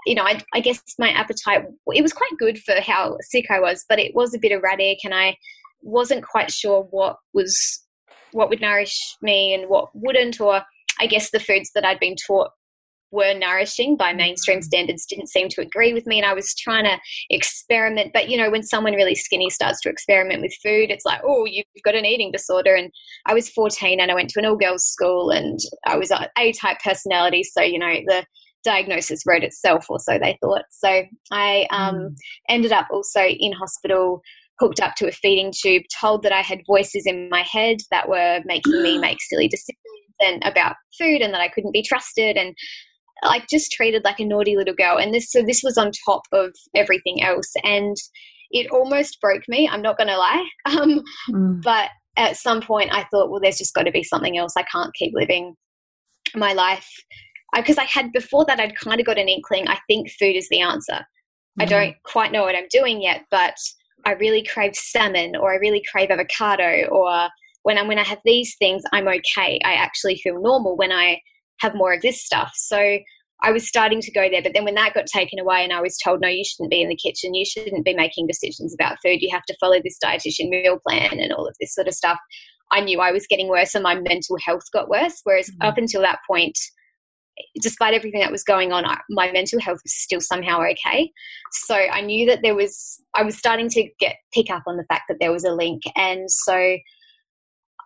you 0.04 0.14
know, 0.14 0.24
I, 0.24 0.42
I, 0.52 0.60
guess 0.60 0.82
my 0.98 1.08
appetite, 1.08 1.64
it 1.94 2.02
was 2.02 2.12
quite 2.12 2.32
good 2.38 2.58
for 2.58 2.74
how 2.82 3.16
sick 3.22 3.46
I 3.50 3.58
was, 3.58 3.86
but 3.88 3.98
it 3.98 4.14
was 4.14 4.34
a 4.34 4.38
bit 4.38 4.52
erratic 4.52 4.98
and 5.02 5.14
I 5.14 5.34
wasn't 5.80 6.26
quite 6.26 6.50
sure 6.50 6.86
what 6.90 7.16
was, 7.32 7.82
what 8.32 8.50
would 8.50 8.60
nourish 8.60 9.16
me 9.22 9.54
and 9.54 9.70
what 9.70 9.88
wouldn't, 9.94 10.42
or 10.42 10.62
I 11.00 11.06
guess 11.06 11.30
the 11.30 11.40
foods 11.40 11.70
that 11.74 11.86
I'd 11.86 12.00
been 12.00 12.16
taught 12.26 12.50
were 13.10 13.34
nourishing 13.34 13.96
by 13.96 14.12
mainstream 14.12 14.62
standards 14.62 15.06
didn't 15.06 15.28
seem 15.28 15.48
to 15.48 15.60
agree 15.60 15.92
with 15.92 16.06
me 16.06 16.18
and 16.18 16.26
I 16.26 16.34
was 16.34 16.54
trying 16.54 16.84
to 16.84 16.98
experiment. 17.30 18.12
But 18.12 18.28
you 18.28 18.36
know 18.36 18.50
when 18.50 18.62
someone 18.62 18.94
really 18.94 19.14
skinny 19.14 19.50
starts 19.50 19.80
to 19.82 19.88
experiment 19.88 20.42
with 20.42 20.56
food 20.62 20.90
it's 20.90 21.04
like 21.04 21.20
oh 21.24 21.44
you've 21.44 21.64
got 21.84 21.94
an 21.94 22.06
eating 22.06 22.32
disorder. 22.32 22.74
And 22.74 22.90
I 23.26 23.34
was 23.34 23.48
14 23.48 24.00
and 24.00 24.10
I 24.10 24.14
went 24.14 24.30
to 24.30 24.40
an 24.40 24.46
all 24.46 24.56
girls 24.56 24.84
school 24.84 25.30
and 25.30 25.58
I 25.86 25.96
was 25.96 26.10
a 26.10 26.28
A 26.38 26.52
type 26.52 26.78
personality 26.84 27.42
so 27.42 27.62
you 27.62 27.78
know 27.78 27.94
the 28.06 28.24
diagnosis 28.64 29.24
wrote 29.26 29.44
itself 29.44 29.86
or 29.88 29.98
so 29.98 30.18
they 30.18 30.36
thought. 30.42 30.64
So 30.70 31.02
I 31.30 31.66
um, 31.70 31.94
mm. 31.94 32.14
ended 32.48 32.72
up 32.72 32.88
also 32.90 33.22
in 33.22 33.52
hospital 33.52 34.20
hooked 34.58 34.80
up 34.80 34.94
to 34.96 35.08
a 35.08 35.12
feeding 35.12 35.52
tube 35.56 35.84
told 36.00 36.22
that 36.22 36.32
I 36.32 36.40
had 36.40 36.60
voices 36.66 37.06
in 37.06 37.28
my 37.30 37.42
head 37.42 37.78
that 37.90 38.08
were 38.08 38.40
making 38.44 38.82
me 38.82 38.98
make 39.00 39.22
silly 39.22 39.48
decisions 39.48 39.78
and 40.20 40.42
about 40.44 40.76
food 40.98 41.20
and 41.20 41.32
that 41.32 41.40
I 41.40 41.48
couldn't 41.48 41.72
be 41.72 41.82
trusted 41.82 42.36
and 42.36 42.54
like 43.24 43.48
just 43.48 43.72
treated 43.72 44.04
like 44.04 44.20
a 44.20 44.24
naughty 44.24 44.56
little 44.56 44.74
girl. 44.74 44.98
And 44.98 45.12
this, 45.12 45.30
so 45.30 45.42
this 45.42 45.62
was 45.62 45.76
on 45.76 45.90
top 46.06 46.22
of 46.32 46.54
everything 46.74 47.22
else. 47.22 47.52
And 47.64 47.96
it 48.50 48.70
almost 48.70 49.20
broke 49.20 49.42
me. 49.48 49.68
I'm 49.68 49.82
not 49.82 49.98
going 49.98 50.08
to 50.08 50.16
lie. 50.16 50.46
Um, 50.66 51.02
mm. 51.30 51.62
But 51.62 51.90
at 52.16 52.36
some 52.36 52.60
point, 52.60 52.92
I 52.92 53.04
thought, 53.10 53.30
well, 53.30 53.40
there's 53.40 53.58
just 53.58 53.74
got 53.74 53.84
to 53.84 53.90
be 53.90 54.02
something 54.02 54.36
else. 54.36 54.54
I 54.56 54.64
can't 54.64 54.94
keep 54.94 55.12
living 55.14 55.54
my 56.34 56.52
life 56.52 56.88
because 57.54 57.78
I, 57.78 57.82
I, 57.82 57.86
had 57.86 58.12
before 58.12 58.44
that 58.46 58.60
I'd 58.60 58.76
kind 58.76 59.00
of 59.00 59.06
got 59.06 59.18
an 59.18 59.28
inkling. 59.28 59.68
I 59.68 59.78
think 59.86 60.10
food 60.10 60.36
is 60.36 60.48
the 60.50 60.60
answer. 60.60 61.06
Mm. 61.58 61.62
I 61.62 61.64
don't 61.64 61.96
quite 62.04 62.32
know 62.32 62.42
what 62.42 62.54
I'm 62.54 62.66
doing 62.70 63.00
yet, 63.00 63.22
but 63.30 63.54
I 64.04 64.12
really 64.12 64.42
crave 64.42 64.74
salmon, 64.74 65.36
or 65.36 65.52
I 65.52 65.56
really 65.56 65.82
crave 65.90 66.10
avocado, 66.10 66.86
or 66.90 67.28
when 67.62 67.78
I'm 67.78 67.88
when 67.88 67.98
I 67.98 68.04
have 68.04 68.20
these 68.24 68.56
things, 68.58 68.82
I'm 68.92 69.08
okay. 69.08 69.58
I 69.64 69.74
actually 69.74 70.16
feel 70.16 70.40
normal 70.40 70.76
when 70.76 70.92
I 70.92 71.20
have 71.60 71.74
more 71.74 71.92
of 71.92 72.02
this 72.02 72.24
stuff. 72.24 72.52
So 72.54 72.98
I 73.42 73.52
was 73.52 73.68
starting 73.68 74.00
to 74.00 74.10
go 74.10 74.28
there, 74.28 74.42
but 74.42 74.52
then 74.52 74.64
when 74.64 74.74
that 74.74 74.94
got 74.94 75.06
taken 75.06 75.38
away 75.38 75.62
and 75.62 75.72
I 75.72 75.80
was 75.80 75.96
told, 75.96 76.20
no, 76.20 76.28
you 76.28 76.44
shouldn't 76.44 76.70
be 76.70 76.82
in 76.82 76.88
the 76.88 76.96
kitchen, 76.96 77.34
you 77.34 77.44
shouldn't 77.44 77.84
be 77.84 77.94
making 77.94 78.26
decisions 78.26 78.74
about 78.74 78.98
food, 79.02 79.20
you 79.20 79.30
have 79.32 79.44
to 79.44 79.56
follow 79.60 79.78
this 79.82 79.98
dietitian 80.02 80.48
meal 80.48 80.80
plan 80.86 81.20
and 81.20 81.32
all 81.32 81.46
of 81.46 81.54
this 81.60 81.74
sort 81.74 81.86
of 81.86 81.94
stuff, 81.94 82.18
I 82.72 82.80
knew 82.80 83.00
I 83.00 83.12
was 83.12 83.26
getting 83.26 83.48
worse 83.48 83.74
and 83.74 83.82
my 83.82 83.94
mental 83.94 84.36
health 84.44 84.64
got 84.72 84.88
worse. 84.88 85.20
Whereas 85.24 85.48
mm-hmm. 85.50 85.68
up 85.68 85.78
until 85.78 86.02
that 86.02 86.18
point, 86.28 86.58
despite 87.62 87.94
everything 87.94 88.20
that 88.20 88.32
was 88.32 88.42
going 88.42 88.72
on, 88.72 88.84
my 89.08 89.30
mental 89.30 89.60
health 89.60 89.78
was 89.84 89.94
still 89.94 90.20
somehow 90.20 90.60
okay. 90.60 91.10
So 91.66 91.76
I 91.76 92.00
knew 92.00 92.26
that 92.26 92.40
there 92.42 92.54
was, 92.54 93.00
I 93.14 93.22
was 93.22 93.38
starting 93.38 93.68
to 93.70 93.88
get 94.00 94.16
pick 94.34 94.50
up 94.50 94.64
on 94.66 94.76
the 94.76 94.84
fact 94.84 95.04
that 95.08 95.18
there 95.20 95.32
was 95.32 95.44
a 95.44 95.52
link. 95.52 95.82
And 95.96 96.30
so 96.30 96.76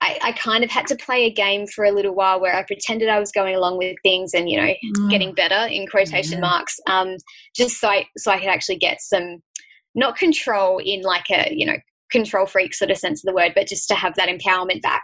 I, 0.02 0.18
I, 0.20 0.32
kind 0.32 0.64
of 0.64 0.70
had 0.70 0.88
to 0.88 0.96
play 0.96 1.26
a 1.26 1.32
game 1.32 1.66
for 1.68 1.84
a 1.84 1.92
little 1.92 2.14
while 2.14 2.40
where 2.40 2.54
I 2.54 2.64
pretended 2.64 3.08
I 3.08 3.20
was 3.20 3.30
going 3.30 3.54
along 3.54 3.78
with 3.78 3.96
things 4.02 4.34
and 4.34 4.50
you 4.50 4.60
know 4.60 4.66
mm. 4.66 5.10
getting 5.10 5.32
better 5.32 5.68
in 5.72 5.86
quotation 5.86 6.40
marks, 6.40 6.78
um, 6.88 7.16
just 7.54 7.80
so 7.80 7.88
I 7.88 8.06
so 8.16 8.32
I 8.32 8.40
could 8.40 8.48
actually 8.48 8.78
get 8.78 9.00
some 9.00 9.42
not 9.94 10.16
control 10.16 10.78
in 10.84 11.02
like 11.02 11.30
a 11.30 11.54
you 11.54 11.64
know 11.64 11.76
control 12.10 12.46
freak 12.46 12.74
sort 12.74 12.90
of 12.90 12.98
sense 12.98 13.22
of 13.22 13.28
the 13.28 13.34
word, 13.34 13.52
but 13.54 13.68
just 13.68 13.88
to 13.88 13.94
have 13.94 14.14
that 14.16 14.28
empowerment 14.28 14.82
back. 14.82 15.02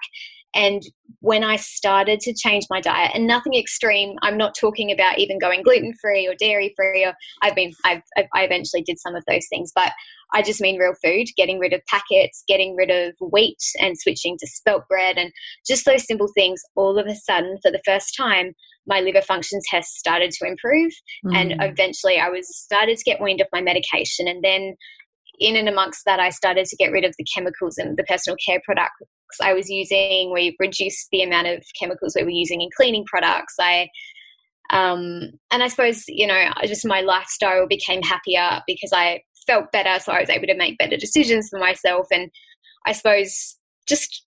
And 0.54 0.82
when 1.20 1.44
I 1.44 1.56
started 1.56 2.20
to 2.20 2.34
change 2.34 2.64
my 2.70 2.80
diet, 2.80 3.12
and 3.14 3.26
nothing 3.26 3.54
extreme, 3.54 4.14
I'm 4.22 4.38
not 4.38 4.54
talking 4.58 4.90
about 4.90 5.18
even 5.18 5.38
going 5.38 5.62
gluten 5.62 5.92
free 6.00 6.26
or 6.26 6.34
dairy 6.34 6.72
free, 6.76 7.04
or 7.04 7.14
I've 7.42 7.54
been, 7.54 7.72
I've, 7.84 8.02
I 8.16 8.42
eventually 8.44 8.82
did 8.82 8.98
some 8.98 9.14
of 9.14 9.24
those 9.28 9.46
things, 9.50 9.72
but 9.74 9.92
I 10.32 10.42
just 10.42 10.60
mean 10.60 10.78
real 10.78 10.94
food, 11.02 11.26
getting 11.36 11.58
rid 11.58 11.72
of 11.72 11.80
packets, 11.86 12.44
getting 12.46 12.76
rid 12.76 12.90
of 12.90 13.14
wheat 13.20 13.58
and 13.80 13.98
switching 13.98 14.36
to 14.38 14.46
spelt 14.46 14.86
bread 14.88 15.16
and 15.16 15.32
just 15.66 15.84
those 15.84 16.06
simple 16.06 16.28
things. 16.34 16.60
All 16.76 16.98
of 16.98 17.06
a 17.06 17.14
sudden, 17.14 17.58
for 17.62 17.70
the 17.70 17.82
first 17.84 18.14
time, 18.16 18.52
my 18.86 19.00
liver 19.00 19.22
function 19.22 19.60
test 19.70 19.94
started 19.94 20.30
to 20.32 20.46
improve. 20.46 20.92
Mm. 21.26 21.36
And 21.36 21.54
eventually 21.60 22.18
I 22.18 22.28
was 22.28 22.46
started 22.56 22.96
to 22.96 23.04
get 23.04 23.20
weaned 23.20 23.42
off 23.42 23.48
my 23.52 23.60
medication. 23.60 24.28
And 24.28 24.42
then 24.42 24.76
in 25.38 25.56
and 25.56 25.68
amongst 25.68 26.04
that, 26.04 26.20
I 26.20 26.30
started 26.30 26.66
to 26.66 26.76
get 26.76 26.90
rid 26.90 27.04
of 27.04 27.14
the 27.18 27.26
chemicals 27.34 27.78
and 27.78 27.96
the 27.96 28.04
personal 28.04 28.36
care 28.44 28.60
products 28.64 29.06
I 29.40 29.52
was 29.52 29.68
using. 29.68 30.32
We 30.32 30.56
reduced 30.58 31.08
the 31.10 31.22
amount 31.22 31.46
of 31.48 31.64
chemicals 31.78 32.14
we 32.16 32.24
were 32.24 32.30
using 32.30 32.60
in 32.60 32.70
cleaning 32.76 33.04
products. 33.06 33.54
I 33.60 33.88
um, 34.70 35.30
and 35.50 35.62
I 35.62 35.68
suppose 35.68 36.04
you 36.08 36.26
know, 36.26 36.50
just 36.64 36.86
my 36.86 37.00
lifestyle 37.00 37.66
became 37.66 38.02
happier 38.02 38.62
because 38.66 38.92
I 38.92 39.22
felt 39.46 39.72
better, 39.72 39.98
so 40.00 40.12
I 40.12 40.20
was 40.20 40.30
able 40.30 40.46
to 40.46 40.56
make 40.56 40.78
better 40.78 40.96
decisions 40.96 41.48
for 41.48 41.58
myself. 41.58 42.06
And 42.10 42.30
I 42.86 42.92
suppose 42.92 43.56
just 43.86 44.24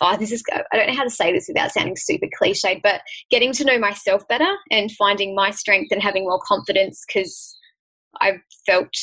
oh, 0.00 0.16
this 0.16 0.32
is 0.32 0.42
I 0.52 0.76
don't 0.76 0.88
know 0.88 0.96
how 0.96 1.04
to 1.04 1.10
say 1.10 1.32
this 1.32 1.48
without 1.48 1.72
sounding 1.72 1.96
super 1.96 2.26
cliched, 2.40 2.82
but 2.82 3.02
getting 3.30 3.52
to 3.52 3.64
know 3.64 3.78
myself 3.78 4.26
better 4.28 4.50
and 4.70 4.90
finding 4.92 5.34
my 5.34 5.50
strength 5.50 5.92
and 5.92 6.02
having 6.02 6.24
more 6.24 6.40
confidence 6.46 7.04
because 7.06 7.56
I 8.20 8.38
felt 8.66 8.94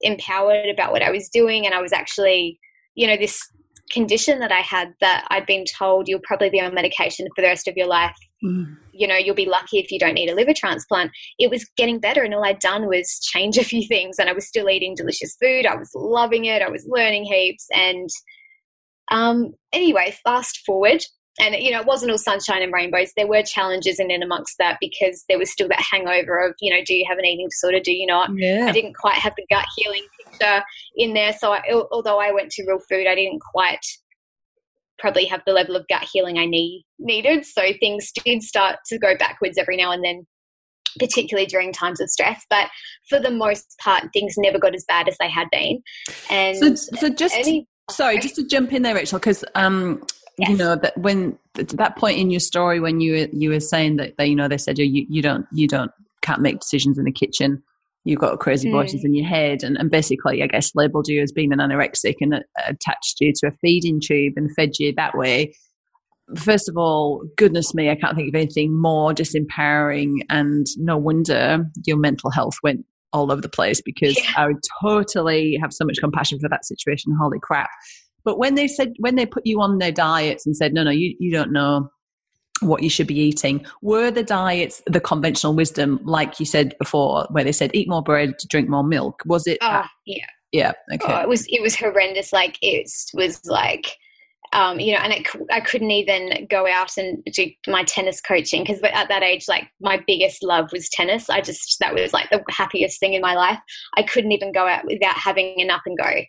empowered 0.00 0.68
about 0.68 0.92
what 0.92 1.02
I 1.02 1.10
was 1.10 1.28
doing, 1.28 1.66
and 1.66 1.74
I 1.74 1.80
was 1.80 1.92
actually, 1.92 2.58
you 2.94 3.06
know, 3.06 3.16
this 3.16 3.40
condition 3.90 4.40
that 4.40 4.52
I 4.52 4.60
had 4.60 4.94
that 5.00 5.26
I'd 5.30 5.46
been 5.46 5.64
told 5.64 6.08
you'll 6.08 6.20
probably 6.24 6.50
be 6.50 6.60
on 6.60 6.74
medication 6.74 7.26
for 7.34 7.42
the 7.42 7.48
rest 7.48 7.68
of 7.68 7.76
your 7.76 7.86
life. 7.86 8.16
Mm. 8.44 8.76
You 8.92 9.06
know, 9.06 9.16
you'll 9.16 9.34
be 9.34 9.46
lucky 9.46 9.78
if 9.78 9.90
you 9.90 9.98
don't 9.98 10.14
need 10.14 10.30
a 10.30 10.34
liver 10.34 10.54
transplant. 10.54 11.10
It 11.38 11.50
was 11.50 11.68
getting 11.76 12.00
better, 12.00 12.22
and 12.22 12.34
all 12.34 12.44
I'd 12.44 12.58
done 12.58 12.86
was 12.86 13.20
change 13.20 13.58
a 13.58 13.64
few 13.64 13.86
things, 13.88 14.18
and 14.18 14.28
I 14.28 14.32
was 14.32 14.46
still 14.46 14.68
eating 14.68 14.94
delicious 14.94 15.36
food. 15.40 15.66
I 15.66 15.76
was 15.76 15.90
loving 15.94 16.46
it. 16.46 16.62
I 16.62 16.70
was 16.70 16.86
learning 16.88 17.24
heaps. 17.24 17.66
And 17.74 18.08
um, 19.10 19.54
anyway, 19.72 20.16
fast 20.24 20.62
forward, 20.66 21.04
and 21.38 21.54
you 21.56 21.70
know, 21.70 21.80
it 21.80 21.86
wasn't 21.86 22.10
all 22.10 22.18
sunshine 22.18 22.62
and 22.62 22.72
rainbows. 22.72 23.12
There 23.16 23.26
were 23.26 23.42
challenges 23.42 24.00
in 24.00 24.10
and 24.10 24.22
amongst 24.22 24.56
that 24.58 24.78
because 24.80 25.24
there 25.28 25.38
was 25.38 25.50
still 25.50 25.68
that 25.68 25.84
hangover 25.90 26.38
of, 26.38 26.54
you 26.60 26.74
know, 26.74 26.82
do 26.84 26.94
you 26.94 27.04
have 27.08 27.18
an 27.18 27.26
eating 27.26 27.48
disorder? 27.48 27.80
Do 27.80 27.92
you 27.92 28.06
not? 28.06 28.30
Yeah. 28.34 28.66
I 28.68 28.72
didn't 28.72 28.96
quite 28.96 29.14
have 29.14 29.34
the 29.36 29.46
gut 29.50 29.66
healing 29.76 30.06
in 30.96 31.14
there. 31.14 31.32
So 31.32 31.52
I, 31.52 31.62
although 31.90 32.20
I 32.20 32.32
went 32.32 32.50
to 32.52 32.64
real 32.66 32.80
food, 32.88 33.06
I 33.06 33.14
didn't 33.14 33.40
quite 33.40 33.84
probably 34.98 35.26
have 35.26 35.42
the 35.46 35.52
level 35.52 35.76
of 35.76 35.86
gut 35.88 36.06
healing 36.12 36.38
I 36.38 36.46
need 36.46 36.84
needed. 36.98 37.44
So 37.44 37.62
things 37.80 38.10
did 38.24 38.42
start 38.42 38.78
to 38.86 38.98
go 38.98 39.16
backwards 39.16 39.58
every 39.58 39.76
now 39.76 39.92
and 39.92 40.04
then, 40.04 40.26
particularly 40.98 41.46
during 41.46 41.72
times 41.72 42.00
of 42.00 42.08
stress. 42.08 42.44
But 42.48 42.68
for 43.08 43.18
the 43.18 43.30
most 43.30 43.76
part, 43.82 44.04
things 44.12 44.34
never 44.38 44.58
got 44.58 44.74
as 44.74 44.84
bad 44.88 45.08
as 45.08 45.16
they 45.18 45.30
had 45.30 45.48
been. 45.52 45.82
And 46.30 46.56
so, 46.56 46.96
so 46.96 47.08
just 47.10 47.36
sorry, 47.90 48.18
just 48.18 48.36
to 48.36 48.46
jump 48.46 48.72
in 48.72 48.82
there, 48.82 48.94
Rachel, 48.94 49.18
because 49.18 49.44
um, 49.54 50.02
yes. 50.38 50.50
you 50.50 50.56
know 50.56 50.76
that 50.76 50.96
when 50.98 51.38
that 51.54 51.96
point 51.96 52.18
in 52.18 52.30
your 52.30 52.40
story 52.40 52.80
when 52.80 53.00
you 53.00 53.28
you 53.32 53.50
were 53.50 53.60
saying 53.60 53.96
that, 53.96 54.16
that 54.18 54.28
you 54.28 54.36
know 54.36 54.48
they 54.48 54.58
said 54.58 54.78
you 54.78 55.06
you 55.08 55.22
don't 55.22 55.46
you 55.52 55.66
don't 55.66 55.90
can't 56.22 56.40
make 56.40 56.60
decisions 56.60 56.98
in 56.98 57.04
the 57.04 57.12
kitchen 57.12 57.62
you've 58.06 58.20
got 58.20 58.38
crazy 58.38 58.70
voices 58.70 59.02
mm. 59.02 59.06
in 59.06 59.14
your 59.14 59.26
head 59.26 59.62
and, 59.62 59.76
and 59.76 59.90
basically 59.90 60.42
i 60.42 60.46
guess 60.46 60.70
labeled 60.74 61.08
you 61.08 61.22
as 61.22 61.32
being 61.32 61.52
an 61.52 61.58
anorexic 61.58 62.14
and 62.20 62.34
uh, 62.34 62.40
attached 62.66 63.16
you 63.20 63.32
to 63.34 63.48
a 63.48 63.52
feeding 63.60 64.00
tube 64.02 64.34
and 64.36 64.54
fed 64.54 64.70
you 64.78 64.92
that 64.94 65.16
way 65.16 65.52
first 66.36 66.68
of 66.68 66.76
all 66.76 67.22
goodness 67.36 67.74
me 67.74 67.90
i 67.90 67.94
can't 67.94 68.16
think 68.16 68.28
of 68.28 68.34
anything 68.34 68.80
more 68.80 69.12
disempowering 69.12 70.18
and 70.30 70.66
no 70.76 70.96
wonder 70.96 71.64
your 71.84 71.96
mental 71.96 72.30
health 72.30 72.56
went 72.62 72.84
all 73.12 73.30
over 73.30 73.40
the 73.40 73.48
place 73.48 73.80
because 73.84 74.16
yeah. 74.16 74.32
i 74.36 74.46
would 74.46 74.60
totally 74.82 75.58
have 75.60 75.72
so 75.72 75.84
much 75.84 75.98
compassion 76.00 76.38
for 76.40 76.48
that 76.48 76.64
situation 76.64 77.14
holy 77.20 77.38
crap 77.40 77.70
but 78.26 78.40
when 78.40 78.56
they 78.56 78.66
said 78.66 78.92
when 78.98 79.14
they 79.14 79.24
put 79.24 79.46
you 79.46 79.62
on 79.62 79.78
their 79.78 79.92
diets 79.92 80.44
and 80.44 80.56
said, 80.56 80.74
no, 80.74 80.82
no, 80.82 80.90
you, 80.90 81.14
you 81.20 81.30
don't 81.30 81.52
know 81.52 81.88
what 82.60 82.82
you 82.82 82.90
should 82.90 83.06
be 83.06 83.18
eating, 83.18 83.64
were 83.82 84.10
the 84.10 84.22
diets 84.22 84.82
the 84.86 85.00
conventional 85.00 85.54
wisdom, 85.54 86.00
like 86.04 86.40
you 86.40 86.46
said 86.46 86.76
before, 86.78 87.26
where 87.30 87.44
they 87.44 87.52
said 87.52 87.70
eat 87.74 87.88
more 87.88 88.02
bread, 88.02 88.34
drink 88.48 88.68
more 88.68 88.84
milk? 88.84 89.22
Was 89.26 89.46
it? 89.46 89.58
Oh, 89.60 89.84
yeah. 90.06 90.26
Yeah. 90.52 90.72
Okay. 90.94 91.12
Oh, 91.12 91.20
it 91.20 91.28
was 91.28 91.46
it 91.48 91.60
was 91.60 91.76
horrendous. 91.76 92.32
Like 92.32 92.56
it 92.62 92.90
was 93.14 93.44
like 93.44 93.96
um, 94.52 94.80
you 94.80 94.92
know, 94.92 95.00
and 95.00 95.12
it, 95.12 95.26
I 95.50 95.60
couldn't 95.60 95.90
even 95.90 96.46
go 96.48 96.66
out 96.66 96.96
and 96.96 97.22
do 97.24 97.50
my 97.66 97.84
tennis 97.84 98.20
coaching 98.20 98.62
because 98.62 98.80
at 98.82 99.08
that 99.08 99.22
age, 99.22 99.46
like 99.48 99.68
my 99.80 100.00
biggest 100.06 100.42
love 100.42 100.70
was 100.72 100.88
tennis. 100.88 101.28
I 101.28 101.40
just, 101.40 101.76
that 101.80 101.94
was 101.94 102.12
like 102.12 102.30
the 102.30 102.42
happiest 102.48 103.00
thing 103.00 103.14
in 103.14 103.22
my 103.22 103.34
life. 103.34 103.58
I 103.96 104.02
couldn't 104.02 104.32
even 104.32 104.52
go 104.52 104.66
out 104.66 104.84
without 104.86 105.16
having 105.16 105.60
an 105.60 105.70
up 105.70 105.82
and 105.84 105.98
go 105.98 106.22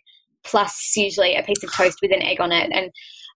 plus 0.44 0.92
usually 0.96 1.36
a 1.36 1.42
piece 1.42 1.62
of 1.62 1.72
toast 1.72 1.98
with 2.02 2.12
an 2.12 2.22
egg 2.22 2.40
on 2.40 2.52
it 2.52 2.70
and 2.72 2.90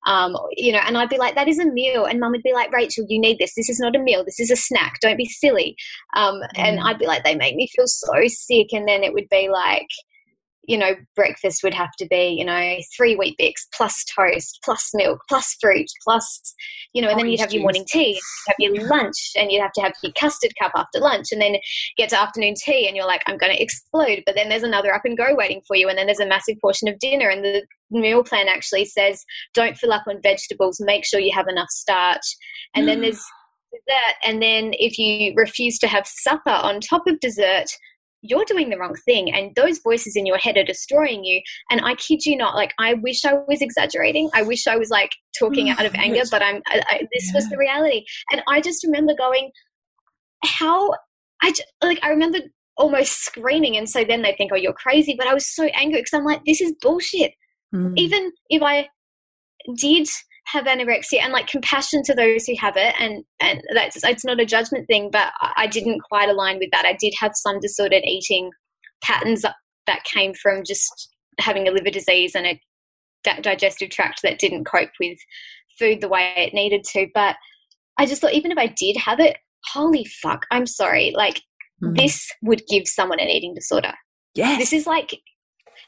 um, 0.07 0.37
you 0.57 0.73
know, 0.73 0.81
and 0.87 0.97
I'd 0.97 1.09
be 1.09 1.19
like, 1.19 1.35
that 1.35 1.49
is 1.49 1.59
a 1.59 1.65
meal. 1.65 2.05
And 2.05 2.21
mum 2.21 2.33
would 2.33 2.43
be 2.43 2.53
like, 2.53 2.73
Rachel, 2.73 3.05
you 3.09 3.21
need 3.21 3.39
this. 3.39 3.55
This 3.55 3.69
is 3.69 3.79
not 3.79 3.97
a 3.97 3.99
meal. 3.99 4.25
This 4.25 4.41
is 4.41 4.51
a 4.51 4.57
snack. 4.57 4.99
Don't 5.01 5.17
be 5.17 5.27
silly. 5.27 5.77
Um, 6.15 6.41
mm. 6.41 6.49
And 6.57 6.81
I'd 6.81 6.99
be 6.99 7.07
like, 7.07 7.25
they 7.25 7.35
make 7.35 7.57
me 7.57 7.69
feel 7.75 7.87
so 7.87 8.13
sick. 8.27 8.73
And 8.73 8.89
then 8.89 9.03
it 9.03 9.13
would 9.13 9.29
be 9.31 9.49
like, 9.49 9.89
you 10.65 10.79
know, 10.79 10.95
breakfast 11.17 11.63
would 11.65 11.75
have 11.75 11.91
to 11.99 12.07
be, 12.07 12.37
you 12.39 12.45
know, 12.45 12.77
three 12.97 13.17
Weet-Bix 13.17 13.53
plus 13.75 14.05
toast, 14.05 14.61
plus 14.65 14.91
milk, 14.95 15.21
plus 15.29 15.57
fruit, 15.61 15.87
plus, 16.05 16.55
you 16.93 17.03
know, 17.03 17.09
and 17.09 17.19
then 17.19 17.29
you'd 17.29 17.41
have 17.41 17.53
your 17.53 17.63
morning 17.63 17.85
tea, 17.89 18.21
you'd 18.59 18.77
have 18.77 18.77
your 18.77 18.89
lunch, 18.89 19.33
and 19.37 19.51
you'd 19.51 19.61
have 19.61 19.73
to 19.73 19.81
have 19.81 19.93
your 20.03 20.13
custard 20.13 20.53
cup 20.61 20.73
after 20.77 21.01
lunch, 21.01 21.27
and 21.33 21.41
then 21.41 21.57
get 21.97 22.11
to 22.11 22.21
afternoon 22.21 22.55
tea, 22.57 22.87
and 22.87 22.97
you're 22.97 23.07
like, 23.07 23.23
I'm 23.27 23.39
going 23.39 23.55
to 23.55 23.63
explode. 23.63 24.23
But 24.25 24.37
then 24.37 24.49
there's 24.49 24.63
another 24.63 24.95
up 24.95 25.03
and 25.05 25.19
go 25.19 25.35
waiting 25.35 25.63
for 25.67 25.75
you, 25.75 25.89
and 25.89 25.99
then 25.99 26.07
there's 26.07 26.21
a 26.21 26.27
massive 26.27 26.57
portion 26.61 26.87
of 26.87 26.99
dinner, 27.01 27.29
and 27.29 27.45
the 27.45 27.63
meal 27.91 28.23
plan 28.23 28.47
actually 28.49 28.85
says, 28.85 29.25
don't 29.55 29.77
fill 29.77 29.93
up 29.93 30.05
on 30.09 30.23
vegetables, 30.23 30.81
make 30.81 31.05
sure 31.05 31.21
you 31.21 31.35
have 31.35 31.49
enough 31.49 31.69
starch. 31.71 32.37
And 32.75 32.87
then 32.87 33.01
there's 33.03 33.25
dessert, 33.73 34.17
and 34.25 34.41
then 34.41 34.75
if 34.75 34.97
you 34.97 35.35
refuse 35.37 35.79
to 35.81 35.89
have 35.89 36.07
supper 36.07 36.51
on 36.51 36.81
top 36.81 37.03
of 37.09 37.19
dessert, 37.19 37.67
you're 38.23 38.45
doing 38.45 38.71
the 38.71 38.79
wrong 38.79 38.95
thing 39.05 39.33
and 39.33 39.55
those 39.57 39.79
voices 39.79 40.15
in 40.17 40.25
your 40.25 40.39
head 40.39 40.57
are 40.57 40.65
destroying 40.65 41.25
you 41.25 41.41
and 41.71 41.81
i 41.85 41.95
kid 41.97 42.25
you 42.25 42.37
not 42.37 42.55
like 42.55 42.73
i 42.79 42.95
wish 42.95 43.25
i 43.25 43.35
was 43.49 43.61
exaggerating. 43.61 44.31
I 44.35 44.43
wish 44.43 44.67
i 44.67 44.77
was 44.77 44.91
like 44.91 45.11
talking 45.39 45.71
out 45.71 45.85
of 45.85 45.95
anger 45.95 46.23
but 46.31 46.43
i'm 46.43 46.63
I, 46.67 46.83
I, 46.89 47.09
this 47.13 47.27
yeah. 47.27 47.35
was 47.35 47.49
the 47.51 47.59
reality. 47.59 48.05
And 48.31 48.43
i 48.49 48.61
just 48.61 48.85
remember 48.85 49.15
going 49.15 49.51
how? 50.45 50.93
I 51.43 51.51
just, 51.51 51.65
like 51.83 51.99
i 52.03 52.09
remember 52.09 52.39
almost 52.77 53.25
screaming 53.25 53.77
and 53.77 53.89
so 53.89 54.05
then 54.05 54.23
they 54.23 54.33
think 54.33 54.51
oh 54.53 54.57
you're 54.57 54.73
crazy 54.73 55.15
but 55.19 55.27
i 55.27 55.35
was 55.35 55.47
so 55.47 55.65
angry 55.75 56.01
because 56.01 56.15
i'm 56.15 56.25
like 56.25 56.41
this 56.47 56.61
is 56.61 56.73
bullshit. 56.81 57.33
Mm. 57.75 57.95
even 57.97 58.31
if 58.49 58.63
i 58.63 58.89
did 59.77 60.09
have 60.47 60.67
anorexia 60.67 61.21
and 61.23 61.33
like 61.33 61.47
compassion 61.47 62.03
to 62.03 62.15
those 62.15 62.45
who 62.47 62.55
have 62.59 62.77
it 62.77 62.95
and 62.99 63.25
and 63.41 63.63
that's 63.75 64.03
it's 64.03 64.25
not 64.25 64.41
a 64.41 64.45
judgment 64.45 64.87
thing 64.89 65.09
but 65.11 65.33
i 65.57 65.67
didn't 65.69 66.01
quite 66.01 66.29
align 66.29 66.59
with 66.59 66.69
that. 66.73 66.85
I 66.85 66.95
did 66.95 67.15
have 67.21 67.33
some 67.35 67.61
disordered 67.61 68.03
eating 68.05 68.51
patterns 69.03 69.43
that 69.43 70.05
came 70.05 70.35
from 70.35 70.65
just 70.65 71.11
having 71.39 71.69
a 71.69 71.71
liver 71.71 71.91
disease 71.91 72.35
and 72.35 72.47
a 72.47 72.61
digestive 73.41 73.91
tract 73.91 74.21
that 74.23 74.41
didn't 74.41 74.65
cope 74.65 74.91
with 74.99 75.19
food 75.79 76.01
the 76.01 76.09
way 76.09 76.33
it 76.37 76.55
needed 76.55 76.83
to 76.85 77.07
but 77.15 77.37
i 77.99 78.05
just 78.05 78.21
thought 78.21 78.33
even 78.33 78.51
if 78.51 78.59
i 78.59 78.67
did 78.67 78.97
have 78.97 79.21
it 79.21 79.39
holy 79.65 80.05
fuck 80.05 80.45
i'm 80.51 80.67
sorry 80.67 81.13
like 81.17 81.41
mm. 81.83 81.97
this 81.97 82.31
would 82.43 82.63
give 82.69 82.87
someone 82.87 83.21
an 83.21 83.29
eating 83.29 83.55
disorder. 83.55 83.93
Yes. 84.35 84.59
This 84.59 84.73
is 84.73 84.87
like 84.87 85.21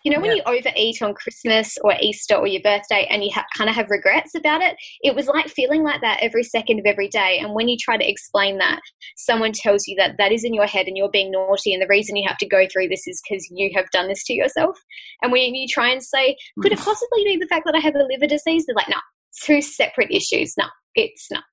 you 0.04 0.12
know, 0.12 0.20
when 0.20 0.36
you 0.36 0.42
overeat 0.44 1.00
on 1.00 1.14
Christmas 1.14 1.78
or 1.82 1.94
Easter 2.00 2.34
or 2.34 2.46
your 2.46 2.60
birthday 2.60 3.06
and 3.10 3.24
you 3.24 3.30
ha- 3.34 3.46
kind 3.56 3.70
of 3.70 3.74
have 3.74 3.90
regrets 3.90 4.34
about 4.34 4.60
it, 4.60 4.76
it 5.00 5.14
was 5.14 5.26
like 5.26 5.48
feeling 5.48 5.82
like 5.82 6.02
that 6.02 6.18
every 6.20 6.42
second 6.42 6.78
of 6.78 6.84
every 6.84 7.08
day. 7.08 7.38
And 7.40 7.54
when 7.54 7.68
you 7.68 7.78
try 7.80 7.96
to 7.96 8.08
explain 8.08 8.58
that, 8.58 8.80
someone 9.16 9.52
tells 9.52 9.86
you 9.86 9.96
that 9.96 10.16
that 10.18 10.30
is 10.30 10.44
in 10.44 10.52
your 10.52 10.66
head 10.66 10.86
and 10.86 10.96
you're 10.96 11.10
being 11.10 11.32
naughty, 11.32 11.72
and 11.72 11.82
the 11.82 11.88
reason 11.88 12.16
you 12.16 12.28
have 12.28 12.38
to 12.38 12.46
go 12.46 12.66
through 12.70 12.88
this 12.88 13.06
is 13.06 13.22
because 13.26 13.48
you 13.50 13.70
have 13.74 13.90
done 13.92 14.08
this 14.08 14.24
to 14.24 14.34
yourself. 14.34 14.78
And 15.22 15.32
when 15.32 15.54
you 15.54 15.66
try 15.66 15.88
and 15.88 16.02
say, 16.02 16.36
could 16.60 16.72
it 16.72 16.78
mm. 16.78 16.84
possibly 16.84 17.24
be 17.24 17.38
the 17.38 17.46
fact 17.46 17.64
that 17.64 17.74
I 17.74 17.80
have 17.80 17.94
a 17.94 18.04
liver 18.04 18.26
disease? 18.26 18.66
They're 18.66 18.76
like, 18.76 18.90
no, 18.90 19.00
two 19.42 19.62
separate 19.62 20.10
issues. 20.10 20.54
No, 20.58 20.66
it's 20.94 21.30
not. 21.30 21.44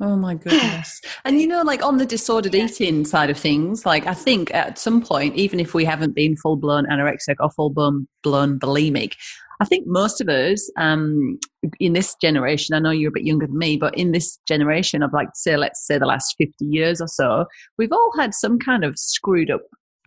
Oh 0.00 0.16
my 0.16 0.34
goodness. 0.34 1.00
and 1.24 1.40
you 1.40 1.46
know, 1.46 1.62
like 1.62 1.82
on 1.82 1.98
the 1.98 2.06
disordered 2.06 2.54
yeah. 2.54 2.66
eating 2.66 3.04
side 3.04 3.30
of 3.30 3.38
things, 3.38 3.84
like 3.84 4.06
I 4.06 4.14
think 4.14 4.54
at 4.54 4.78
some 4.78 5.02
point, 5.02 5.34
even 5.34 5.58
if 5.58 5.74
we 5.74 5.84
haven't 5.84 6.14
been 6.14 6.36
full 6.36 6.56
blown 6.56 6.86
anorexic 6.86 7.36
or 7.40 7.50
full 7.50 7.70
blown 7.70 8.06
blown 8.22 8.60
bulimic, 8.60 9.14
I 9.60 9.64
think 9.64 9.86
most 9.86 10.20
of 10.20 10.28
us 10.28 10.70
um, 10.76 11.38
in 11.80 11.92
this 11.92 12.14
generation, 12.20 12.74
I 12.74 12.78
know 12.78 12.90
you're 12.90 13.08
a 13.08 13.12
bit 13.12 13.24
younger 13.24 13.46
than 13.46 13.58
me, 13.58 13.76
but 13.76 13.96
in 13.96 14.12
this 14.12 14.38
generation 14.46 15.02
of 15.02 15.12
like, 15.12 15.30
say, 15.34 15.56
let's 15.56 15.84
say 15.84 15.98
the 15.98 16.06
last 16.06 16.36
50 16.38 16.64
years 16.64 17.00
or 17.00 17.08
so, 17.08 17.46
we've 17.76 17.92
all 17.92 18.12
had 18.16 18.34
some 18.34 18.58
kind 18.60 18.84
of 18.84 18.96
screwed 18.96 19.50
up 19.50 19.62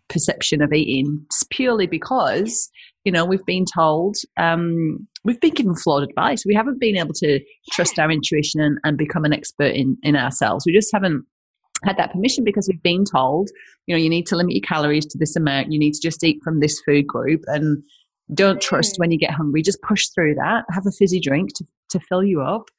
perception 0.07 0.61
of 0.61 0.73
eating 0.73 1.25
purely 1.51 1.87
because 1.87 2.69
you 3.03 3.11
know 3.11 3.25
we've 3.25 3.45
been 3.45 3.65
told 3.65 4.15
um, 4.37 5.07
we've 5.23 5.39
been 5.39 5.53
given 5.53 5.75
flawed 5.75 6.03
advice. 6.03 6.43
We 6.45 6.55
haven't 6.55 6.79
been 6.79 6.97
able 6.97 7.13
to 7.15 7.39
trust 7.71 7.99
our 7.99 8.11
intuition 8.11 8.61
and, 8.61 8.77
and 8.83 8.97
become 8.97 9.25
an 9.25 9.33
expert 9.33 9.73
in 9.75 9.97
in 10.03 10.15
ourselves. 10.15 10.65
We 10.65 10.73
just 10.73 10.89
haven't 10.93 11.25
had 11.83 11.97
that 11.97 12.11
permission 12.11 12.43
because 12.43 12.67
we've 12.71 12.83
been 12.83 13.05
told 13.05 13.49
you 13.87 13.95
know 13.95 13.99
you 13.99 14.09
need 14.09 14.27
to 14.27 14.35
limit 14.35 14.53
your 14.53 14.61
calories 14.61 15.05
to 15.07 15.17
this 15.17 15.35
amount. 15.35 15.71
You 15.71 15.79
need 15.79 15.93
to 15.93 16.01
just 16.01 16.23
eat 16.23 16.39
from 16.43 16.59
this 16.59 16.81
food 16.85 17.07
group 17.07 17.43
and 17.47 17.83
don't 18.33 18.61
trust 18.61 18.95
when 18.97 19.11
you 19.11 19.17
get 19.17 19.31
hungry. 19.31 19.61
Just 19.61 19.81
push 19.81 20.07
through 20.13 20.35
that. 20.35 20.63
Have 20.71 20.85
a 20.85 20.91
fizzy 20.91 21.19
drink 21.19 21.49
to, 21.55 21.65
to 21.89 21.99
fill 21.99 22.23
you 22.23 22.41
up. 22.41 22.69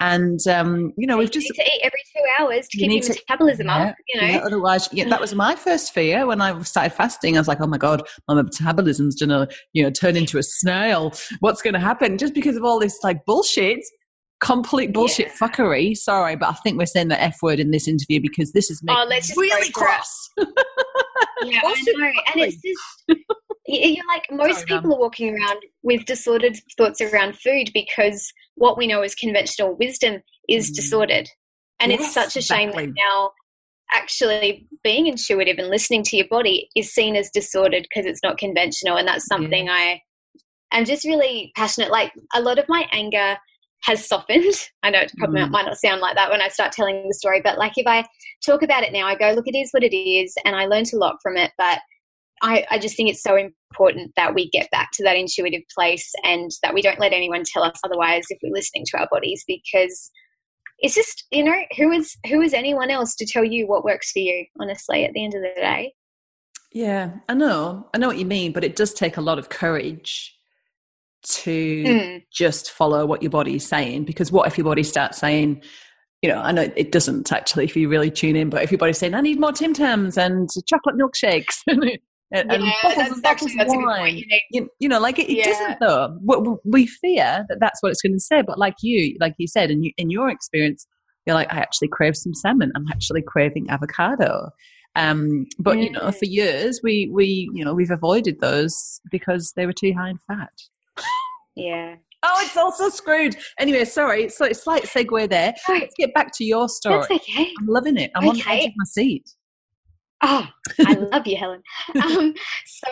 And 0.00 0.40
um, 0.48 0.92
you 0.96 1.06
know, 1.06 1.16
we've 1.16 1.30
just 1.30 1.46
to 1.46 1.62
eat 1.62 1.80
every 1.82 2.00
hours 2.38 2.68
to 2.68 2.78
keep 2.78 2.90
your 2.90 3.14
metabolism 3.14 3.66
yeah, 3.66 3.76
up. 3.76 3.96
You 4.08 4.20
know, 4.20 4.26
yeah, 4.26 4.38
otherwise, 4.38 4.88
yeah, 4.92 5.08
that 5.08 5.20
was 5.20 5.34
my 5.34 5.56
first 5.56 5.92
fear 5.92 6.26
when 6.26 6.40
I 6.40 6.60
started 6.62 6.94
fasting. 6.94 7.36
I 7.36 7.40
was 7.40 7.48
like, 7.48 7.60
oh 7.60 7.66
my 7.66 7.78
god, 7.78 8.02
my 8.28 8.34
metabolism's 8.34 9.16
gonna, 9.16 9.48
you 9.72 9.82
know, 9.82 9.90
turn 9.90 10.16
into 10.16 10.38
a 10.38 10.42
snail. 10.42 11.12
What's 11.40 11.62
going 11.62 11.74
to 11.74 11.80
happen? 11.80 12.18
Just 12.18 12.34
because 12.34 12.56
of 12.56 12.64
all 12.64 12.78
this 12.78 12.98
like 13.02 13.24
bullshit 13.24 13.80
complete 14.40 14.92
bullshit 14.92 15.28
fuckery. 15.28 15.96
Sorry, 15.96 16.36
but 16.36 16.48
I 16.48 16.52
think 16.54 16.78
we're 16.78 16.86
saying 16.86 17.08
the 17.08 17.20
F 17.20 17.38
word 17.42 17.60
in 17.60 17.70
this 17.70 17.88
interview 17.88 18.20
because 18.20 18.52
this 18.52 18.70
is 18.70 18.82
making 18.82 19.00
oh, 19.00 19.06
let's 19.08 19.28
just 19.28 19.38
really 19.38 19.70
cross. 19.70 20.30
yeah, 20.38 21.60
I 21.64 21.84
know. 21.86 22.06
And 22.06 22.40
it's 22.42 22.56
just 22.56 23.20
you're 23.66 24.06
like 24.06 24.24
most 24.30 24.66
Sorry, 24.68 24.80
people 24.80 24.94
are 24.94 25.00
walking 25.00 25.34
around 25.34 25.60
with 25.82 26.04
disordered 26.04 26.56
thoughts 26.76 27.00
around 27.00 27.36
food 27.36 27.70
because 27.74 28.32
what 28.54 28.78
we 28.78 28.86
know 28.86 29.02
as 29.02 29.14
conventional 29.14 29.76
wisdom 29.76 30.22
is 30.48 30.70
mm. 30.70 30.74
disordered. 30.74 31.28
And 31.80 31.92
yes, 31.92 32.00
it's 32.00 32.14
such 32.14 32.36
a 32.36 32.42
shame 32.42 32.70
exactly. 32.70 32.86
that 32.86 32.94
now 32.96 33.30
actually 33.92 34.66
being 34.82 35.06
intuitive 35.06 35.58
and 35.58 35.68
listening 35.68 36.02
to 36.02 36.16
your 36.16 36.26
body 36.28 36.68
is 36.74 36.92
seen 36.92 37.16
as 37.16 37.30
disordered 37.30 37.82
because 37.82 38.06
it's 38.06 38.22
not 38.22 38.38
conventional. 38.38 38.96
And 38.96 39.06
that's 39.06 39.26
something 39.26 39.68
I 39.68 40.00
am 40.72 40.84
just 40.84 41.04
really 41.04 41.52
passionate. 41.56 41.90
Like 41.90 42.12
a 42.34 42.40
lot 42.40 42.58
of 42.58 42.68
my 42.68 42.86
anger 42.92 43.36
has 43.82 44.06
softened. 44.06 44.54
I 44.82 44.90
know 44.90 45.00
it 45.00 45.12
probably 45.18 45.42
mm. 45.42 45.50
might 45.50 45.66
not 45.66 45.78
sound 45.78 46.00
like 46.00 46.16
that 46.16 46.30
when 46.30 46.40
I 46.40 46.48
start 46.48 46.72
telling 46.72 47.06
the 47.06 47.14
story, 47.14 47.40
but 47.42 47.58
like 47.58 47.72
if 47.76 47.86
I 47.86 48.04
talk 48.44 48.62
about 48.62 48.82
it 48.82 48.92
now, 48.92 49.06
I 49.06 49.14
go, 49.14 49.32
look, 49.32 49.46
it 49.46 49.56
is 49.56 49.70
what 49.70 49.84
it 49.84 49.96
is. 49.96 50.34
And 50.44 50.56
I 50.56 50.66
learned 50.66 50.92
a 50.92 50.98
lot 50.98 51.16
from 51.22 51.36
it. 51.36 51.52
But 51.56 51.78
I, 52.42 52.66
I 52.70 52.78
just 52.78 52.96
think 52.96 53.08
it's 53.08 53.22
so 53.22 53.36
important 53.36 54.12
that 54.16 54.34
we 54.34 54.50
get 54.50 54.70
back 54.70 54.90
to 54.94 55.04
that 55.04 55.16
intuitive 55.16 55.62
place 55.74 56.12
and 56.22 56.50
that 56.62 56.74
we 56.74 56.82
don't 56.82 57.00
let 57.00 57.12
anyone 57.12 57.44
tell 57.50 57.62
us 57.62 57.78
otherwise 57.84 58.24
if 58.28 58.38
we're 58.42 58.52
listening 58.52 58.84
to 58.88 58.98
our 58.98 59.08
bodies 59.10 59.42
because 59.46 60.10
it's 60.78 60.94
just 60.94 61.24
you 61.30 61.42
know 61.42 61.56
who 61.76 61.90
is 61.90 62.16
who 62.28 62.40
is 62.40 62.52
anyone 62.52 62.90
else 62.90 63.14
to 63.14 63.26
tell 63.26 63.44
you 63.44 63.66
what 63.66 63.84
works 63.84 64.12
for 64.12 64.18
you 64.18 64.44
honestly 64.60 65.04
at 65.04 65.12
the 65.12 65.24
end 65.24 65.34
of 65.34 65.42
the 65.42 65.52
day 65.56 65.92
yeah 66.72 67.12
i 67.28 67.34
know 67.34 67.88
i 67.94 67.98
know 67.98 68.08
what 68.08 68.18
you 68.18 68.26
mean 68.26 68.52
but 68.52 68.64
it 68.64 68.76
does 68.76 68.92
take 68.92 69.16
a 69.16 69.20
lot 69.20 69.38
of 69.38 69.48
courage 69.48 70.34
to 71.22 71.84
mm. 71.84 72.22
just 72.32 72.70
follow 72.70 73.04
what 73.06 73.22
your 73.22 73.30
body 73.30 73.56
is 73.56 73.66
saying 73.66 74.04
because 74.04 74.30
what 74.30 74.46
if 74.46 74.58
your 74.58 74.64
body 74.64 74.82
starts 74.82 75.18
saying 75.18 75.62
you 76.22 76.30
know, 76.30 76.40
I 76.40 76.50
know 76.50 76.72
it 76.74 76.92
doesn't 76.92 77.30
actually 77.30 77.64
if 77.64 77.76
you 77.76 77.88
really 77.88 78.10
tune 78.10 78.36
in, 78.36 78.50
but 78.50 78.62
if 78.62 78.72
your 78.72 78.78
body's 78.78 78.98
saying, 78.98 79.14
I 79.14 79.20
need 79.20 79.38
more 79.38 79.52
Tim 79.52 79.74
Tams 79.74 80.16
and 80.16 80.48
chocolate 80.66 80.96
milkshakes 80.96 81.62
and, 82.32 82.50
yeah, 82.50 82.72
bottles 82.82 83.08
and 83.12 83.22
bottles 83.22 83.52
of 83.58 83.66
wine. 83.68 84.22
You, 84.50 84.68
you, 84.80 84.88
know, 84.88 84.98
like 84.98 85.18
it, 85.18 85.30
it 85.30 85.38
yeah. 85.38 85.44
doesn't 85.44 85.80
though. 85.80 86.60
We 86.64 86.86
fear 86.86 87.44
that 87.48 87.58
that's 87.60 87.82
what 87.82 87.92
it's 87.92 88.02
going 88.02 88.14
to 88.14 88.20
say, 88.20 88.42
but 88.42 88.58
like 88.58 88.74
you, 88.82 89.16
like 89.20 89.34
you 89.38 89.46
said, 89.46 89.70
in, 89.70 89.82
you, 89.82 89.92
in 89.96 90.10
your 90.10 90.28
experience, 90.28 90.86
you're 91.24 91.34
like, 91.34 91.52
I 91.52 91.58
actually 91.58 91.88
crave 91.88 92.16
some 92.16 92.34
salmon. 92.34 92.72
I'm 92.74 92.86
actually 92.88 93.22
craving 93.22 93.70
avocado. 93.70 94.50
Um, 94.96 95.46
but 95.58 95.78
you 95.78 95.90
know, 95.90 96.10
for 96.10 96.24
years 96.24 96.80
we 96.82 97.10
we 97.12 97.50
you 97.52 97.62
know 97.64 97.74
we've 97.74 97.90
avoided 97.90 98.40
those 98.40 99.00
because 99.10 99.52
they 99.54 99.66
were 99.66 99.74
too 99.74 99.92
high 99.92 100.08
in 100.08 100.18
fat. 100.26 100.52
Yeah. 101.54 101.96
Oh, 102.22 102.34
it's 102.40 102.56
also 102.56 102.88
screwed. 102.88 103.36
Anyway, 103.58 103.84
sorry. 103.84 104.30
So 104.30 104.46
it's 104.46 104.64
slight 104.64 104.84
segue 104.84 105.28
there. 105.28 105.54
Let's 105.68 105.94
get 105.98 106.14
back 106.14 106.32
to 106.36 106.44
your 106.44 106.68
story. 106.68 107.04
That's 107.08 107.22
okay. 107.22 107.52
I'm 107.60 107.66
loving 107.66 107.98
it. 107.98 108.10
I'm 108.14 108.26
okay. 108.28 108.30
on 108.30 108.36
the 108.36 108.50
edge 108.50 108.66
of 108.68 108.72
my 108.76 108.84
seat. 108.84 109.28
Oh, 110.22 110.46
I 110.80 110.94
love 110.94 111.26
you, 111.26 111.36
Helen. 111.36 111.62
Um, 112.02 112.34
so 112.66 112.88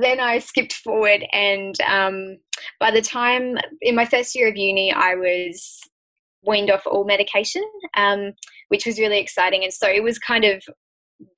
then 0.00 0.20
I 0.20 0.38
skipped 0.38 0.74
forward, 0.74 1.24
and 1.32 1.74
um, 1.82 2.38
by 2.78 2.90
the 2.90 3.02
time 3.02 3.58
in 3.80 3.94
my 3.94 4.04
first 4.04 4.34
year 4.34 4.48
of 4.48 4.56
uni, 4.56 4.92
I 4.92 5.14
was 5.14 5.80
weaned 6.42 6.70
off 6.70 6.86
all 6.86 7.04
medication, 7.04 7.62
um, 7.96 8.32
which 8.68 8.86
was 8.86 8.98
really 8.98 9.18
exciting. 9.18 9.62
And 9.62 9.72
so 9.72 9.88
it 9.88 10.02
was 10.02 10.18
kind 10.18 10.44
of 10.44 10.62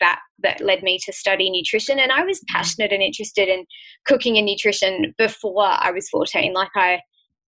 that 0.01 0.20
that 0.41 0.61
led 0.61 0.83
me 0.83 0.99
to 1.05 1.12
study 1.12 1.51
nutrition. 1.51 1.99
And 1.99 2.12
I 2.12 2.24
was 2.24 2.39
mm-hmm. 2.39 2.57
passionate 2.57 2.93
and 2.93 3.03
interested 3.03 3.49
in 3.49 3.66
cooking 4.07 4.37
and 4.37 4.47
nutrition 4.47 5.14
before 5.18 5.66
I 5.66 5.91
was 5.91 6.09
14. 6.09 6.53
Like 6.53 6.70
I 6.76 7.01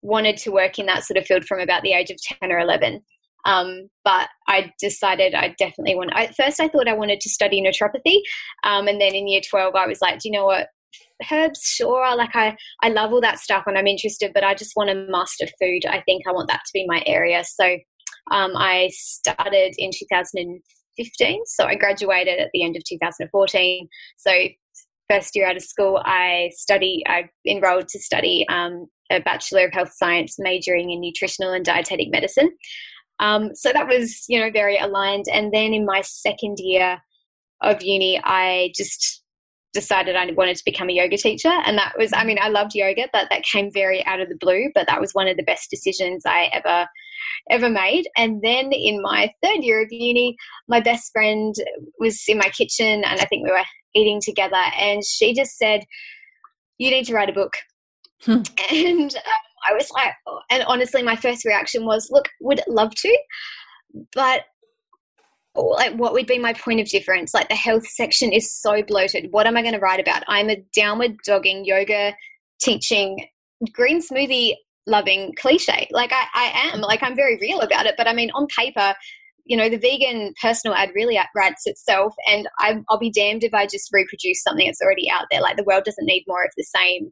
wanted 0.02 0.36
to 0.38 0.50
work 0.50 0.78
in 0.78 0.86
that 0.86 1.04
sort 1.04 1.16
of 1.16 1.26
field 1.26 1.44
from 1.44 1.60
about 1.60 1.82
the 1.82 1.92
age 1.92 2.10
of 2.10 2.18
10 2.40 2.52
or 2.52 2.58
11. 2.58 3.00
Um, 3.44 3.88
but 4.04 4.28
I 4.48 4.72
decided 4.80 5.34
I 5.34 5.54
definitely 5.58 5.96
want. 5.96 6.12
At 6.14 6.34
first, 6.34 6.60
I 6.60 6.68
thought 6.68 6.88
I 6.88 6.94
wanted 6.94 7.20
to 7.20 7.28
study 7.28 7.62
naturopathy, 7.62 8.20
um, 8.64 8.88
and 8.88 9.00
then 9.00 9.14
in 9.14 9.28
year 9.28 9.42
twelve, 9.48 9.74
I 9.74 9.86
was 9.86 10.00
like, 10.00 10.20
do 10.20 10.28
you 10.28 10.32
know 10.32 10.46
what? 10.46 10.68
Herbs, 11.30 11.62
sure. 11.62 12.16
Like 12.16 12.34
I, 12.34 12.56
I 12.82 12.88
love 12.88 13.12
all 13.12 13.20
that 13.20 13.38
stuff, 13.38 13.64
and 13.66 13.78
I'm 13.78 13.86
interested, 13.86 14.32
but 14.34 14.44
I 14.44 14.54
just 14.54 14.72
want 14.76 14.90
to 14.90 15.06
master 15.08 15.46
food. 15.60 15.86
I 15.86 16.00
think 16.02 16.22
I 16.26 16.32
want 16.32 16.48
that 16.48 16.60
to 16.66 16.70
be 16.72 16.86
my 16.86 17.02
area. 17.06 17.42
So 17.44 17.76
um, 18.30 18.52
I 18.56 18.90
started 18.92 19.74
in 19.78 19.90
2015. 19.92 21.40
So 21.46 21.64
I 21.64 21.74
graduated 21.74 22.40
at 22.40 22.50
the 22.52 22.64
end 22.64 22.76
of 22.76 22.84
2014. 22.84 23.88
So 24.16 24.32
first 25.10 25.34
year 25.34 25.48
out 25.48 25.56
of 25.56 25.62
school, 25.62 26.02
I 26.04 26.50
study. 26.54 27.02
I 27.06 27.28
enrolled 27.46 27.88
to 27.88 27.98
study 27.98 28.46
um, 28.48 28.86
a 29.10 29.20
Bachelor 29.20 29.66
of 29.66 29.72
Health 29.72 29.92
Science, 29.94 30.36
majoring 30.38 30.90
in 30.90 31.00
nutritional 31.00 31.52
and 31.52 31.64
dietetic 31.64 32.10
medicine. 32.10 32.50
Um, 33.20 33.54
so 33.54 33.72
that 33.72 33.86
was, 33.86 34.24
you 34.28 34.40
know, 34.40 34.50
very 34.50 34.76
aligned. 34.76 35.26
And 35.32 35.52
then 35.52 35.72
in 35.72 35.86
my 35.86 36.00
second 36.02 36.58
year 36.58 36.98
of 37.60 37.82
uni, 37.82 38.20
I 38.22 38.72
just 38.74 39.22
decided 39.72 40.14
I 40.14 40.30
wanted 40.32 40.56
to 40.56 40.64
become 40.64 40.88
a 40.88 40.92
yoga 40.92 41.16
teacher. 41.16 41.50
And 41.50 41.76
that 41.78 41.94
was, 41.98 42.12
I 42.12 42.24
mean, 42.24 42.38
I 42.40 42.48
loved 42.48 42.74
yoga, 42.74 43.08
but 43.12 43.28
that 43.30 43.42
came 43.42 43.72
very 43.72 44.04
out 44.06 44.20
of 44.20 44.28
the 44.28 44.36
blue. 44.36 44.70
But 44.74 44.86
that 44.86 45.00
was 45.00 45.12
one 45.12 45.28
of 45.28 45.36
the 45.36 45.42
best 45.42 45.70
decisions 45.70 46.22
I 46.24 46.48
ever 46.52 46.88
ever 47.50 47.68
made. 47.68 48.08
And 48.16 48.40
then 48.42 48.72
in 48.72 49.02
my 49.02 49.32
third 49.42 49.62
year 49.62 49.82
of 49.82 49.88
uni, 49.90 50.36
my 50.68 50.80
best 50.80 51.12
friend 51.12 51.54
was 51.98 52.22
in 52.28 52.38
my 52.38 52.48
kitchen 52.48 53.04
and 53.04 53.20
I 53.20 53.24
think 53.24 53.44
we 53.44 53.50
were 53.50 53.64
eating 53.94 54.20
together 54.22 54.62
and 54.78 55.04
she 55.04 55.34
just 55.34 55.56
said, 55.56 55.84
You 56.78 56.90
need 56.90 57.06
to 57.06 57.14
write 57.14 57.30
a 57.30 57.32
book. 57.32 57.54
Hmm. 58.22 58.42
And 58.70 59.14
um, 59.14 59.22
I 59.68 59.74
was 59.74 59.90
like, 59.92 60.12
oh, 60.26 60.40
and 60.50 60.62
honestly, 60.64 61.02
my 61.02 61.16
first 61.16 61.44
reaction 61.44 61.84
was, 61.86 62.08
Look, 62.10 62.28
would 62.40 62.60
love 62.68 62.94
to, 62.94 63.18
but 64.14 64.42
like 65.54 65.94
what 65.94 66.12
would 66.12 66.26
be 66.26 66.38
my 66.38 66.52
point 66.52 66.80
of 66.80 66.88
difference? 66.88 67.32
Like 67.32 67.48
the 67.48 67.54
health 67.54 67.86
section 67.86 68.32
is 68.32 68.52
so 68.52 68.82
bloated. 68.82 69.28
What 69.30 69.46
am 69.46 69.56
i 69.56 69.62
going 69.62 69.74
to 69.74 69.80
write 69.80 70.00
about? 70.00 70.24
I'm 70.26 70.50
a 70.50 70.64
downward 70.74 71.16
dogging 71.24 71.64
yoga 71.64 72.14
teaching 72.60 73.26
green 73.72 74.00
smoothie 74.00 74.54
loving 74.86 75.32
cliche. 75.38 75.88
Like 75.90 76.12
I, 76.12 76.26
I 76.34 76.70
am. 76.72 76.80
Like 76.80 77.02
i'm 77.02 77.16
very 77.16 77.38
real 77.40 77.60
about 77.60 77.86
it 77.86 77.94
but 77.96 78.08
i 78.08 78.12
mean 78.12 78.30
on 78.32 78.46
paper 78.48 78.94
you 79.44 79.56
know 79.56 79.68
the 79.68 79.78
vegan 79.78 80.32
personal 80.40 80.74
ad 80.74 80.90
really 80.94 81.18
writes 81.36 81.62
itself 81.66 82.14
and 82.26 82.48
i 82.58 82.78
will 82.88 82.98
be 82.98 83.10
damned 83.10 83.44
if 83.44 83.54
i 83.54 83.66
just 83.66 83.90
reproduce 83.92 84.42
something 84.42 84.66
that's 84.66 84.80
already 84.82 85.08
out 85.10 85.26
there. 85.30 85.40
Like 85.40 85.56
the 85.56 85.64
world 85.64 85.84
doesn't 85.84 86.06
need 86.06 86.24
more 86.26 86.44
of 86.44 86.50
the 86.56 86.64
same 86.64 87.10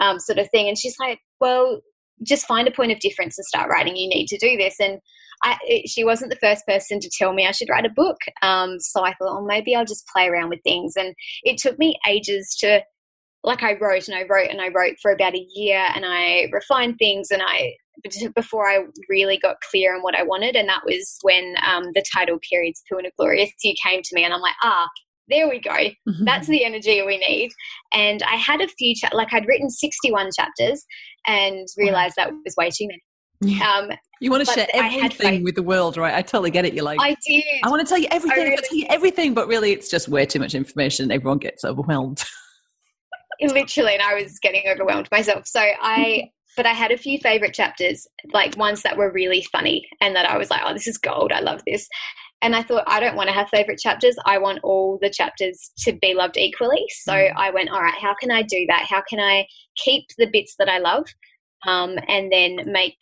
um, 0.00 0.18
sort 0.18 0.38
of 0.38 0.48
thing. 0.50 0.68
And 0.68 0.78
she's 0.78 0.96
like 1.00 1.18
well 1.40 1.80
just 2.22 2.46
find 2.46 2.68
a 2.68 2.72
point 2.72 2.92
of 2.92 3.00
difference 3.00 3.38
and 3.38 3.46
start 3.46 3.70
writing 3.70 3.96
you 3.96 4.08
need 4.08 4.26
to 4.26 4.38
do 4.38 4.56
this 4.56 4.78
and 4.80 5.00
I, 5.42 5.56
it, 5.62 5.88
she 5.88 6.04
wasn't 6.04 6.30
the 6.30 6.38
first 6.38 6.66
person 6.66 7.00
to 7.00 7.10
tell 7.18 7.32
me 7.32 7.46
I 7.46 7.52
should 7.52 7.68
write 7.70 7.86
a 7.86 7.90
book. 7.90 8.18
Um, 8.42 8.78
so 8.78 9.04
I 9.04 9.14
thought, 9.14 9.38
oh, 9.38 9.44
maybe 9.44 9.74
I'll 9.74 9.84
just 9.84 10.06
play 10.08 10.28
around 10.28 10.50
with 10.50 10.62
things. 10.62 10.94
And 10.96 11.14
it 11.42 11.58
took 11.58 11.78
me 11.78 11.98
ages 12.06 12.56
to, 12.60 12.82
like, 13.42 13.62
I 13.62 13.78
wrote 13.80 14.08
and 14.08 14.16
I 14.16 14.24
wrote 14.28 14.50
and 14.50 14.60
I 14.60 14.68
wrote 14.68 14.96
for 15.00 15.12
about 15.12 15.34
a 15.34 15.46
year 15.54 15.82
and 15.94 16.04
I 16.06 16.48
refined 16.52 16.96
things 16.98 17.30
and 17.30 17.42
I, 17.42 17.74
before 18.34 18.68
I 18.68 18.84
really 19.08 19.38
got 19.38 19.56
clear 19.70 19.94
on 19.94 20.02
what 20.02 20.14
I 20.14 20.22
wanted. 20.22 20.56
And 20.56 20.68
that 20.68 20.84
was 20.84 21.18
when 21.22 21.54
um, 21.66 21.84
the 21.94 22.04
title 22.14 22.38
Periods 22.48 22.82
Poo 22.88 22.98
and 22.98 23.06
a 23.06 23.10
Glorious 23.18 23.50
You 23.62 23.74
came 23.82 24.02
to 24.02 24.14
me 24.14 24.24
and 24.24 24.34
I'm 24.34 24.40
like, 24.40 24.56
ah, 24.62 24.88
there 25.30 25.48
we 25.48 25.60
go. 25.60 25.70
Mm-hmm. 25.70 26.24
That's 26.24 26.46
the 26.46 26.64
energy 26.64 27.02
we 27.02 27.18
need. 27.18 27.50
And 27.92 28.22
I 28.22 28.36
had 28.36 28.60
a 28.60 28.68
few, 28.68 28.94
cha- 28.94 29.14
like 29.14 29.32
I'd 29.32 29.46
written 29.46 29.70
61 29.70 30.30
chapters 30.36 30.84
and 31.26 31.66
realized 31.76 32.14
that 32.16 32.30
was 32.44 32.54
way 32.56 32.70
too 32.70 32.86
many. 32.86 33.02
Yeah. 33.42 33.70
Um, 33.70 33.90
you 34.20 34.30
want 34.30 34.46
to 34.46 34.52
share 34.52 34.66
everything 34.74 35.42
with 35.42 35.54
the 35.54 35.62
world, 35.62 35.96
right? 35.96 36.14
I 36.14 36.20
totally 36.20 36.50
get 36.50 36.66
it. 36.66 36.74
You're 36.74 36.84
like, 36.84 37.00
I 37.00 37.16
do. 37.26 37.42
I 37.64 37.70
want 37.70 37.80
to 37.80 37.88
tell 37.88 37.98
you 37.98 38.08
everything. 38.10 38.38
I, 38.38 38.42
really 38.42 38.50
I 38.50 38.54
want 38.54 38.64
to 38.64 38.68
tell 38.68 38.78
you 38.78 38.86
everything, 38.90 39.34
but 39.34 39.48
really, 39.48 39.72
it's 39.72 39.88
just 39.88 40.08
way 40.08 40.26
too 40.26 40.38
much 40.38 40.54
information. 40.54 41.10
Everyone 41.10 41.38
gets 41.38 41.64
overwhelmed. 41.64 42.22
Literally, 43.40 43.94
and 43.94 44.02
I 44.02 44.14
was 44.14 44.38
getting 44.40 44.64
overwhelmed 44.68 45.08
myself. 45.10 45.46
So 45.46 45.60
I, 45.60 46.24
but 46.56 46.66
I 46.66 46.74
had 46.74 46.90
a 46.90 46.98
few 46.98 47.18
favorite 47.18 47.54
chapters, 47.54 48.06
like 48.34 48.58
ones 48.58 48.82
that 48.82 48.98
were 48.98 49.10
really 49.10 49.42
funny, 49.50 49.88
and 50.02 50.14
that 50.14 50.28
I 50.28 50.36
was 50.36 50.50
like, 50.50 50.60
oh, 50.62 50.74
this 50.74 50.86
is 50.86 50.98
gold. 50.98 51.32
I 51.32 51.40
love 51.40 51.62
this. 51.66 51.88
And 52.42 52.56
I 52.56 52.62
thought, 52.62 52.84
I 52.86 53.00
don't 53.00 53.16
want 53.16 53.28
to 53.28 53.34
have 53.34 53.48
favorite 53.50 53.78
chapters. 53.78 54.16
I 54.24 54.38
want 54.38 54.60
all 54.62 54.98
the 55.02 55.10
chapters 55.10 55.72
to 55.80 55.92
be 56.00 56.14
loved 56.14 56.38
equally. 56.38 56.86
So 57.02 57.12
mm. 57.12 57.32
I 57.36 57.50
went, 57.50 57.70
all 57.70 57.82
right, 57.82 58.00
how 58.00 58.14
can 58.18 58.30
I 58.30 58.42
do 58.42 58.64
that? 58.68 58.86
How 58.88 59.02
can 59.08 59.20
I 59.20 59.46
keep 59.76 60.04
the 60.16 60.28
bits 60.32 60.54
that 60.58 60.68
I 60.68 60.78
love 60.78 61.04
um, 61.66 61.98
and 62.08 62.32
then 62.32 62.60
make 62.66 62.96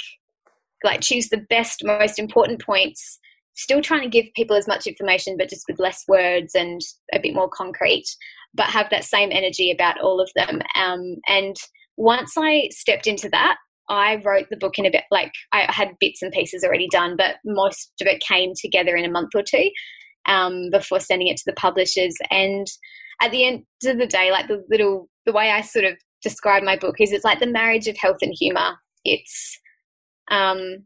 like 0.85 1.01
choose 1.01 1.29
the 1.29 1.45
best, 1.49 1.83
most 1.85 2.19
important 2.19 2.63
points. 2.63 3.19
Still 3.55 3.83
trying 3.83 4.03
to 4.03 4.09
give 4.09 4.33
people 4.37 4.57
as 4.57 4.69
much 4.69 4.87
information, 4.87 5.37
but 5.37 5.49
just 5.49 5.65
with 5.69 5.81
less 5.81 6.05
words 6.07 6.55
and 6.55 6.81
a 7.13 7.19
bit 7.19 7.35
more 7.35 7.49
concrete, 7.49 8.07
but 8.55 8.67
have 8.67 8.89
that 8.91 9.05
same 9.05 9.31
energy 9.33 9.71
about 9.71 10.01
all 10.01 10.21
of 10.21 10.31
them. 10.37 10.61
Um, 10.77 11.17
and 11.29 11.57
once 11.97 12.35
I 12.39 12.69
stepped 12.71 13.09
into 13.09 13.29
that, 13.31 13.57
I 13.89 14.21
wrote 14.25 14.47
the 14.51 14.57
book 14.57 14.79
in 14.79 14.87
a 14.87 14.91
bit 14.91 15.05
like 15.11 15.33
I 15.53 15.71
had 15.73 15.97
bits 16.01 16.23
and 16.23 16.33
pieces 16.33 16.65
already 16.65 16.89
done, 16.91 17.17
but 17.17 17.37
most 17.45 17.93
of 18.01 18.07
it 18.07 18.23
came 18.27 18.53
together 18.61 18.97
in 18.97 19.05
a 19.05 19.11
month 19.11 19.31
or 19.35 19.43
two 19.43 19.71
um, 20.27 20.71
before 20.71 21.01
sending 21.01 21.29
it 21.29 21.37
to 21.39 21.45
the 21.47 21.55
publishers. 21.55 22.15
And 22.31 22.67
at 23.23 23.31
the 23.31 23.45
end 23.47 23.65
of 23.87 23.99
the 23.99 24.07
day, 24.07 24.31
like 24.31 24.49
the 24.49 24.65
little 24.71 25.09
the 25.27 25.33
way 25.33 25.51
I 25.51 25.61
sort 25.61 25.85
of 25.85 25.95
describe 26.23 26.63
my 26.63 26.77
book 26.77 26.97
is 27.01 27.13
it's 27.13 27.25
like 27.25 27.41
the 27.41 27.47
marriage 27.47 27.87
of 27.87 27.97
health 27.97 28.19
and 28.23 28.35
humor. 28.39 28.77
It's 29.05 29.59
um, 30.31 30.79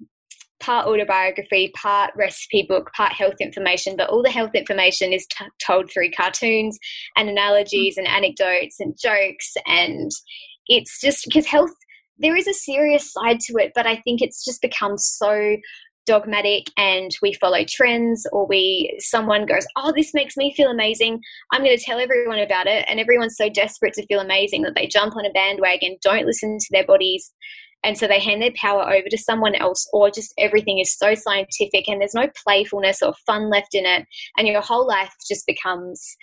part 0.63 0.87
autobiography, 0.87 1.73
part 1.75 2.13
recipe 2.17 2.65
book, 2.69 2.91
part 2.97 3.13
health 3.13 3.35
information, 3.41 3.97
but 3.97 4.09
all 4.09 4.23
the 4.23 4.31
health 4.31 4.55
information 4.55 5.13
is 5.13 5.27
t- 5.27 5.45
told 5.65 5.91
through 5.91 6.11
cartoons 6.17 6.79
and 7.17 7.29
analogies 7.29 7.97
and 7.99 8.07
anecdotes 8.07 8.77
and 8.79 8.97
jokes. 9.01 9.55
And 9.67 10.11
it's 10.69 11.01
just 11.01 11.25
because 11.27 11.47
health, 11.47 11.75
there 12.19 12.37
is 12.37 12.47
a 12.47 12.55
serious 12.55 13.13
side 13.13 13.41
to 13.41 13.55
it, 13.57 13.73
but 13.75 13.87
I 13.87 13.97
think 13.97 14.21
it's 14.21 14.45
just 14.45 14.63
become 14.63 14.97
so 14.99 15.57
dogmatic 16.07 16.67
and 16.77 17.11
we 17.23 17.33
follow 17.35 17.65
trends 17.69 18.27
or 18.33 18.47
we 18.49 18.93
someone 18.99 19.47
goes 19.47 19.65
oh 19.77 19.93
this 19.95 20.13
makes 20.15 20.37
me 20.37 20.53
feel 20.55 20.69
amazing. 20.69 21.21
I'm 21.53 21.63
going 21.63 21.77
to 21.77 21.85
tell 21.85 22.01
everyone 22.01 22.41
about 22.41 22.67
it 22.67 22.85
and 22.89 22.99
everyone's 22.99 23.37
so 23.37 23.49
desperate 23.49 23.95
to 23.95 24.07
feel 24.07 24.21
amazing 24.21 24.63
that 24.63 24.75
they 24.75 24.87
jump 24.87 25.17
on 25.17 25.27
a 25.27 25.31
bandwagon 25.31 25.97
don't 26.03 26.27
listen 26.27 26.59
to 26.59 26.67
their 26.73 26.87
bodies 26.87 27.33
and 27.85 27.97
so 27.97 28.07
they 28.07 28.21
hand 28.21 28.43
their 28.43 28.53
power 28.57 28.83
over 28.83 29.09
to 29.09 29.19
someone 29.19 29.55
else 29.55 29.89
or 29.93 30.11
just 30.11 30.35
everything 30.39 30.79
is 30.79 30.97
so 30.97 31.15
scientific 31.15 31.89
and 31.89 32.01
there's 32.01 32.15
no 32.15 32.29
playfulness 32.45 33.03
or 33.03 33.15
fun 33.27 33.51
left 33.51 33.75
in 33.75 33.85
it 33.87 34.07
and 34.37 34.49
your 34.49 34.61
whole 34.61 34.87
life 34.87 35.13
just 35.29 35.47
becomes 35.47 36.17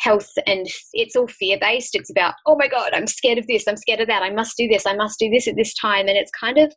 health 0.00 0.30
and 0.46 0.66
it's 0.92 1.16
all 1.16 1.26
fear 1.26 1.56
based 1.60 1.94
it's 1.94 2.10
about 2.10 2.34
oh 2.46 2.56
my 2.56 2.68
god 2.68 2.90
i'm 2.92 3.06
scared 3.06 3.38
of 3.38 3.46
this 3.46 3.64
i'm 3.66 3.76
scared 3.76 4.00
of 4.00 4.06
that 4.06 4.22
i 4.22 4.30
must 4.30 4.56
do 4.56 4.68
this 4.68 4.86
i 4.86 4.94
must 4.94 5.18
do 5.18 5.30
this 5.30 5.48
at 5.48 5.56
this 5.56 5.74
time 5.74 6.08
and 6.08 6.16
it's 6.16 6.30
kind 6.38 6.58
of 6.58 6.72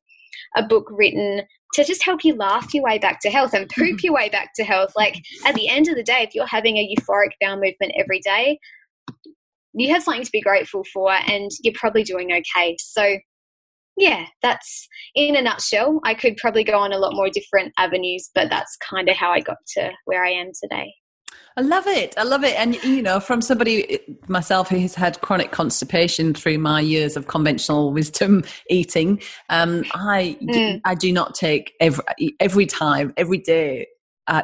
a 0.56 0.64
book 0.64 0.88
written 0.90 1.42
to 1.74 1.84
just 1.84 2.04
help 2.04 2.24
you 2.24 2.36
laugh 2.36 2.74
your 2.74 2.84
way 2.84 2.98
back 2.98 3.20
to 3.22 3.30
health 3.30 3.54
and 3.54 3.70
poop 3.70 4.00
your 4.04 4.14
way 4.14 4.30
back 4.30 4.52
to 4.56 4.64
health 4.64 4.92
like 4.96 5.22
at 5.46 5.56
the 5.56 5.68
end 5.68 5.88
of 5.88 5.96
the 5.96 6.04
day 6.04 6.22
if 6.22 6.34
you're 6.34 6.48
having 6.48 6.78
a 6.78 6.96
euphoric 6.96 7.32
bowel 7.42 7.56
movement 7.56 7.94
every 7.98 8.20
day 8.20 8.58
you 9.74 9.94
have 9.94 10.04
something 10.04 10.24
to 10.24 10.32
be 10.32 10.42
grateful 10.42 10.84
for 10.94 11.12
and 11.12 11.52
you're 11.62 11.74
probably 11.78 12.04
doing 12.04 12.32
okay 12.32 12.76
so 12.80 13.18
yeah, 14.00 14.28
that's 14.42 14.88
in 15.14 15.36
a 15.36 15.42
nutshell. 15.42 16.00
I 16.06 16.14
could 16.14 16.38
probably 16.38 16.64
go 16.64 16.80
on 16.80 16.94
a 16.94 16.98
lot 16.98 17.16
more 17.16 17.30
different 17.30 17.74
avenues, 17.78 18.30
but 18.34 18.50
that's 18.50 18.78
kind 18.78 19.10
of 19.10 19.18
how 19.18 19.32
I 19.32 19.42
got 19.42 19.58
to 19.76 19.92
where 20.06 20.24
I 20.24 20.32
am 20.32 20.52
today. 20.64 20.94
I 21.58 21.62
love 21.62 21.88
it. 21.88 22.14
I 22.18 22.24
love 22.24 22.44
it. 22.44 22.58
And, 22.58 22.82
you 22.84 23.02
know, 23.02 23.20
from 23.20 23.42
somebody 23.42 24.00
myself 24.28 24.70
who 24.70 24.78
has 24.80 24.96
had 24.96 25.20
chronic 25.22 25.52
constipation 25.52 26.34
through 26.34 26.58
my 26.58 26.80
years 26.80 27.18
of 27.18 27.28
conventional 27.28 27.92
wisdom 27.92 28.44
eating, 28.70 29.22
um, 29.50 29.84
I, 29.94 30.38
mm. 30.42 30.54
do, 30.54 30.82
I 30.86 30.96
do 30.96 31.12
not 31.12 31.36
take 31.36 31.74
every, 31.82 32.04
every 32.40 32.66
time, 32.66 33.14
every 33.18 33.40
day 33.40 33.88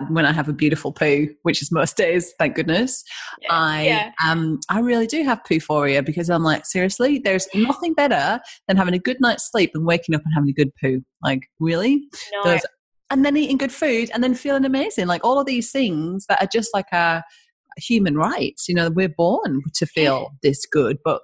when 0.09 0.25
I 0.25 0.31
have 0.31 0.49
a 0.49 0.53
beautiful 0.53 0.91
poo, 0.91 1.29
which 1.43 1.61
is 1.61 1.71
most 1.71 1.97
days, 1.97 2.33
thank 2.39 2.55
goodness. 2.55 3.03
I 3.49 3.85
yeah. 3.85 4.11
um 4.25 4.59
I 4.69 4.79
really 4.79 5.07
do 5.07 5.23
have 5.23 5.43
pooophoria 5.43 6.05
because 6.05 6.29
I'm 6.29 6.43
like, 6.43 6.65
seriously, 6.65 7.19
there's 7.19 7.47
nothing 7.53 7.93
better 7.93 8.39
than 8.67 8.77
having 8.77 8.93
a 8.93 8.99
good 8.99 9.17
night's 9.19 9.49
sleep 9.49 9.71
and 9.73 9.85
waking 9.85 10.15
up 10.15 10.21
and 10.25 10.33
having 10.33 10.49
a 10.49 10.53
good 10.53 10.71
poo. 10.81 11.01
Like, 11.21 11.43
really? 11.59 12.07
No. 12.43 12.59
And 13.15 13.23
then 13.23 13.37
eating 13.37 13.57
good 13.57 13.71
food 13.71 14.11
and 14.13 14.21
then 14.21 14.35
feeling 14.35 14.65
amazing. 14.65 15.07
Like 15.07 15.23
all 15.23 15.39
of 15.39 15.45
these 15.45 15.71
things 15.71 16.25
that 16.27 16.43
are 16.43 16.49
just 16.51 16.71
like 16.73 16.91
a 16.91 17.23
human 17.77 18.17
rights. 18.17 18.67
You 18.67 18.75
know, 18.75 18.89
we're 18.89 19.07
born 19.07 19.61
to 19.75 19.85
feel 19.85 20.31
this 20.43 20.65
good, 20.65 20.97
but 21.01 21.21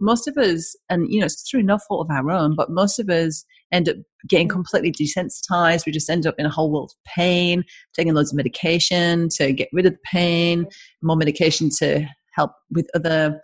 most 0.00 0.26
of 0.26 0.38
us, 0.38 0.74
and 0.88 1.06
you 1.12 1.20
know, 1.20 1.26
it's 1.26 1.46
through 1.48 1.64
no 1.64 1.78
fault 1.86 2.06
of 2.06 2.16
our 2.16 2.30
own, 2.30 2.54
but 2.56 2.70
most 2.70 2.98
of 2.98 3.10
us 3.10 3.44
end 3.72 3.90
up 3.90 3.96
getting 4.26 4.48
completely 4.48 4.90
desensitized. 4.90 5.84
We 5.84 5.92
just 5.92 6.08
end 6.08 6.26
up 6.26 6.34
in 6.38 6.46
a 6.46 6.50
whole 6.50 6.72
world 6.72 6.92
of 6.94 7.12
pain, 7.12 7.62
taking 7.92 8.14
loads 8.14 8.32
of 8.32 8.36
medication 8.38 9.28
to 9.36 9.52
get 9.52 9.68
rid 9.70 9.84
of 9.84 9.92
the 9.92 9.98
pain, 10.02 10.66
more 11.02 11.16
medication 11.16 11.68
to 11.80 12.06
help 12.32 12.52
with 12.70 12.88
other 12.94 13.38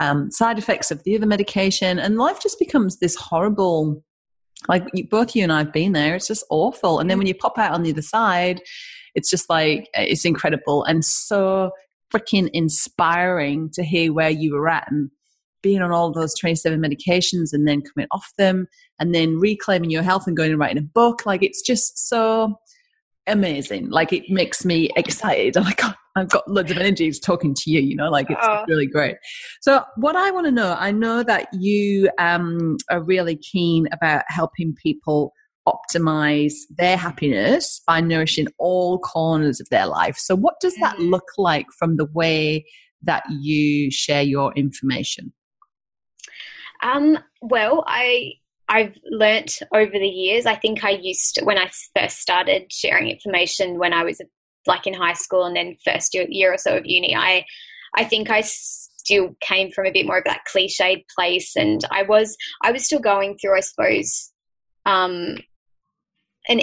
um, 0.00 0.28
side 0.32 0.58
effects 0.58 0.90
of 0.90 1.04
the 1.04 1.14
other 1.14 1.26
medication. 1.26 2.00
And 2.00 2.18
life 2.18 2.40
just 2.42 2.58
becomes 2.58 2.98
this 2.98 3.14
horrible, 3.14 4.02
like 4.68 4.84
both 5.10 5.34
you 5.34 5.42
and 5.42 5.52
I 5.52 5.58
have 5.58 5.72
been 5.72 5.92
there, 5.92 6.14
it's 6.14 6.28
just 6.28 6.44
awful. 6.50 6.98
And 6.98 7.10
then 7.10 7.18
when 7.18 7.26
mm. 7.26 7.28
you 7.28 7.34
pop 7.34 7.58
out 7.58 7.72
on 7.72 7.82
the 7.82 7.90
other 7.90 8.02
side, 8.02 8.60
it's 9.14 9.30
just 9.30 9.48
like, 9.48 9.88
it's 9.94 10.24
incredible 10.24 10.84
and 10.84 11.04
so 11.04 11.70
freaking 12.12 12.48
inspiring 12.52 13.70
to 13.74 13.82
hear 13.82 14.12
where 14.12 14.30
you 14.30 14.54
were 14.54 14.68
at 14.68 14.90
and 14.90 15.10
being 15.62 15.82
on 15.82 15.90
all 15.90 16.12
those 16.12 16.38
27 16.38 16.80
medications 16.80 17.52
and 17.52 17.66
then 17.66 17.82
coming 17.82 18.06
off 18.12 18.32
them 18.36 18.68
and 19.00 19.14
then 19.14 19.40
reclaiming 19.40 19.90
your 19.90 20.02
health 20.02 20.26
and 20.26 20.36
going 20.36 20.50
and 20.50 20.60
writing 20.60 20.78
a 20.78 20.82
book. 20.82 21.24
Like 21.24 21.42
it's 21.42 21.62
just 21.62 22.08
so 22.08 22.58
amazing. 23.26 23.90
Like 23.90 24.12
it 24.12 24.28
makes 24.28 24.64
me 24.64 24.90
excited. 24.96 25.56
I'm 25.56 25.64
like, 25.64 25.80
oh, 25.84 25.94
I've 26.16 26.28
got 26.28 26.48
loads 26.48 26.70
of 26.70 26.78
energy 26.78 27.10
talking 27.12 27.54
to 27.54 27.70
you, 27.70 27.80
you 27.80 27.96
know, 27.96 28.10
like 28.10 28.30
it's 28.30 28.40
oh. 28.42 28.64
really 28.68 28.86
great. 28.86 29.16
So 29.60 29.82
what 29.96 30.16
I 30.16 30.30
want 30.30 30.46
to 30.46 30.52
know, 30.52 30.76
I 30.78 30.92
know 30.92 31.22
that 31.24 31.48
you 31.52 32.08
um, 32.18 32.76
are 32.90 33.02
really 33.02 33.36
keen 33.36 33.88
about 33.92 34.22
helping 34.28 34.74
people 34.80 35.32
optimize 35.66 36.52
their 36.76 36.96
happiness 36.96 37.80
by 37.86 38.00
nourishing 38.00 38.46
all 38.58 38.98
corners 38.98 39.60
of 39.60 39.68
their 39.70 39.86
life. 39.86 40.16
So 40.16 40.36
what 40.36 40.60
does 40.60 40.74
that 40.76 40.96
mm. 40.96 41.10
look 41.10 41.24
like 41.38 41.66
from 41.78 41.96
the 41.96 42.04
way 42.04 42.66
that 43.02 43.24
you 43.30 43.90
share 43.90 44.22
your 44.22 44.52
information? 44.54 45.32
Um, 46.82 47.18
well, 47.40 47.82
I 47.86 48.34
I've 48.68 48.96
learnt 49.10 49.60
over 49.72 49.92
the 49.92 50.08
years. 50.08 50.46
I 50.46 50.54
think 50.54 50.84
I 50.84 50.90
used 50.90 51.34
to, 51.34 51.44
when 51.44 51.58
I 51.58 51.70
first 51.96 52.18
started 52.18 52.72
sharing 52.72 53.08
information 53.08 53.78
when 53.78 53.92
I 53.92 54.04
was 54.04 54.20
like 54.66 54.86
in 54.86 54.94
high 54.94 55.12
school 55.12 55.44
and 55.44 55.56
then 55.56 55.76
first 55.84 56.14
year, 56.14 56.52
or 56.52 56.58
so 56.58 56.76
of 56.76 56.86
uni. 56.86 57.14
I 57.14 57.44
I 57.96 58.04
think 58.04 58.30
I 58.30 58.40
still 58.40 59.36
came 59.40 59.70
from 59.70 59.86
a 59.86 59.92
bit 59.92 60.06
more 60.06 60.18
of 60.18 60.24
that 60.24 60.44
cliched 60.52 61.04
place, 61.14 61.56
and 61.56 61.82
I 61.90 62.02
was 62.02 62.36
I 62.62 62.72
was 62.72 62.84
still 62.84 63.00
going 63.00 63.36
through, 63.36 63.56
I 63.56 63.60
suppose, 63.60 64.32
um, 64.86 65.36
an, 66.48 66.62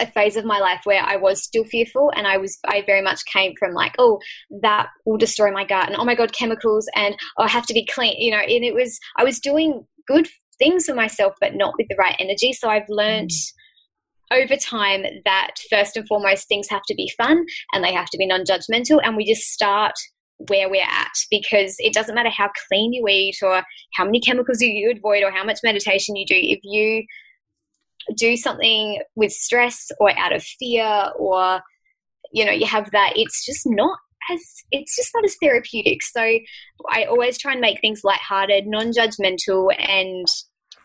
a 0.00 0.06
phase 0.06 0.36
of 0.36 0.44
my 0.44 0.58
life 0.58 0.80
where 0.84 1.02
I 1.02 1.16
was 1.16 1.42
still 1.42 1.64
fearful 1.64 2.12
and 2.14 2.26
I 2.26 2.36
was 2.36 2.58
I 2.66 2.82
very 2.86 3.02
much 3.02 3.24
came 3.26 3.54
from 3.58 3.72
like 3.72 3.94
oh 3.98 4.20
that 4.62 4.88
will 5.06 5.16
destroy 5.16 5.50
my 5.50 5.64
gut 5.64 5.88
and 5.88 5.96
oh 5.96 6.04
my 6.04 6.14
god 6.14 6.32
chemicals 6.32 6.86
and 6.94 7.16
oh, 7.38 7.44
I 7.44 7.48
have 7.48 7.66
to 7.66 7.74
be 7.74 7.86
clean 7.86 8.14
you 8.18 8.30
know 8.30 8.38
and 8.38 8.64
it 8.64 8.74
was 8.74 8.98
I 9.16 9.24
was 9.24 9.40
doing 9.40 9.86
good 10.06 10.28
things 10.58 10.86
for 10.86 10.94
myself 10.94 11.34
but 11.40 11.54
not 11.54 11.74
with 11.78 11.88
the 11.88 11.96
right 11.98 12.16
energy 12.18 12.52
so 12.52 12.68
I've 12.68 12.88
learned 12.88 13.30
mm. 13.30 14.42
over 14.42 14.56
time 14.56 15.04
that 15.24 15.52
first 15.70 15.96
and 15.96 16.06
foremost 16.06 16.48
things 16.48 16.68
have 16.68 16.82
to 16.88 16.94
be 16.94 17.12
fun 17.16 17.44
and 17.72 17.84
they 17.84 17.92
have 17.92 18.10
to 18.10 18.18
be 18.18 18.26
non-judgmental 18.26 19.00
and 19.02 19.16
we 19.16 19.24
just 19.24 19.48
start 19.48 19.94
where 20.48 20.68
we're 20.68 20.82
at 20.82 21.12
because 21.30 21.76
it 21.78 21.92
doesn't 21.92 22.14
matter 22.14 22.30
how 22.30 22.50
clean 22.68 22.92
you 22.92 23.06
eat 23.08 23.36
or 23.42 23.62
how 23.94 24.04
many 24.04 24.20
chemicals 24.20 24.60
you 24.60 24.90
avoid 24.90 25.22
or 25.22 25.30
how 25.30 25.44
much 25.44 25.60
meditation 25.62 26.16
you 26.16 26.26
do 26.26 26.34
if 26.36 26.58
you 26.62 27.04
do 28.16 28.36
something 28.36 29.00
with 29.14 29.30
stress 29.30 29.90
or 30.00 30.16
out 30.18 30.34
of 30.34 30.42
fear 30.42 31.10
or 31.18 31.60
you 32.32 32.44
know 32.44 32.52
you 32.52 32.66
have 32.66 32.90
that 32.90 33.12
it's 33.16 33.44
just 33.44 33.62
not 33.66 33.98
as 34.30 34.40
it's 34.70 34.96
just 34.96 35.10
not 35.14 35.24
as 35.24 35.36
therapeutic. 35.42 36.02
So 36.02 36.20
i 36.90 37.04
always 37.04 37.38
try 37.38 37.52
and 37.52 37.60
make 37.60 37.80
things 37.80 38.02
lighthearted 38.04 38.66
non-judgmental 38.66 39.74
and 39.78 40.26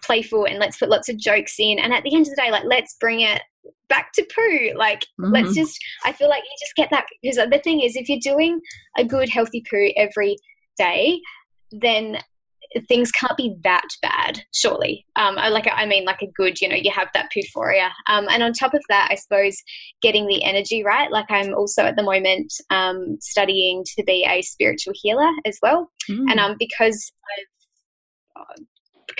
playful 0.03 0.45
and 0.45 0.59
let's 0.59 0.77
put 0.77 0.89
lots 0.89 1.09
of 1.09 1.17
jokes 1.17 1.55
in. 1.59 1.79
And 1.79 1.93
at 1.93 2.03
the 2.03 2.13
end 2.13 2.27
of 2.27 2.29
the 2.29 2.41
day 2.41 2.51
like 2.51 2.63
let's 2.65 2.95
bring 2.99 3.21
it 3.21 3.41
back 3.89 4.11
to 4.13 4.25
poo 4.33 4.77
like 4.77 5.01
mm-hmm. 5.19 5.31
let's 5.31 5.53
just 5.53 5.77
i 6.05 6.11
feel 6.11 6.29
like 6.29 6.43
you 6.43 6.55
just 6.59 6.75
get 6.75 6.89
that 6.89 7.05
because 7.21 7.37
the 7.37 7.61
thing 7.63 7.81
is 7.81 7.95
if 7.95 8.09
you're 8.09 8.19
doing 8.21 8.59
a 8.97 9.03
good 9.03 9.29
healthy 9.29 9.63
poo 9.69 9.89
every 9.97 10.37
day 10.77 11.19
then 11.71 12.17
things 12.87 13.11
can't 13.11 13.37
be 13.37 13.55
that 13.63 13.87
bad, 14.01 14.41
surely. 14.53 15.05
Um, 15.15 15.37
I 15.37 15.49
like, 15.49 15.67
I 15.71 15.85
mean, 15.85 16.05
like 16.05 16.21
a 16.21 16.31
good, 16.35 16.59
you 16.61 16.67
know, 16.67 16.75
you 16.75 16.91
have 16.91 17.09
that 17.13 17.29
euphoria. 17.35 17.91
Um, 18.07 18.27
and 18.29 18.43
on 18.43 18.53
top 18.53 18.73
of 18.73 18.83
that, 18.89 19.09
I 19.11 19.15
suppose 19.15 19.57
getting 20.01 20.27
the 20.27 20.43
energy 20.43 20.83
right. 20.83 21.11
Like 21.11 21.29
I'm 21.29 21.53
also 21.53 21.83
at 21.83 21.95
the 21.95 22.03
moment 22.03 22.53
um, 22.69 23.17
studying 23.21 23.83
to 23.95 24.03
be 24.03 24.25
a 24.29 24.41
spiritual 24.41 24.93
healer 24.95 25.29
as 25.45 25.57
well, 25.61 25.91
mm. 26.09 26.29
and 26.29 26.39
um, 26.39 26.55
because 26.59 27.11
I've 27.37 28.41
uh, 28.41 28.63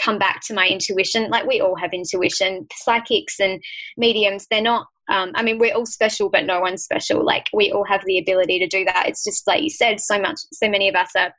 come 0.03 0.19
back 0.19 0.41
to 0.45 0.53
my 0.53 0.67
intuition, 0.67 1.29
like 1.29 1.45
we 1.45 1.61
all 1.61 1.75
have 1.75 1.93
intuition, 1.93 2.67
psychics 2.75 3.39
and 3.39 3.61
mediums, 3.97 4.47
they're 4.49 4.61
not. 4.61 4.87
Um, 5.09 5.31
I 5.35 5.41
mean, 5.41 5.57
we're 5.57 5.73
all 5.73 5.85
special, 5.85 6.29
but 6.29 6.45
no 6.45 6.59
one's 6.59 6.83
special. 6.83 7.25
Like 7.25 7.47
we 7.53 7.71
all 7.71 7.85
have 7.85 8.03
the 8.05 8.19
ability 8.19 8.59
to 8.59 8.67
do 8.67 8.83
that. 8.85 9.07
It's 9.07 9.23
just 9.23 9.47
like 9.47 9.63
you 9.63 9.69
said, 9.69 10.01
so 10.01 10.19
much, 10.19 10.37
so 10.51 10.69
many 10.69 10.89
of 10.89 10.95
us 10.95 11.11
are 11.15 11.33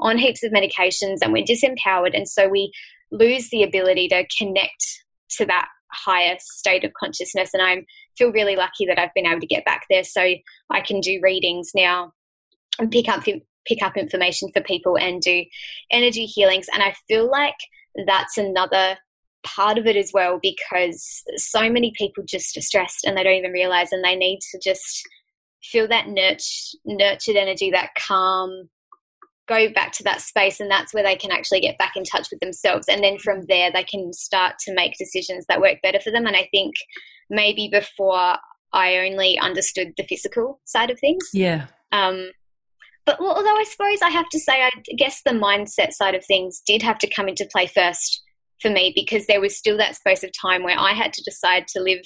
on 0.00 0.18
heaps 0.18 0.42
of 0.42 0.52
medications 0.52 1.18
and 1.22 1.32
we're 1.32 1.44
disempowered. 1.44 2.16
And 2.16 2.28
so 2.28 2.48
we 2.48 2.72
lose 3.10 3.50
the 3.50 3.62
ability 3.62 4.08
to 4.08 4.26
connect 4.38 5.04
to 5.36 5.46
that 5.46 5.68
higher 5.92 6.36
state 6.40 6.84
of 6.84 6.92
consciousness. 6.94 7.50
And 7.52 7.62
I 7.62 7.84
feel 8.16 8.32
really 8.32 8.56
lucky 8.56 8.86
that 8.86 8.98
I've 8.98 9.14
been 9.14 9.26
able 9.26 9.40
to 9.40 9.46
get 9.46 9.64
back 9.64 9.82
there 9.90 10.04
so 10.04 10.34
I 10.70 10.80
can 10.80 11.00
do 11.00 11.20
readings 11.22 11.72
now 11.74 12.12
and 12.78 12.90
pick 12.90 13.08
up 13.08 13.24
pick 13.66 13.82
up 13.82 13.96
information 13.96 14.50
for 14.52 14.62
people 14.62 14.96
and 14.96 15.20
do 15.20 15.44
energy 15.90 16.24
healings. 16.24 16.66
And 16.72 16.82
I 16.82 16.94
feel 17.08 17.30
like 17.30 17.56
that's 18.06 18.38
another 18.38 18.96
part 19.42 19.78
of 19.78 19.86
it 19.86 19.96
as 19.96 20.10
well 20.12 20.38
because 20.40 21.22
so 21.36 21.70
many 21.70 21.92
people 21.96 22.24
just 22.26 22.56
are 22.56 22.62
stressed 22.62 23.04
and 23.04 23.16
they 23.16 23.22
don't 23.22 23.34
even 23.34 23.52
realize 23.52 23.92
and 23.92 24.04
they 24.04 24.16
need 24.16 24.40
to 24.52 24.58
just 24.62 25.02
feel 25.62 25.88
that 25.88 26.08
nurtured, 26.08 26.80
nurtured 26.84 27.36
energy, 27.36 27.70
that 27.70 27.90
calm 27.98 28.68
go 29.50 29.68
back 29.72 29.92
to 29.92 30.04
that 30.04 30.20
space 30.20 30.60
and 30.60 30.70
that's 30.70 30.94
where 30.94 31.02
they 31.02 31.16
can 31.16 31.32
actually 31.32 31.60
get 31.60 31.76
back 31.76 31.96
in 31.96 32.04
touch 32.04 32.28
with 32.30 32.40
themselves. 32.40 32.86
And 32.88 33.02
then 33.02 33.18
from 33.18 33.42
there 33.48 33.70
they 33.70 33.84
can 33.84 34.12
start 34.12 34.54
to 34.60 34.74
make 34.74 34.96
decisions 34.96 35.44
that 35.48 35.60
work 35.60 35.78
better 35.82 36.00
for 36.00 36.10
them. 36.10 36.26
And 36.26 36.36
i 36.36 36.48
think 36.52 36.74
maybe 37.28 37.68
before 37.70 38.36
i 38.72 38.96
only 38.98 39.38
understood 39.38 39.92
the 39.96 40.04
physical 40.04 40.60
side 40.64 40.90
of 40.90 40.98
things. 41.00 41.28
Yeah. 41.34 41.66
Um, 41.92 42.30
but 43.06 43.18
although 43.18 43.56
i 43.56 43.64
suppose 43.64 44.02
i 44.02 44.10
have 44.10 44.28
to 44.28 44.38
say 44.38 44.62
i 44.62 44.70
guess 44.96 45.22
the 45.24 45.32
mindset 45.32 45.92
side 45.92 46.14
of 46.14 46.24
things 46.24 46.62
did 46.66 46.82
have 46.82 46.98
to 46.98 47.08
come 47.08 47.28
into 47.28 47.48
play 47.50 47.66
first 47.66 48.22
for 48.60 48.70
me 48.70 48.92
because 48.94 49.26
there 49.26 49.40
was 49.40 49.56
still 49.56 49.76
that 49.78 49.96
space 49.96 50.22
of 50.22 50.30
time 50.40 50.62
where 50.62 50.78
i 50.78 50.92
had 50.92 51.12
to 51.12 51.22
decide 51.24 51.66
to 51.66 51.80
live 51.80 52.02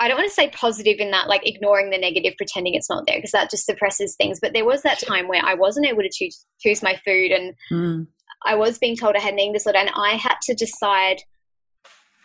I 0.00 0.08
don't 0.08 0.16
want 0.16 0.28
to 0.28 0.34
say 0.34 0.48
positive 0.48 0.96
in 0.98 1.10
that, 1.10 1.28
like 1.28 1.46
ignoring 1.46 1.90
the 1.90 1.98
negative, 1.98 2.32
pretending 2.38 2.74
it's 2.74 2.88
not 2.88 3.04
there, 3.06 3.18
because 3.18 3.32
that 3.32 3.50
just 3.50 3.66
suppresses 3.66 4.16
things. 4.16 4.40
But 4.40 4.54
there 4.54 4.64
was 4.64 4.82
that 4.82 4.98
time 4.98 5.28
where 5.28 5.44
I 5.44 5.54
wasn't 5.54 5.86
able 5.86 6.02
to 6.02 6.10
choose 6.10 6.46
choose 6.58 6.82
my 6.82 6.98
food, 7.04 7.30
and 7.30 7.54
mm. 7.70 8.06
I 8.44 8.54
was 8.54 8.78
being 8.78 8.96
told 8.96 9.14
I 9.14 9.20
had 9.20 9.34
an 9.34 9.38
eating 9.38 9.52
disorder, 9.52 9.78
and 9.78 9.90
I 9.94 10.12
had 10.12 10.36
to 10.44 10.54
decide. 10.54 11.18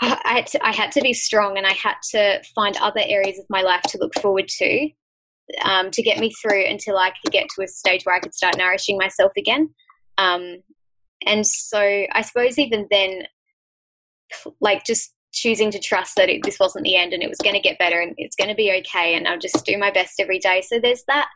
I 0.02 0.20
had 0.26 0.48
to, 0.48 0.66
I 0.66 0.74
had 0.74 0.92
to 0.94 1.02
be 1.02 1.14
strong, 1.14 1.58
and 1.58 1.66
I 1.68 1.74
had 1.74 1.96
to 2.12 2.42
find 2.54 2.76
other 2.78 3.02
areas 3.04 3.40
of 3.40 3.46
my 3.50 3.62
life 3.62 3.82
to 3.90 3.98
look 3.98 4.14
forward 4.16 4.48
to, 4.48 4.90
um, 5.64 5.90
to 5.92 6.02
get 6.02 6.20
me 6.20 6.32
through 6.42 6.66
until 6.66 6.98
I 6.98 7.12
could 7.12 7.32
get 7.32 7.48
to 7.56 7.64
a 7.64 7.68
stage 7.68 8.04
where 8.04 8.16
I 8.16 8.20
could 8.20 8.34
start 8.34 8.58
nourishing 8.58 8.98
myself 8.98 9.32
again. 9.38 9.74
Um, 10.18 10.58
and 11.26 11.48
so 11.48 11.80
I 11.80 12.22
suppose 12.24 12.60
even 12.60 12.88
then, 12.92 13.24
like 14.60 14.86
just 14.86 15.15
choosing 15.36 15.70
to 15.70 15.80
trust 15.80 16.16
that 16.16 16.30
it, 16.30 16.44
this 16.44 16.60
wasn't 16.60 16.84
the 16.86 16.96
end 16.96 17.14
and 17.14 17.22
it 17.22 17.30
was 17.30 17.38
going 17.44 17.54
to 17.54 17.62
get 17.62 17.78
better 17.78 18.00
and 18.00 18.14
it's 18.18 18.36
going 18.36 18.50
to 18.50 18.56
be 18.56 18.72
okay 18.72 19.16
and 19.16 19.28
I'll 19.28 19.38
just 19.38 19.66
do 19.66 19.78
my 19.78 19.92
best 19.92 20.20
every 20.20 20.40
day. 20.40 20.62
So 20.62 20.80
there's 20.80 21.04
that 21.08 21.28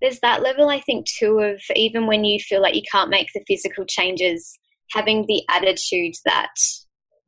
there's 0.00 0.18
that 0.20 0.42
level 0.42 0.68
I 0.68 0.80
think 0.80 1.06
too 1.06 1.38
of 1.38 1.60
even 1.76 2.06
when 2.06 2.24
you 2.24 2.40
feel 2.40 2.60
like 2.60 2.74
you 2.74 2.82
can't 2.90 3.10
make 3.10 3.28
the 3.32 3.44
physical 3.46 3.84
changes, 3.84 4.58
having 4.90 5.26
the 5.26 5.42
attitude 5.48 6.14
that 6.24 6.54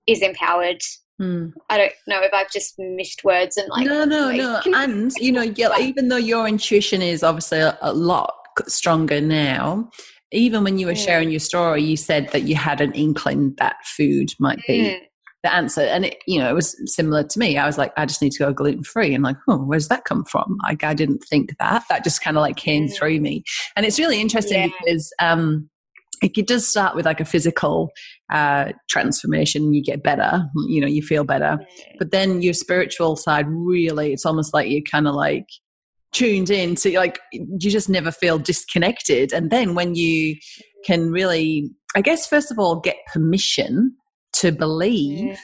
is 0.08 0.22
empowered. 0.22 0.80
Mm. 1.20 1.52
I 1.70 1.78
don't 1.78 1.92
know 2.08 2.22
if 2.22 2.32
I've 2.32 2.50
just 2.50 2.74
missed 2.78 3.22
words 3.22 3.56
and 3.56 3.68
like 3.68 3.86
no 3.86 4.04
no 4.04 4.32
no 4.32 4.60
and 4.74 5.12
you 5.20 5.30
know 5.30 5.42
yeah, 5.42 5.78
even 5.78 6.08
though 6.08 6.16
your 6.16 6.48
intuition 6.48 7.02
is 7.02 7.22
obviously 7.22 7.60
a, 7.60 7.78
a 7.82 7.92
lot 7.92 8.34
stronger 8.66 9.20
now 9.20 9.90
even 10.32 10.64
when 10.64 10.78
you 10.80 10.86
were 10.86 10.96
sharing 10.96 11.30
your 11.30 11.38
story, 11.38 11.80
you 11.80 11.96
said 11.96 12.28
that 12.32 12.42
you 12.42 12.56
had 12.56 12.80
an 12.80 12.90
inkling 12.94 13.54
that 13.58 13.76
food 13.84 14.32
might 14.40 14.58
be 14.66 14.80
mm 14.80 15.00
the 15.44 15.54
answer. 15.54 15.82
And 15.82 16.06
it, 16.06 16.16
you 16.26 16.40
know, 16.40 16.48
it 16.48 16.54
was 16.54 16.74
similar 16.92 17.22
to 17.22 17.38
me. 17.38 17.58
I 17.58 17.66
was 17.66 17.78
like, 17.78 17.92
I 17.96 18.06
just 18.06 18.22
need 18.22 18.32
to 18.32 18.38
go 18.38 18.52
gluten 18.52 18.82
free. 18.82 19.14
And 19.14 19.22
like, 19.22 19.36
oh, 19.46 19.58
where's 19.58 19.88
that 19.88 20.04
come 20.04 20.24
from? 20.24 20.56
Like, 20.64 20.82
I 20.82 20.94
didn't 20.94 21.18
think 21.18 21.56
that. 21.58 21.84
That 21.88 22.02
just 22.02 22.22
kind 22.22 22.36
of 22.36 22.40
like 22.40 22.56
came 22.56 22.88
through 22.88 23.20
me. 23.20 23.44
And 23.76 23.86
it's 23.86 23.98
really 23.98 24.20
interesting 24.20 24.58
yeah. 24.58 24.68
because 24.80 25.12
um, 25.20 25.68
it 26.22 26.46
does 26.46 26.66
start 26.66 26.96
with 26.96 27.04
like 27.04 27.20
a 27.20 27.26
physical 27.26 27.90
uh, 28.32 28.72
transformation. 28.88 29.74
You 29.74 29.84
get 29.84 30.02
better, 30.02 30.46
you 30.66 30.80
know, 30.80 30.86
you 30.86 31.02
feel 31.02 31.24
better. 31.24 31.58
But 31.98 32.10
then 32.10 32.40
your 32.40 32.54
spiritual 32.54 33.16
side, 33.16 33.44
really, 33.46 34.14
it's 34.14 34.24
almost 34.24 34.54
like 34.54 34.70
you're 34.70 34.80
kind 34.90 35.06
of 35.06 35.14
like 35.14 35.46
tuned 36.12 36.48
in 36.48 36.74
to 36.76 36.96
like, 36.96 37.20
you 37.32 37.70
just 37.70 37.90
never 37.90 38.10
feel 38.10 38.38
disconnected. 38.38 39.34
And 39.34 39.50
then 39.50 39.74
when 39.74 39.94
you 39.94 40.36
can 40.86 41.10
really, 41.10 41.70
I 41.94 42.00
guess, 42.00 42.26
first 42.26 42.50
of 42.50 42.58
all, 42.58 42.80
get 42.80 42.96
permission 43.12 43.94
to 44.34 44.52
believe 44.52 45.26
yeah. 45.26 45.36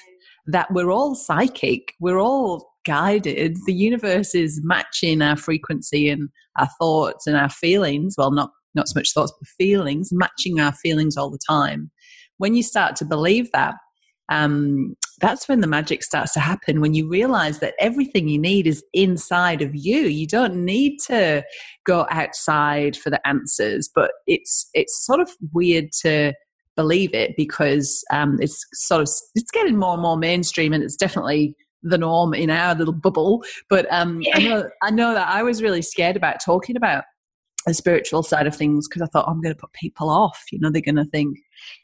that 0.46 0.72
we're 0.72 0.90
all 0.90 1.14
psychic, 1.14 1.94
we're 2.00 2.20
all 2.20 2.70
guided. 2.84 3.56
The 3.66 3.74
universe 3.74 4.34
is 4.34 4.60
matching 4.64 5.22
our 5.22 5.36
frequency 5.36 6.08
and 6.08 6.28
our 6.58 6.68
thoughts 6.80 7.26
and 7.26 7.36
our 7.36 7.50
feelings. 7.50 8.14
Well, 8.16 8.30
not 8.30 8.50
not 8.74 8.88
so 8.88 8.98
much 8.98 9.12
thoughts, 9.12 9.32
but 9.38 9.48
feelings, 9.58 10.10
matching 10.12 10.60
our 10.60 10.72
feelings 10.72 11.16
all 11.16 11.30
the 11.30 11.40
time. 11.48 11.90
When 12.38 12.54
you 12.54 12.62
start 12.62 12.94
to 12.96 13.04
believe 13.04 13.50
that, 13.52 13.74
um, 14.30 14.94
that's 15.20 15.48
when 15.48 15.60
the 15.60 15.66
magic 15.66 16.04
starts 16.04 16.32
to 16.34 16.40
happen. 16.40 16.80
When 16.80 16.94
you 16.94 17.08
realize 17.08 17.58
that 17.58 17.74
everything 17.80 18.28
you 18.28 18.38
need 18.38 18.66
is 18.66 18.82
inside 18.94 19.60
of 19.60 19.74
you. 19.74 20.02
You 20.02 20.26
don't 20.26 20.64
need 20.64 20.98
to 21.08 21.44
go 21.84 22.06
outside 22.10 22.96
for 22.96 23.10
the 23.10 23.26
answers. 23.26 23.90
But 23.92 24.12
it's 24.26 24.68
it's 24.72 25.04
sort 25.04 25.20
of 25.20 25.30
weird 25.52 25.90
to 26.02 26.32
believe 26.80 27.12
it 27.12 27.36
because 27.36 28.02
um, 28.10 28.38
it's 28.40 28.64
sort 28.72 29.02
of 29.02 29.08
it's 29.34 29.50
getting 29.50 29.76
more 29.76 29.92
and 29.92 30.02
more 30.02 30.16
mainstream 30.16 30.72
and 30.72 30.82
it's 30.82 30.96
definitely 30.96 31.54
the 31.82 31.98
norm 31.98 32.32
in 32.32 32.48
our 32.48 32.74
little 32.74 32.94
bubble 32.94 33.44
but 33.68 33.86
um, 33.90 34.22
yeah. 34.22 34.36
I, 34.36 34.42
know, 34.42 34.70
I 34.82 34.90
know 34.90 35.14
that 35.14 35.28
i 35.28 35.42
was 35.42 35.62
really 35.62 35.82
scared 35.82 36.16
about 36.16 36.36
talking 36.42 36.76
about 36.76 37.04
the 37.66 37.74
spiritual 37.74 38.22
side 38.22 38.46
of 38.46 38.56
things 38.56 38.88
because 38.88 39.02
i 39.02 39.06
thought 39.06 39.26
oh, 39.28 39.30
i'm 39.30 39.42
going 39.42 39.54
to 39.54 39.60
put 39.60 39.72
people 39.74 40.08
off 40.08 40.42
you 40.50 40.58
know 40.58 40.70
they're 40.70 40.80
going 40.80 40.96
to 40.96 41.04
think 41.04 41.36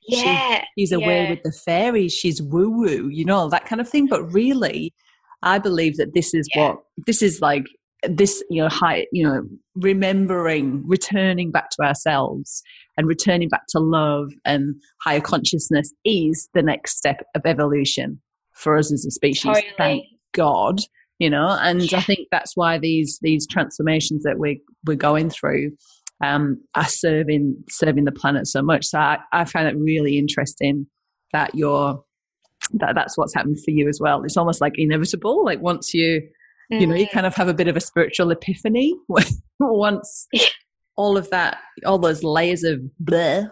yeah 0.08 0.60
she, 0.60 0.82
she's 0.82 0.92
away 0.92 1.24
yeah. 1.24 1.30
with 1.30 1.42
the 1.44 1.52
fairies 1.52 2.14
she's 2.14 2.40
woo 2.40 2.70
woo 2.70 3.08
you 3.08 3.24
know 3.24 3.50
that 3.50 3.66
kind 3.66 3.80
of 3.80 3.88
thing 3.88 4.06
but 4.06 4.22
really 4.32 4.94
i 5.42 5.58
believe 5.58 5.98
that 5.98 6.14
this 6.14 6.32
is 6.32 6.48
yeah. 6.54 6.68
what 6.68 6.78
this 7.06 7.20
is 7.20 7.42
like 7.42 7.66
this 8.08 8.42
you 8.50 8.62
know 8.62 8.68
high 8.68 9.06
you 9.12 9.24
know 9.26 9.42
remembering 9.74 10.82
returning 10.86 11.50
back 11.50 11.70
to 11.70 11.82
ourselves 11.82 12.62
and 12.96 13.06
returning 13.06 13.48
back 13.48 13.62
to 13.68 13.78
love 13.78 14.32
and 14.44 14.74
higher 15.02 15.20
consciousness 15.20 15.92
is 16.04 16.48
the 16.54 16.62
next 16.62 16.96
step 16.96 17.22
of 17.34 17.42
evolution 17.44 18.20
for 18.54 18.76
us 18.78 18.92
as 18.92 19.04
a 19.04 19.10
species. 19.10 19.44
Totally. 19.44 19.72
thank 19.76 20.04
god 20.32 20.80
you 21.18 21.30
know 21.30 21.56
and 21.60 21.82
i 21.94 22.00
think 22.00 22.28
that's 22.30 22.56
why 22.56 22.78
these 22.78 23.18
these 23.22 23.46
transformations 23.46 24.22
that 24.22 24.38
we 24.38 24.60
we're 24.86 24.96
going 24.96 25.30
through 25.30 25.70
um 26.24 26.60
are 26.74 26.88
serving 26.88 27.56
serving 27.68 28.04
the 28.04 28.12
planet 28.12 28.46
so 28.46 28.62
much. 28.62 28.86
So 28.86 28.98
i, 28.98 29.18
I 29.32 29.44
find 29.44 29.68
it 29.68 29.76
really 29.76 30.18
interesting 30.18 30.86
that 31.32 31.54
you're 31.54 32.02
that 32.72 32.94
that's 32.94 33.16
what's 33.16 33.34
happened 33.34 33.58
for 33.64 33.70
you 33.70 33.88
as 33.88 34.00
well. 34.00 34.24
It's 34.24 34.36
almost 34.36 34.60
like 34.60 34.74
inevitable 34.76 35.44
like 35.44 35.60
once 35.60 35.92
you 35.94 36.22
you 36.70 36.86
know 36.86 36.94
you 36.94 37.06
Mm. 37.06 37.12
kind 37.12 37.26
of 37.26 37.34
have 37.34 37.48
a 37.48 37.54
bit 37.54 37.68
of 37.68 37.76
a 37.76 37.80
spiritual 37.80 38.30
epiphany 38.30 38.94
once 39.60 40.26
Yeah. 40.32 40.46
all 40.96 41.16
of 41.16 41.30
that 41.30 41.58
all 41.84 41.98
those 41.98 42.22
layers 42.22 42.62
of 42.64 42.80
bleh 43.02 43.48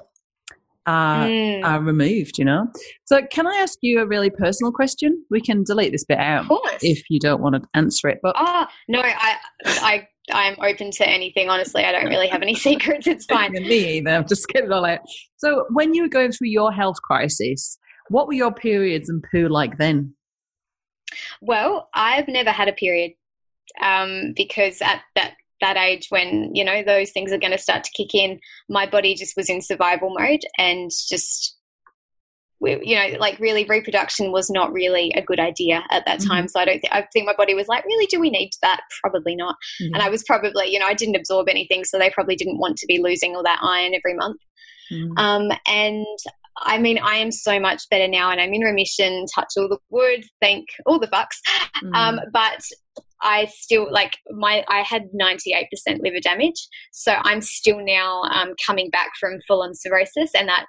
are, 0.86 1.26
Mm. 1.26 1.64
are 1.64 1.80
removed 1.80 2.36
you 2.38 2.44
know 2.44 2.66
so 3.06 3.22
can 3.30 3.46
i 3.46 3.54
ask 3.56 3.78
you 3.80 4.00
a 4.00 4.06
really 4.06 4.28
personal 4.28 4.70
question 4.70 5.24
we 5.30 5.40
can 5.40 5.64
delete 5.64 5.92
this 5.92 6.04
bit 6.04 6.18
out 6.18 6.44
if 6.82 7.02
you 7.08 7.18
don't 7.18 7.40
want 7.40 7.54
to 7.54 7.62
answer 7.74 8.08
it 8.08 8.18
but 8.22 8.34
oh 8.38 8.66
no, 8.88 9.00
I 9.00 9.36
I 9.66 10.08
I'm 10.32 10.56
open 10.62 10.90
to 10.92 11.06
anything. 11.06 11.50
Honestly, 11.50 11.84
I 11.84 11.92
don't 11.92 12.06
really 12.08 12.28
have 12.28 12.40
any 12.40 12.54
secrets. 12.68 13.06
It's 13.06 13.26
fine. 13.26 13.52
me 13.52 13.98
either 13.98 14.10
i'm 14.10 14.26
just 14.26 14.48
getting 14.48 14.70
it 14.70 14.72
all 14.72 14.84
out 14.86 15.00
so 15.36 15.66
when 15.70 15.94
you 15.94 16.02
were 16.02 16.08
going 16.08 16.32
through 16.32 16.48
your 16.48 16.72
health 16.72 16.96
crisis 17.02 17.78
what 18.08 18.26
were 18.26 18.32
your 18.34 18.52
periods 18.52 19.08
and 19.10 19.22
poo 19.30 19.48
like 19.48 19.76
then 19.78 20.14
Well, 21.40 21.88
I've 21.94 22.28
never 22.28 22.50
had 22.50 22.68
a 22.68 22.72
period 22.72 23.12
um, 23.80 24.32
because 24.36 24.80
at 24.82 25.02
that 25.14 25.34
that 25.60 25.76
age 25.76 26.08
when 26.10 26.54
you 26.54 26.64
know 26.64 26.82
those 26.82 27.10
things 27.10 27.32
are 27.32 27.38
going 27.38 27.52
to 27.52 27.58
start 27.58 27.84
to 27.84 27.90
kick 27.92 28.14
in, 28.14 28.40
my 28.68 28.86
body 28.86 29.14
just 29.14 29.36
was 29.36 29.48
in 29.48 29.62
survival 29.62 30.14
mode 30.18 30.42
and 30.58 30.90
just 30.90 31.56
you 32.60 32.96
know 32.96 33.18
like 33.18 33.38
really 33.40 33.64
reproduction 33.64 34.32
was 34.32 34.48
not 34.48 34.72
really 34.72 35.12
a 35.16 35.22
good 35.22 35.40
idea 35.40 35.82
at 35.90 36.04
that 36.06 36.20
time. 36.20 36.48
So 36.48 36.60
I 36.60 36.64
don't 36.64 36.80
think 36.80 36.92
I 36.92 37.06
think 37.12 37.26
my 37.26 37.34
body 37.36 37.54
was 37.54 37.68
like, 37.68 37.84
really, 37.84 38.06
do 38.06 38.20
we 38.20 38.30
need 38.30 38.50
that? 38.62 38.80
Probably 39.02 39.36
not. 39.36 39.56
And 39.80 40.02
I 40.02 40.08
was 40.08 40.22
probably 40.24 40.70
you 40.70 40.78
know 40.78 40.86
I 40.86 40.94
didn't 40.94 41.16
absorb 41.16 41.48
anything, 41.48 41.84
so 41.84 41.98
they 41.98 42.10
probably 42.10 42.36
didn't 42.36 42.58
want 42.58 42.76
to 42.78 42.86
be 42.86 43.02
losing 43.02 43.34
all 43.34 43.42
that 43.42 43.60
iron 43.62 43.94
every 43.94 44.14
month. 44.14 44.40
Mm. 44.92 45.18
Um, 45.18 45.58
and 45.66 46.06
I 46.58 46.78
mean, 46.78 46.98
I 46.98 47.16
am 47.16 47.32
so 47.32 47.58
much 47.58 47.82
better 47.90 48.08
now, 48.08 48.30
and 48.30 48.40
I'm 48.40 48.52
in 48.54 48.62
remission. 48.62 49.26
Touch 49.34 49.48
all 49.56 49.68
the 49.68 49.78
wood, 49.90 50.24
thank 50.40 50.66
all 50.86 50.98
the 50.98 51.08
fucks. 51.08 51.38
Mm. 51.82 51.94
Um, 51.94 52.20
but 52.32 52.60
I 53.22 53.46
still 53.46 53.90
like 53.90 54.16
my. 54.30 54.64
I 54.68 54.80
had 54.80 55.04
98% 55.20 55.66
liver 56.00 56.20
damage, 56.20 56.68
so 56.92 57.16
I'm 57.22 57.40
still 57.40 57.84
now 57.84 58.22
um, 58.32 58.54
coming 58.64 58.90
back 58.90 59.10
from 59.18 59.40
full-on 59.48 59.74
cirrhosis, 59.74 60.30
and 60.34 60.48
that. 60.48 60.66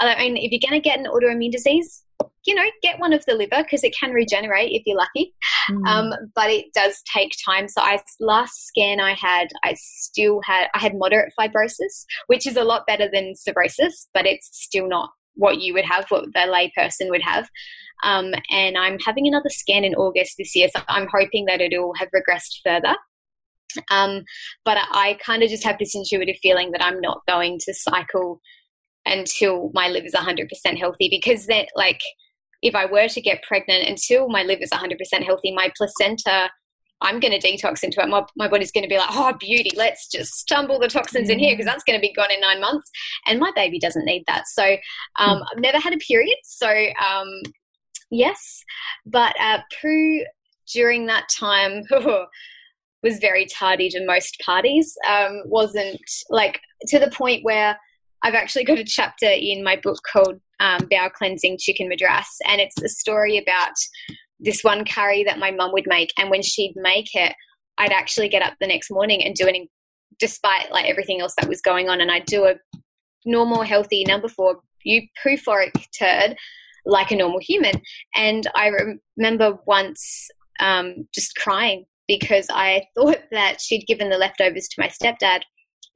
I 0.00 0.16
mean, 0.16 0.36
if 0.36 0.52
you're 0.52 0.70
going 0.70 0.80
to 0.80 0.88
get 0.88 0.98
an 0.98 1.06
autoimmune 1.06 1.52
disease, 1.52 2.04
you 2.44 2.54
know, 2.54 2.64
get 2.82 2.98
one 2.98 3.12
of 3.12 3.24
the 3.26 3.34
liver 3.34 3.62
because 3.62 3.84
it 3.84 3.94
can 3.98 4.12
regenerate 4.12 4.72
if 4.72 4.82
you're 4.86 4.96
lucky. 4.96 5.34
Mm. 5.70 5.86
Um, 5.86 6.14
but 6.34 6.50
it 6.50 6.66
does 6.74 7.02
take 7.12 7.32
time. 7.44 7.68
So 7.68 7.82
I 7.82 8.00
last 8.20 8.66
scan 8.66 9.00
I 9.00 9.12
had, 9.12 9.48
I 9.64 9.74
still 9.76 10.40
had 10.44 10.68
I 10.74 10.78
had 10.78 10.94
moderate 10.96 11.32
fibrosis, 11.38 12.06
which 12.26 12.46
is 12.46 12.56
a 12.56 12.64
lot 12.64 12.86
better 12.86 13.08
than 13.12 13.34
cirrhosis, 13.36 14.08
but 14.14 14.26
it's 14.26 14.48
still 14.52 14.88
not 14.88 15.10
what 15.34 15.60
you 15.60 15.74
would 15.74 15.84
have, 15.84 16.06
what 16.08 16.24
the 16.32 16.40
layperson 16.40 17.10
would 17.10 17.22
have. 17.22 17.48
Um, 18.02 18.32
and 18.50 18.78
I'm 18.78 18.98
having 19.04 19.26
another 19.26 19.50
scan 19.50 19.84
in 19.84 19.94
August 19.94 20.34
this 20.38 20.54
year, 20.56 20.68
so 20.74 20.82
I'm 20.88 21.08
hoping 21.12 21.46
that 21.46 21.60
it'll 21.60 21.94
have 21.94 22.08
regressed 22.14 22.60
further. 22.64 22.96
Um, 23.90 24.24
but 24.64 24.78
I 24.90 25.18
kind 25.22 25.42
of 25.42 25.50
just 25.50 25.64
have 25.64 25.78
this 25.78 25.94
intuitive 25.94 26.36
feeling 26.42 26.72
that 26.72 26.82
I'm 26.82 27.00
not 27.00 27.20
going 27.28 27.58
to 27.64 27.74
cycle 27.74 28.40
until 29.08 29.70
my 29.74 29.88
liver's 29.88 30.12
100% 30.12 30.48
healthy 30.78 31.08
because 31.10 31.46
that 31.46 31.68
like, 31.74 32.00
if 32.62 32.74
I 32.74 32.86
were 32.86 33.08
to 33.08 33.20
get 33.20 33.42
pregnant 33.42 33.88
until 33.88 34.28
my 34.28 34.42
liver's 34.42 34.70
100% 34.70 34.96
healthy, 35.24 35.52
my 35.52 35.70
placenta, 35.76 36.50
I'm 37.00 37.20
going 37.20 37.38
to 37.38 37.46
detox 37.46 37.84
into 37.84 38.00
it. 38.00 38.08
My, 38.08 38.24
my 38.36 38.48
body's 38.48 38.72
going 38.72 38.82
to 38.82 38.88
be 38.88 38.98
like, 38.98 39.10
oh, 39.10 39.32
beauty, 39.38 39.70
let's 39.76 40.08
just 40.08 40.34
stumble 40.34 40.80
the 40.80 40.88
toxins 40.88 41.30
in 41.30 41.38
here 41.38 41.52
because 41.52 41.66
that's 41.66 41.84
going 41.84 41.98
to 41.98 42.00
be 42.00 42.12
gone 42.12 42.32
in 42.32 42.40
nine 42.40 42.60
months. 42.60 42.90
And 43.26 43.38
my 43.38 43.52
baby 43.54 43.78
doesn't 43.78 44.04
need 44.04 44.24
that. 44.26 44.48
So 44.48 44.76
um, 45.18 45.42
I've 45.52 45.60
never 45.60 45.78
had 45.78 45.94
a 45.94 45.98
period. 45.98 46.36
So, 46.42 46.68
um, 46.68 47.28
yes. 48.10 48.64
But 49.06 49.36
uh, 49.40 49.60
poo 49.80 50.24
during 50.72 51.06
that 51.06 51.28
time 51.28 51.84
was 53.02 53.18
very 53.20 53.46
tardy 53.46 53.88
to 53.90 54.04
most 54.04 54.36
parties. 54.44 54.96
Um, 55.08 55.42
wasn't 55.44 56.00
like 56.30 56.60
to 56.88 56.98
the 56.98 57.10
point 57.10 57.44
where 57.44 57.78
I've 58.22 58.34
actually 58.34 58.64
got 58.64 58.78
a 58.78 58.84
chapter 58.84 59.28
in 59.28 59.62
my 59.62 59.76
book 59.76 60.00
called 60.10 60.40
um, 60.60 60.88
Bowel 60.90 61.10
Cleansing 61.10 61.58
Chicken 61.58 61.88
Madras, 61.88 62.28
and 62.46 62.60
it's 62.60 62.80
a 62.82 62.88
story 62.88 63.38
about 63.38 63.74
this 64.40 64.62
one 64.62 64.84
curry 64.84 65.24
that 65.24 65.38
my 65.38 65.50
mum 65.50 65.72
would 65.72 65.86
make, 65.86 66.12
and 66.18 66.30
when 66.30 66.42
she'd 66.42 66.74
make 66.76 67.14
it, 67.14 67.34
I'd 67.78 67.92
actually 67.92 68.28
get 68.28 68.42
up 68.42 68.54
the 68.60 68.66
next 68.66 68.90
morning 68.90 69.22
and 69.24 69.34
do 69.34 69.46
it, 69.46 69.54
in, 69.54 69.68
despite 70.18 70.72
like 70.72 70.86
everything 70.86 71.20
else 71.20 71.34
that 71.38 71.48
was 71.48 71.60
going 71.60 71.88
on, 71.88 72.00
and 72.00 72.10
I'd 72.10 72.26
do 72.26 72.44
a 72.44 72.54
normal, 73.24 73.62
healthy 73.62 74.04
number 74.04 74.28
four 74.28 74.60
you 74.84 75.02
euphoric 75.26 75.72
turd 75.98 76.36
like 76.86 77.10
a 77.10 77.16
normal 77.16 77.40
human. 77.40 77.74
And 78.14 78.46
I 78.54 78.70
remember 79.16 79.58
once 79.66 80.28
um, 80.60 81.06
just 81.14 81.36
crying 81.36 81.84
because 82.06 82.46
I 82.50 82.86
thought 82.96 83.20
that 83.30 83.60
she'd 83.60 83.86
given 83.86 84.08
the 84.08 84.18
leftovers 84.18 84.68
to 84.68 84.80
my 84.80 84.88
stepdad 84.88 85.40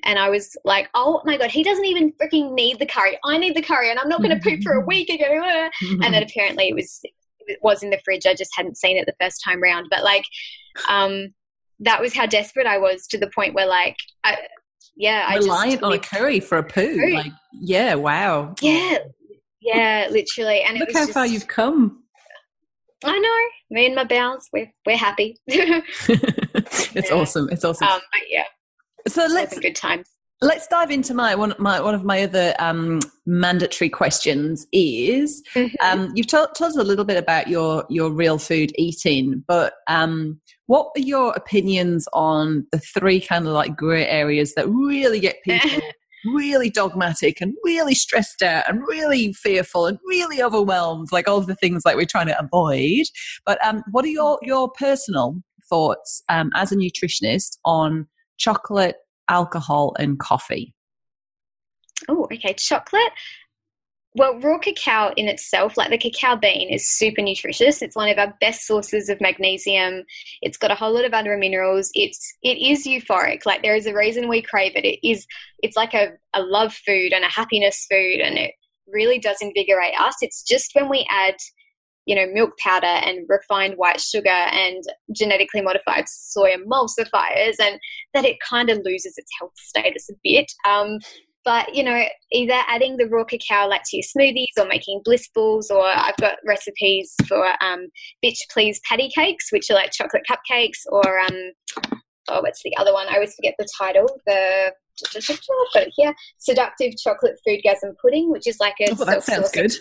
and 0.04 0.18
I 0.18 0.28
was 0.30 0.56
like, 0.64 0.88
oh 0.94 1.20
my 1.24 1.36
God, 1.36 1.50
he 1.50 1.62
doesn't 1.62 1.84
even 1.84 2.12
freaking 2.12 2.52
need 2.52 2.78
the 2.78 2.86
curry. 2.86 3.18
I 3.24 3.38
need 3.38 3.54
the 3.56 3.62
curry 3.62 3.90
and 3.90 3.98
I'm 3.98 4.08
not 4.08 4.22
going 4.22 4.36
to 4.36 4.42
poop 4.42 4.62
for 4.62 4.72
a 4.72 4.80
week 4.84 5.08
again. 5.08 5.70
And 6.02 6.14
then 6.14 6.22
apparently 6.28 6.68
it 6.68 6.74
was, 6.74 7.00
it 7.46 7.58
was 7.62 7.82
in 7.82 7.90
the 7.90 8.00
fridge. 8.04 8.26
I 8.26 8.34
just 8.34 8.50
hadn't 8.56 8.76
seen 8.76 8.96
it 8.96 9.06
the 9.06 9.14
first 9.20 9.42
time 9.44 9.62
round. 9.62 9.86
But 9.90 10.02
like, 10.04 10.24
um, 10.88 11.34
that 11.80 12.00
was 12.00 12.14
how 12.14 12.26
desperate 12.26 12.66
I 12.66 12.78
was 12.78 13.06
to 13.08 13.18
the 13.18 13.30
point 13.34 13.54
where 13.54 13.66
like, 13.66 13.96
I, 14.24 14.38
yeah, 14.96 15.26
I 15.28 15.36
reliant 15.36 15.72
just 15.80 15.82
on 15.84 15.92
a 15.92 15.98
curry 15.98 16.40
for 16.40 16.58
a 16.58 16.62
poo. 16.62 16.94
Poo. 16.98 17.14
Like, 17.14 17.32
yeah, 17.52 17.94
wow. 17.94 18.54
Yeah, 18.60 18.98
yeah, 19.60 20.08
literally. 20.10 20.60
And 20.62 20.76
it 20.76 20.80
Look 20.80 20.88
was 20.88 20.96
how 20.96 21.04
just, 21.04 21.14
far 21.14 21.26
you've 21.26 21.48
come. 21.48 22.02
I 23.04 23.18
know. 23.18 23.38
Me 23.76 23.86
and 23.86 23.94
my 23.94 24.04
bowels, 24.04 24.48
we're 24.52 24.70
we're 24.86 24.96
happy. 24.96 25.38
um, 25.50 25.82
it's 26.08 26.94
Yeah. 27.10 27.14
awesome. 27.16 27.48
It's 27.50 27.64
awesome. 27.64 27.88
but 27.88 28.22
yeah, 28.28 28.44
so 29.06 29.26
let's 29.26 29.58
good 29.58 29.74
time. 29.76 30.02
let's 30.40 30.66
dive 30.68 30.90
into 30.90 31.14
my 31.14 31.34
one 31.34 31.54
my 31.58 31.80
one 31.80 31.94
of 31.94 32.04
my 32.04 32.22
other 32.22 32.54
um, 32.58 33.00
mandatory 33.26 33.88
questions 33.88 34.66
is 34.72 35.42
Mhm. 35.54 35.70
um, 35.80 36.12
you've 36.14 36.26
told, 36.26 36.48
told 36.56 36.70
us 36.72 36.76
a 36.76 36.82
little 36.84 37.04
bit 37.04 37.16
about 37.16 37.48
your 37.48 37.84
your 37.88 38.10
real 38.10 38.38
food 38.38 38.72
eating, 38.76 39.44
but 39.46 39.74
um, 39.88 40.40
what 40.66 40.88
are 40.96 41.00
your 41.00 41.32
opinions 41.34 42.08
on 42.12 42.66
the 42.72 42.78
three 42.78 43.20
kind 43.20 43.46
of 43.46 43.52
like 43.52 43.76
grey 43.76 44.06
areas 44.06 44.54
that 44.54 44.68
really 44.68 45.20
get 45.20 45.36
people 45.44 45.80
really 46.24 46.70
dogmatic 46.70 47.40
and 47.40 47.52
really 47.64 47.94
stressed 47.96 48.42
out 48.42 48.62
and 48.68 48.80
really 48.86 49.32
fearful 49.32 49.86
and 49.86 49.98
really 50.06 50.40
overwhelmed, 50.40 51.08
like 51.10 51.26
all 51.28 51.38
of 51.38 51.46
the 51.48 51.56
things 51.56 51.82
like 51.84 51.96
we're 51.96 52.06
trying 52.06 52.28
to 52.28 52.38
avoid. 52.38 53.04
But 53.44 53.58
um, 53.66 53.82
what 53.90 54.04
are 54.04 54.08
your 54.08 54.38
your 54.42 54.70
personal 54.70 55.42
thoughts 55.68 56.22
um, 56.28 56.50
as 56.54 56.70
a 56.72 56.76
nutritionist 56.76 57.58
on 57.64 58.06
chocolate, 58.38 58.96
alcohol, 59.28 59.94
and 59.98 60.18
coffee? 60.18 60.74
Oh, 62.08 62.24
okay. 62.24 62.54
Chocolate. 62.54 63.12
Well, 64.14 64.38
raw 64.40 64.58
cacao 64.58 65.14
in 65.16 65.26
itself, 65.26 65.78
like 65.78 65.88
the 65.88 65.96
cacao 65.96 66.36
bean, 66.36 66.68
is 66.68 66.86
super 66.86 67.22
nutritious. 67.22 67.80
It's 67.80 67.96
one 67.96 68.10
of 68.10 68.18
our 68.18 68.34
best 68.42 68.66
sources 68.66 69.08
of 69.08 69.22
magnesium. 69.22 70.02
It's 70.42 70.58
got 70.58 70.70
a 70.70 70.74
whole 70.74 70.92
lot 70.92 71.06
of 71.06 71.14
other 71.14 71.38
minerals. 71.38 71.90
It's 71.94 72.36
it 72.42 72.58
is 72.58 72.86
euphoric. 72.86 73.46
Like 73.46 73.62
there 73.62 73.74
is 73.74 73.86
a 73.86 73.94
reason 73.94 74.28
we 74.28 74.42
crave 74.42 74.72
it. 74.74 74.84
It 74.84 74.98
is 75.06 75.26
it's 75.62 75.78
like 75.78 75.94
a, 75.94 76.12
a 76.34 76.42
love 76.42 76.74
food 76.74 77.14
and 77.14 77.24
a 77.24 77.28
happiness 77.28 77.86
food, 77.90 78.20
and 78.20 78.36
it 78.36 78.52
really 78.86 79.18
does 79.18 79.38
invigorate 79.40 79.98
us. 79.98 80.16
It's 80.20 80.42
just 80.42 80.74
when 80.74 80.90
we 80.90 81.06
add, 81.08 81.36
you 82.06 82.14
know, 82.14 82.26
milk 82.32 82.56
powder 82.58 82.86
and 82.86 83.26
refined 83.28 83.74
white 83.76 84.00
sugar 84.00 84.28
and 84.28 84.82
genetically 85.14 85.62
modified 85.62 86.08
soy 86.08 86.52
emulsifiers, 86.54 87.56
and 87.60 87.78
that 88.14 88.24
it 88.24 88.36
kind 88.48 88.70
of 88.70 88.80
loses 88.84 89.14
its 89.16 89.30
health 89.38 89.52
status 89.56 90.08
a 90.10 90.14
bit. 90.22 90.50
Um, 90.68 90.98
but 91.44 91.74
you 91.74 91.82
know 91.82 92.04
either 92.32 92.58
adding 92.68 92.96
the 92.96 93.08
raw 93.08 93.24
cacao 93.24 93.66
like 93.66 93.82
to 93.84 93.96
your 93.96 94.04
smoothies 94.04 94.62
or 94.62 94.66
making 94.66 95.00
bliss 95.04 95.28
balls 95.34 95.70
or 95.70 95.84
i've 95.84 96.16
got 96.18 96.36
recipes 96.46 97.14
for 97.26 97.44
um, 97.60 97.86
bitch 98.24 98.38
please 98.52 98.80
patty 98.88 99.10
cakes 99.14 99.50
which 99.50 99.70
are 99.70 99.74
like 99.74 99.90
chocolate 99.90 100.22
cupcakes 100.30 100.86
or 100.90 101.18
um, 101.20 101.52
oh 102.28 102.40
what's 102.42 102.62
the 102.62 102.76
other 102.78 102.92
one 102.92 103.08
i 103.08 103.14
always 103.14 103.34
forget 103.34 103.54
the 103.58 103.68
title 103.76 104.06
the 104.26 104.72
but 105.74 105.88
here 105.96 106.14
seductive 106.38 106.92
chocolate 107.02 107.38
foodgasm 107.46 107.94
pudding 108.00 108.30
which 108.30 108.46
is 108.46 108.58
like 108.60 108.74
a 108.80 108.90
Oh, 108.90 109.04
that 109.04 109.22
sounds 109.22 109.50
good. 109.50 109.72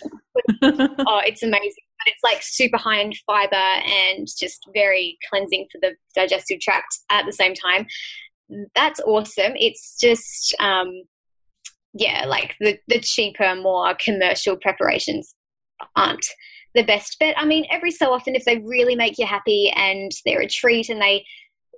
oh, 0.64 1.22
it's 1.26 1.44
amazing. 1.44 1.84
But 2.04 2.12
it's 2.12 2.24
like 2.24 2.42
super 2.42 2.78
high 2.78 3.00
in 3.00 3.14
fiber 3.26 3.56
and 3.56 4.28
just 4.40 4.68
very 4.74 5.18
cleansing 5.30 5.68
for 5.72 5.80
the 5.82 5.96
digestive 6.16 6.60
tract 6.60 7.00
at 7.10 7.26
the 7.26 7.34
same 7.34 7.54
time. 7.54 7.86
That's 8.76 9.00
awesome. 9.02 9.54
It's 9.56 9.98
just, 10.00 10.56
um, 10.60 11.04
yeah, 11.94 12.26
like 12.26 12.56
the, 12.60 12.78
the 12.88 13.00
cheaper, 13.00 13.56
more 13.56 13.96
commercial 14.04 14.58
preparations 14.58 15.36
aren't 15.96 16.26
the 16.74 16.84
best. 16.84 17.18
But 17.20 17.38
I 17.38 17.46
mean, 17.46 17.66
every 17.70 17.92
so 17.92 18.14
often, 18.14 18.36
if 18.36 18.46
they 18.46 18.60
really 18.60 18.96
make 18.96 19.18
you 19.18 19.26
happy 19.26 19.72
and 19.76 20.12
they're 20.26 20.42
a 20.42 20.48
treat 20.48 20.90
and 20.90 21.02
they 21.02 21.26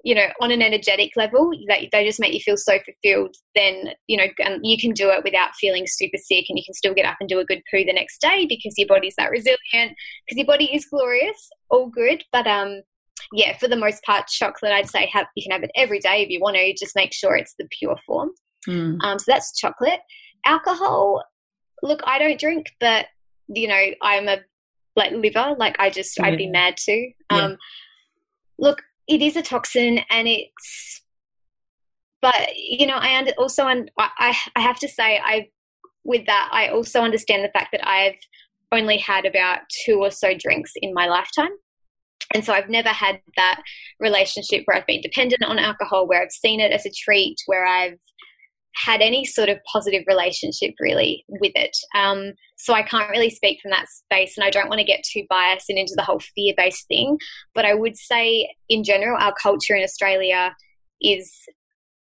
you 0.04 0.14
know, 0.14 0.28
on 0.42 0.52
an 0.52 0.62
energetic 0.62 1.12
level, 1.16 1.52
that 1.68 1.80
they 1.92 2.06
just 2.06 2.20
make 2.20 2.34
you 2.34 2.40
feel 2.42 2.58
so 2.58 2.78
fulfilled, 2.80 3.36
then, 3.56 3.94
you 4.08 4.18
know, 4.18 4.28
um, 4.46 4.60
you 4.62 4.78
can 4.78 4.92
do 4.92 5.10
it 5.10 5.24
without 5.24 5.56
feeling 5.56 5.86
super 5.88 6.18
sick 6.18 6.46
and 6.50 6.58
you 6.58 6.64
can 6.66 6.74
still 6.74 6.94
get 6.94 7.06
up 7.06 7.16
and 7.22 7.30
do 7.30 7.40
a 7.40 7.46
good 7.46 7.62
poo 7.72 7.86
the 7.86 7.94
next 7.94 8.20
day 8.20 8.46
because 8.48 8.74
your 8.78 8.88
body's 8.88 9.16
that 9.18 9.32
resilient, 9.32 9.58
because 9.72 10.36
your 10.36 10.46
body 10.46 10.66
is 10.76 10.86
glorious, 10.86 11.50
all 11.70 11.88
good. 11.88 12.22
But, 12.34 12.46
um, 12.48 12.82
yeah, 13.32 13.58
for 13.58 13.70
the 13.70 13.78
most 13.78 14.04
part, 14.04 14.28
chocolate, 14.28 14.74
I'd 14.74 14.90
say 14.90 15.10
have, 15.14 15.28
you 15.38 15.44
can 15.44 15.54
have 15.54 15.64
it 15.64 15.72
every 15.76 16.00
day 16.00 16.22
if 16.22 16.30
you 16.30 16.42
want 16.42 16.58
to, 16.58 16.74
just 16.74 16.98
make 16.98 17.14
sure 17.14 17.38
it's 17.38 17.56
the 17.58 17.68
pure 17.80 17.98
form. 18.06 18.32
Mm. 18.68 19.02
Um, 19.04 19.20
so 19.20 19.26
that's 19.28 19.58
chocolate. 19.58 20.02
Alcohol, 20.46 21.24
look, 21.82 22.02
I 22.06 22.20
don't 22.20 22.40
drink, 22.40 22.74
but, 22.82 23.06
you 23.48 23.70
know, 23.70 23.86
I'm 24.02 24.28
a, 24.28 24.40
like, 24.98 25.14
liver, 25.14 25.56
like, 25.58 25.78
I 25.80 25.90
just, 25.90 26.20
yeah. 26.20 26.26
I'd 26.26 26.38
be 26.38 26.50
mad 26.50 26.76
to. 26.76 27.12
Um, 27.30 27.52
yeah. 27.52 27.56
Look, 28.60 28.82
it 29.08 29.22
is 29.22 29.36
a 29.36 29.42
toxin 29.42 30.00
and 30.10 30.28
it's 30.28 31.02
but 32.22 32.56
you 32.56 32.88
know 32.88 32.98
i 32.98 33.32
also 33.38 33.66
I, 33.98 34.36
I 34.56 34.62
have 34.62 34.80
to 34.80 34.88
say 34.88 35.20
i 35.24 35.50
with 36.04 36.26
that 36.26 36.50
i 36.52 36.68
also 36.68 37.02
understand 37.02 37.44
the 37.44 37.52
fact 37.58 37.70
that 37.72 37.88
i've 37.88 38.18
only 38.74 38.98
had 38.98 39.26
about 39.26 39.60
two 39.86 40.00
or 40.00 40.12
so 40.12 40.34
drinks 40.38 40.72
in 40.76 40.94
my 40.94 41.06
lifetime. 41.06 41.52
And 42.34 42.44
so 42.44 42.54
i've 42.54 42.70
never 42.70 42.90
had 42.90 43.22
that 43.36 43.62
relationship 44.00 44.64
where 44.66 44.78
i've 44.78 44.88
been 44.88 45.02
dependent 45.02 45.44
on 45.44 45.60
alcohol 45.60 46.08
where 46.08 46.24
i've 46.24 46.32
seen 46.32 46.60
it 46.60 46.72
as 46.72 46.86
a 46.86 46.92
treat 46.92 47.36
where 47.46 47.66
i've 47.66 48.00
had 48.76 49.02
any 49.02 49.26
sort 49.26 49.50
of 49.50 49.60
positive 49.72 50.04
relationship 50.08 50.74
really 50.80 51.26
with 51.28 51.52
it. 51.56 51.76
Um, 51.96 52.34
so 52.58 52.74
I 52.74 52.84
can't 52.84 53.10
really 53.10 53.30
speak 53.30 53.60
from 53.62 53.72
that 53.72 53.90
space, 53.90 54.38
and 54.38 54.46
I 54.46 54.50
don't 54.50 54.70
want 54.70 54.80
to 54.80 54.86
get 54.86 55.04
too 55.04 55.24
biased 55.30 55.70
and 55.70 55.78
into 55.78 55.94
the 55.96 56.04
whole 56.04 56.20
fear 56.20 56.54
based 56.56 56.88
thing. 56.88 57.18
But 57.54 57.66
I 57.66 57.74
would 57.74 57.98
say, 57.98 58.50
in 58.70 58.84
general, 58.84 59.18
our 59.20 59.34
culture 59.34 59.76
in 59.76 59.84
Australia 59.84 60.56
is 61.02 61.32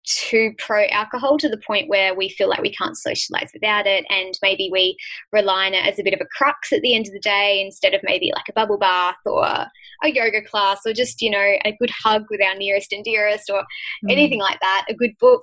too 0.06 0.52
pro 0.56 0.86
alcohol 0.86 1.36
to 1.36 1.48
the 1.48 1.60
point 1.66 1.88
where 1.88 2.14
we 2.14 2.28
feel 2.28 2.48
like 2.48 2.62
we 2.62 2.72
can't 2.72 2.96
socialize 2.96 3.50
without 3.52 3.86
it 3.86 4.04
and 4.08 4.38
maybe 4.40 4.70
we 4.72 4.96
rely 5.32 5.66
on 5.66 5.74
it 5.74 5.84
as 5.84 5.98
a 5.98 6.02
bit 6.02 6.14
of 6.14 6.20
a 6.20 6.28
crux 6.36 6.72
at 6.72 6.80
the 6.82 6.94
end 6.94 7.06
of 7.06 7.12
the 7.12 7.18
day 7.18 7.60
instead 7.64 7.92
of 7.92 8.00
maybe 8.04 8.30
like 8.34 8.48
a 8.48 8.52
bubble 8.52 8.78
bath 8.78 9.16
or 9.26 9.44
a 9.44 9.68
yoga 10.04 10.40
class 10.42 10.80
or 10.86 10.92
just 10.92 11.20
you 11.20 11.28
know 11.30 11.56
a 11.64 11.76
good 11.80 11.90
hug 11.90 12.22
with 12.30 12.40
our 12.40 12.54
nearest 12.54 12.92
and 12.92 13.04
dearest 13.04 13.50
or 13.50 13.62
mm. 13.62 14.10
anything 14.12 14.38
like 14.38 14.60
that 14.60 14.86
a 14.88 14.94
good 14.94 15.12
book 15.18 15.42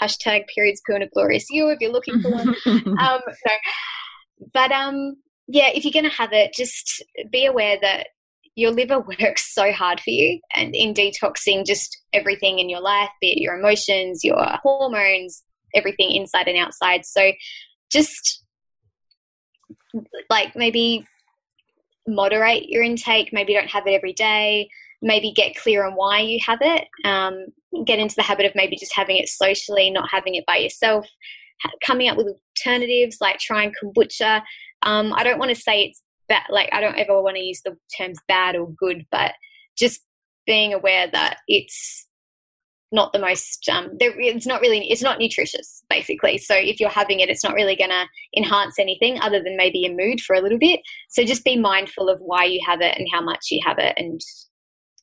hashtag 0.00 0.44
periods 0.54 0.80
poo 0.86 0.94
and 0.94 1.04
a 1.04 1.08
glorious 1.08 1.44
you 1.50 1.68
if 1.68 1.78
you're 1.80 1.92
looking 1.92 2.20
for 2.20 2.30
one. 2.30 2.48
um, 2.66 2.86
no. 2.98 3.54
But 4.52 4.72
um, 4.72 5.16
yeah, 5.46 5.70
if 5.74 5.84
you're 5.84 5.92
going 5.92 6.10
to 6.10 6.16
have 6.16 6.32
it, 6.32 6.52
just 6.54 7.02
be 7.30 7.46
aware 7.46 7.78
that 7.80 8.08
your 8.56 8.70
liver 8.70 9.00
works 9.20 9.52
so 9.54 9.72
hard 9.72 10.00
for 10.00 10.10
you 10.10 10.40
and 10.54 10.74
in 10.74 10.94
detoxing 10.94 11.66
just 11.66 11.96
everything 12.12 12.58
in 12.58 12.68
your 12.68 12.80
life, 12.80 13.10
be 13.20 13.32
it 13.32 13.40
your 13.40 13.58
emotions, 13.58 14.22
your 14.22 14.44
hormones, 14.62 15.42
everything 15.74 16.12
inside 16.12 16.48
and 16.48 16.58
outside. 16.58 17.04
So 17.04 17.32
just 17.90 18.44
like 20.30 20.54
maybe 20.56 21.04
moderate 22.06 22.68
your 22.68 22.82
intake, 22.82 23.32
maybe 23.32 23.54
don't 23.54 23.70
have 23.70 23.86
it 23.86 23.92
every 23.92 24.12
day, 24.12 24.68
maybe 25.04 25.30
get 25.32 25.54
clear 25.54 25.84
on 25.84 25.92
why 25.92 26.18
you 26.18 26.40
have 26.44 26.58
it. 26.62 26.88
Um, 27.04 27.46
get 27.84 27.98
into 27.98 28.14
the 28.16 28.22
habit 28.22 28.46
of 28.46 28.54
maybe 28.54 28.76
just 28.76 28.94
having 28.94 29.18
it 29.18 29.28
socially, 29.28 29.90
not 29.90 30.08
having 30.10 30.34
it 30.34 30.46
by 30.46 30.56
yourself. 30.56 31.06
Coming 31.86 32.08
up 32.08 32.16
with 32.16 32.26
alternatives 32.26 33.18
like 33.20 33.38
trying 33.38 33.72
kombucha. 33.72 34.42
Um, 34.82 35.12
I 35.12 35.22
don't 35.22 35.38
want 35.38 35.50
to 35.50 35.60
say 35.60 35.84
it's 35.84 36.02
bad, 36.28 36.42
like 36.50 36.70
I 36.72 36.80
don't 36.80 36.98
ever 36.98 37.22
want 37.22 37.36
to 37.36 37.42
use 37.42 37.60
the 37.64 37.76
terms 37.96 38.18
bad 38.26 38.56
or 38.56 38.72
good, 38.72 39.04
but 39.12 39.32
just 39.78 40.00
being 40.46 40.72
aware 40.72 41.08
that 41.12 41.38
it's 41.48 42.06
not 42.90 43.12
the 43.12 43.18
most 43.18 43.68
um, 43.68 43.90
it's 44.00 44.46
not 44.46 44.60
really 44.60 44.88
it's 44.88 45.02
not 45.02 45.18
nutritious 45.18 45.82
basically 45.90 46.38
so 46.38 46.54
if 46.54 46.78
you're 46.78 46.88
having 46.88 47.18
it 47.18 47.28
it's 47.28 47.42
not 47.42 47.54
really 47.54 47.74
going 47.74 47.90
to 47.90 48.04
enhance 48.36 48.78
anything 48.78 49.18
other 49.20 49.42
than 49.42 49.56
maybe 49.56 49.80
your 49.80 49.96
mood 49.96 50.20
for 50.20 50.36
a 50.36 50.40
little 50.40 50.58
bit 50.58 50.78
so 51.08 51.24
just 51.24 51.44
be 51.44 51.58
mindful 51.58 52.08
of 52.08 52.20
why 52.20 52.44
you 52.44 52.60
have 52.64 52.80
it 52.80 52.96
and 52.96 53.08
how 53.12 53.20
much 53.20 53.46
you 53.50 53.60
have 53.66 53.78
it 53.78 53.94
and 53.96 54.20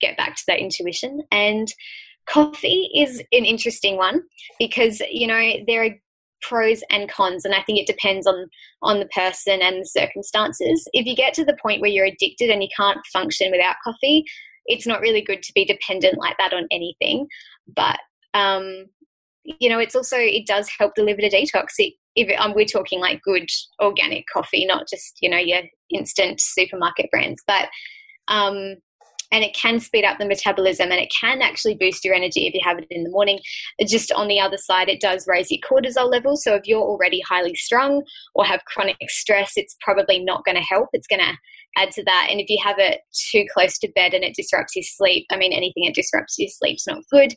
get 0.01 0.17
back 0.17 0.35
to 0.35 0.43
that 0.47 0.59
intuition. 0.59 1.21
And 1.31 1.67
coffee 2.27 2.89
is 2.95 3.19
an 3.31 3.45
interesting 3.45 3.97
one 3.97 4.21
because, 4.59 5.01
you 5.11 5.27
know, 5.27 5.53
there 5.67 5.83
are 5.83 5.95
pros 6.41 6.81
and 6.89 7.07
cons 7.07 7.45
and 7.45 7.53
i 7.53 7.61
think 7.61 7.77
it 7.77 7.85
depends 7.85 8.25
on 8.25 8.47
on 8.81 8.99
the 8.99 9.05
person 9.07 9.61
and 9.61 9.81
the 9.81 9.85
circumstances. 9.85 10.87
If 10.91 11.05
you 11.05 11.15
get 11.15 11.35
to 11.35 11.45
the 11.45 11.57
point 11.61 11.81
where 11.81 11.89
you're 11.89 12.05
addicted 12.05 12.49
and 12.49 12.63
you 12.63 12.69
can't 12.75 12.97
function 13.13 13.51
without 13.51 13.75
coffee 13.83 14.25
it's 14.65 14.87
not 14.87 15.01
really 15.01 15.21
good 15.21 15.41
to 15.43 15.53
be 15.53 15.65
dependent 15.65 16.17
like 16.17 16.35
that 16.37 16.53
on 16.53 16.67
anything. 16.71 17.27
But 17.75 17.99
um 18.33 18.85
you 19.43 19.69
know 19.69 19.79
it's 19.79 19.95
also 19.95 20.17
it 20.17 20.45
does 20.45 20.69
help 20.77 20.93
the 20.95 21.03
liver 21.03 21.21
to 21.21 21.29
detox. 21.29 21.67
It, 21.77 21.93
if 22.15 22.29
it, 22.29 22.35
um, 22.35 22.53
we're 22.53 22.65
talking 22.65 22.99
like 22.99 23.21
good 23.21 23.47
organic 23.81 24.25
coffee 24.31 24.65
not 24.65 24.87
just 24.89 25.17
you 25.21 25.29
know 25.29 25.37
your 25.37 25.61
instant 25.89 26.39
supermarket 26.41 27.09
brands. 27.11 27.41
But 27.47 27.69
um 28.27 28.75
and 29.31 29.43
it 29.43 29.55
can 29.55 29.79
speed 29.79 30.03
up 30.03 30.19
the 30.19 30.25
metabolism 30.25 30.91
and 30.91 30.99
it 30.99 31.11
can 31.19 31.41
actually 31.41 31.75
boost 31.75 32.03
your 32.03 32.13
energy 32.13 32.47
if 32.47 32.53
you 32.53 32.61
have 32.63 32.77
it 32.77 32.87
in 32.89 33.03
the 33.03 33.09
morning. 33.09 33.39
Just 33.87 34.11
on 34.11 34.27
the 34.27 34.39
other 34.39 34.57
side, 34.57 34.89
it 34.89 35.01
does 35.01 35.25
raise 35.27 35.49
your 35.49 35.59
cortisol 35.61 36.11
levels. 36.11 36.43
So 36.43 36.55
if 36.55 36.63
you're 36.65 36.81
already 36.81 37.21
highly 37.21 37.55
strung 37.55 38.03
or 38.35 38.45
have 38.45 38.65
chronic 38.65 38.97
stress, 39.07 39.53
it's 39.55 39.75
probably 39.81 40.19
not 40.23 40.43
going 40.45 40.57
to 40.57 40.61
help. 40.61 40.89
It's 40.93 41.07
going 41.07 41.21
to 41.21 41.37
add 41.77 41.91
to 41.91 42.03
that. 42.03 42.27
And 42.29 42.41
if 42.41 42.49
you 42.49 42.59
have 42.63 42.77
it 42.77 43.01
too 43.31 43.45
close 43.53 43.77
to 43.79 43.91
bed 43.95 44.13
and 44.13 44.23
it 44.23 44.35
disrupts 44.35 44.75
your 44.75 44.83
sleep, 44.83 45.25
I 45.31 45.37
mean, 45.37 45.53
anything 45.53 45.83
that 45.85 45.95
disrupts 45.95 46.35
your 46.37 46.49
sleep 46.49 46.75
is 46.75 46.87
not 46.87 47.03
good. 47.11 47.33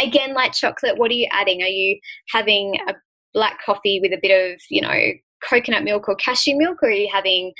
Again, 0.00 0.34
like 0.34 0.52
chocolate, 0.52 0.98
what 0.98 1.10
are 1.10 1.14
you 1.14 1.28
adding? 1.30 1.62
Are 1.62 1.66
you 1.66 1.98
having 2.30 2.78
a 2.88 2.94
black 3.32 3.58
coffee 3.64 4.00
with 4.02 4.12
a 4.12 4.18
bit 4.20 4.52
of, 4.52 4.60
you 4.68 4.82
know, 4.82 5.12
coconut 5.48 5.84
milk 5.84 6.08
or 6.08 6.16
cashew 6.16 6.56
milk, 6.56 6.78
or 6.82 6.88
are 6.88 6.92
you 6.92 7.08
having 7.12 7.52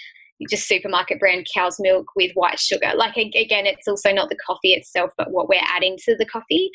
just 0.50 0.68
supermarket 0.68 1.18
brand 1.18 1.46
cow's 1.54 1.76
milk 1.80 2.06
with 2.14 2.32
white 2.34 2.58
sugar. 2.58 2.92
Like 2.94 3.16
again, 3.16 3.66
it's 3.66 3.88
also 3.88 4.12
not 4.12 4.28
the 4.28 4.38
coffee 4.46 4.72
itself, 4.72 5.10
but 5.16 5.30
what 5.30 5.48
we're 5.48 5.60
adding 5.68 5.96
to 6.04 6.16
the 6.16 6.26
coffee. 6.26 6.70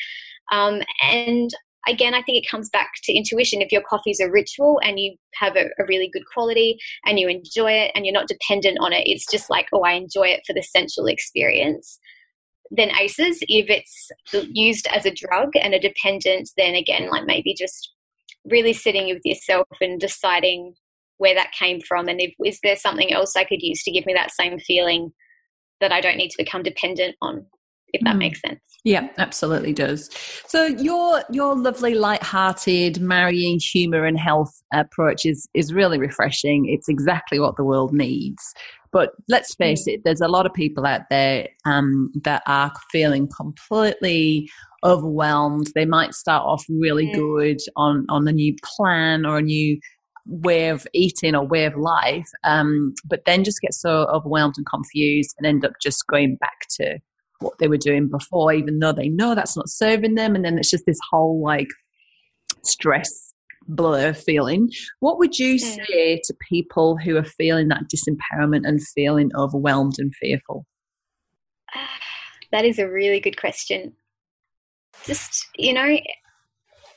Um, 0.52 0.82
and 1.04 1.52
again, 1.88 2.14
I 2.14 2.22
think 2.22 2.44
it 2.44 2.50
comes 2.50 2.70
back 2.70 2.92
to 3.04 3.14
intuition. 3.14 3.62
If 3.62 3.72
your 3.72 3.82
coffee 3.82 4.12
is 4.12 4.20
a 4.20 4.30
ritual 4.30 4.80
and 4.84 5.00
you 5.00 5.16
have 5.36 5.56
a, 5.56 5.66
a, 5.80 5.86
really 5.88 6.10
good 6.12 6.24
quality 6.34 6.78
and 7.06 7.20
you 7.20 7.28
enjoy 7.28 7.72
it 7.72 7.92
and 7.96 8.06
you're 8.06 8.14
not 8.14 8.28
dependent 8.28 8.78
on 8.80 8.94
it, 8.94 9.08
it's 9.08 9.26
just 9.30 9.50
like, 9.50 9.68
oh, 9.74 9.82
I 9.82 9.94
enjoy 9.94 10.28
it 10.28 10.42
for 10.46 10.54
the 10.54 10.62
sensual 10.62 11.08
experience. 11.08 12.00
Then 12.70 12.92
ACEs, 12.92 13.40
if 13.42 13.70
it's 13.70 14.12
used 14.32 14.88
as 14.88 15.06
a 15.06 15.14
drug 15.14 15.50
and 15.62 15.74
a 15.74 15.80
dependent, 15.80 16.50
then 16.58 16.76
again, 16.76 17.10
like 17.10 17.26
maybe 17.26 17.54
just 17.54 17.92
really 18.46 18.74
sitting 18.74 19.08
with 19.08 19.22
yourself 19.26 19.68
and 19.82 20.00
deciding 20.00 20.74
where 21.22 21.36
that 21.36 21.52
came 21.52 21.80
from 21.80 22.08
and 22.08 22.20
if 22.20 22.34
is 22.44 22.60
there 22.64 22.76
something 22.76 23.14
else 23.14 23.36
I 23.36 23.44
could 23.44 23.62
use 23.62 23.84
to 23.84 23.92
give 23.92 24.08
me 24.08 24.14
that 24.14 24.32
same 24.32 24.58
feeling 24.58 25.14
that 25.80 25.92
I 25.92 26.02
don't 26.02 26.18
need 26.18 26.30
to 26.30 26.44
become 26.44 26.64
dependent 26.64 27.16
on 27.22 27.46
if 27.94 28.02
that 28.06 28.16
mm. 28.16 28.20
makes 28.20 28.42
sense. 28.42 28.62
Yeah, 28.84 29.10
absolutely 29.18 29.74
does. 29.74 30.10
So 30.48 30.66
your 30.66 31.24
your 31.30 31.56
lovely 31.56 31.94
light-hearted 31.94 33.00
marrying 33.00 33.60
humor 33.60 34.06
and 34.06 34.18
health 34.18 34.64
approach 34.74 35.26
is 35.26 35.48
is 35.54 35.74
really 35.74 36.00
refreshing. 36.00 36.68
It's 36.68 36.90
exactly 36.90 37.40
what 37.40 37.58
the 37.58 37.64
world 37.64 37.94
needs. 37.94 38.54
But 38.92 39.12
let's 39.30 39.56
face 39.56 39.88
mm. 39.88 39.94
it, 39.94 40.02
there's 40.04 40.22
a 40.22 40.28
lot 40.28 40.46
of 40.46 40.54
people 40.54 40.86
out 40.86 41.02
there 41.10 41.50
um, 41.66 42.12
that 42.24 42.44
are 42.48 42.72
feeling 42.92 43.30
completely 43.36 44.50
overwhelmed. 44.84 45.72
They 45.76 45.86
might 45.86 46.14
start 46.14 46.44
off 46.46 46.66
really 46.70 47.08
mm. 47.08 47.14
good 47.14 47.58
on 47.76 48.06
on 48.10 48.28
a 48.28 48.32
new 48.32 48.56
plan 48.64 49.26
or 49.26 49.38
a 49.38 49.44
new 49.44 49.80
way 50.26 50.70
of 50.70 50.88
eating 50.94 51.36
or 51.36 51.46
way 51.46 51.66
of 51.66 51.76
life, 51.76 52.30
um, 52.44 52.94
but 53.06 53.26
then 53.26 53.44
just 53.44 53.62
get 53.62 53.74
so 53.74 54.06
overwhelmed 54.08 54.56
and 54.58 54.66
confused 54.66 55.34
and 55.38 55.48
end 55.48 55.66
up 55.66 55.74
just 55.82 56.06
going 56.08 56.36
back 56.36 56.68
to 56.70 57.00
what 57.40 57.58
they 57.60 57.68
were 57.68 57.78
doing 57.78 58.08
before, 58.08 58.54
even 58.54 58.80
though 58.80 58.92
they 58.92 59.10
know 59.10 59.36
that's 59.36 59.58
not 59.58 59.70
serving 59.70 60.16
them. 60.16 60.36
And 60.36 60.46
then 60.46 60.58
it's 60.58 60.70
just 60.70 60.86
this 60.86 61.00
whole 61.10 61.42
like 61.44 61.70
stress 62.64 63.34
blur 63.68 64.14
feeling. 64.14 64.70
What 65.00 65.18
would 65.18 65.38
you 65.40 65.58
say 65.58 66.22
to 66.24 66.34
people 66.50 66.98
who 66.98 67.18
are 67.18 67.24
feeling 67.24 67.68
that 67.70 67.84
disempowerment 67.94 68.68
and 68.68 68.82
feeling 68.82 69.32
overwhelmed 69.36 69.96
and 69.98 70.14
fearful? 70.16 70.66
That 72.52 72.66
is 72.66 72.80
a 72.80 72.90
really 72.90 73.22
good 73.22 73.40
question. 73.40 73.94
Just, 75.06 75.48
you 75.56 75.72
know, 75.72 75.98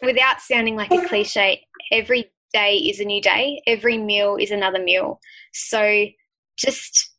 without 0.03 0.41
sounding 0.41 0.75
like 0.75 0.91
a 0.91 1.07
cliche, 1.07 1.65
every 1.93 2.33
day 2.55 2.77
is 2.77 3.01
a 3.01 3.05
new 3.05 3.21
day. 3.21 3.61
Every 3.67 3.99
meal 3.99 4.37
is 4.41 4.51
another 4.51 4.83
meal. 4.83 5.21
So 5.53 6.07
just 6.57 7.11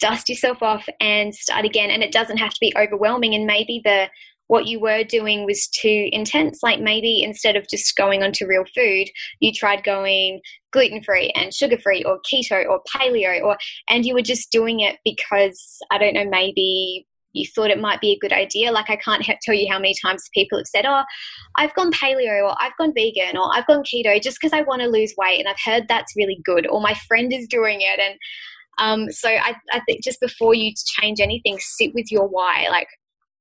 dust 0.00 0.28
yourself 0.28 0.62
off 0.62 0.88
and 1.00 1.34
start 1.34 1.64
again. 1.64 1.90
And 1.90 2.02
it 2.02 2.12
doesn't 2.12 2.38
have 2.38 2.52
to 2.52 2.60
be 2.60 2.72
overwhelming. 2.76 3.34
And 3.34 3.46
maybe 3.46 3.80
the 3.84 4.08
what 4.48 4.66
you 4.66 4.80
were 4.80 5.04
doing 5.04 5.44
was 5.44 5.68
too 5.68 6.08
intense. 6.10 6.60
Like 6.62 6.80
maybe 6.80 7.22
instead 7.22 7.54
of 7.54 7.68
just 7.68 7.96
going 7.96 8.22
onto 8.22 8.46
real 8.46 8.64
food, 8.74 9.08
you 9.40 9.52
tried 9.52 9.84
going 9.84 10.40
gluten 10.72 11.02
free 11.02 11.30
and 11.36 11.54
sugar 11.54 11.78
free 11.78 12.02
or 12.02 12.18
keto 12.20 12.66
or 12.66 12.80
paleo 12.94 13.42
or 13.42 13.56
and 13.88 14.04
you 14.04 14.14
were 14.14 14.22
just 14.22 14.50
doing 14.50 14.80
it 14.80 14.96
because 15.04 15.78
I 15.90 15.98
don't 15.98 16.14
know, 16.14 16.28
maybe 16.28 17.06
you 17.32 17.46
thought 17.54 17.70
it 17.70 17.80
might 17.80 18.00
be 18.00 18.12
a 18.12 18.18
good 18.18 18.32
idea. 18.32 18.72
Like 18.72 18.90
I 18.90 18.96
can't 18.96 19.24
tell 19.42 19.54
you 19.54 19.70
how 19.70 19.78
many 19.78 19.94
times 20.02 20.28
people 20.34 20.58
have 20.58 20.66
said, 20.66 20.86
"Oh, 20.86 21.02
I've 21.56 21.74
gone 21.74 21.92
paleo 21.92 22.42
or 22.42 22.56
I've 22.60 22.76
gone 22.78 22.92
vegan 22.94 23.36
or 23.36 23.50
I've 23.54 23.66
gone 23.66 23.82
keto 23.82 24.20
just 24.20 24.38
because 24.40 24.52
I 24.52 24.62
want 24.62 24.82
to 24.82 24.88
lose 24.88 25.14
weight 25.16 25.38
and 25.38 25.48
I've 25.48 25.60
heard 25.64 25.86
that's 25.88 26.16
really 26.16 26.40
good 26.44 26.66
or 26.66 26.80
my 26.80 26.94
friend 27.06 27.32
is 27.32 27.46
doing 27.48 27.80
it." 27.80 28.00
And 28.00 28.18
um, 28.78 29.10
so 29.10 29.28
I, 29.28 29.54
I 29.72 29.80
think 29.80 30.02
just 30.02 30.20
before 30.20 30.54
you 30.54 30.72
change 31.00 31.20
anything, 31.20 31.58
sit 31.60 31.92
with 31.94 32.10
your 32.10 32.28
why. 32.28 32.68
Like, 32.70 32.88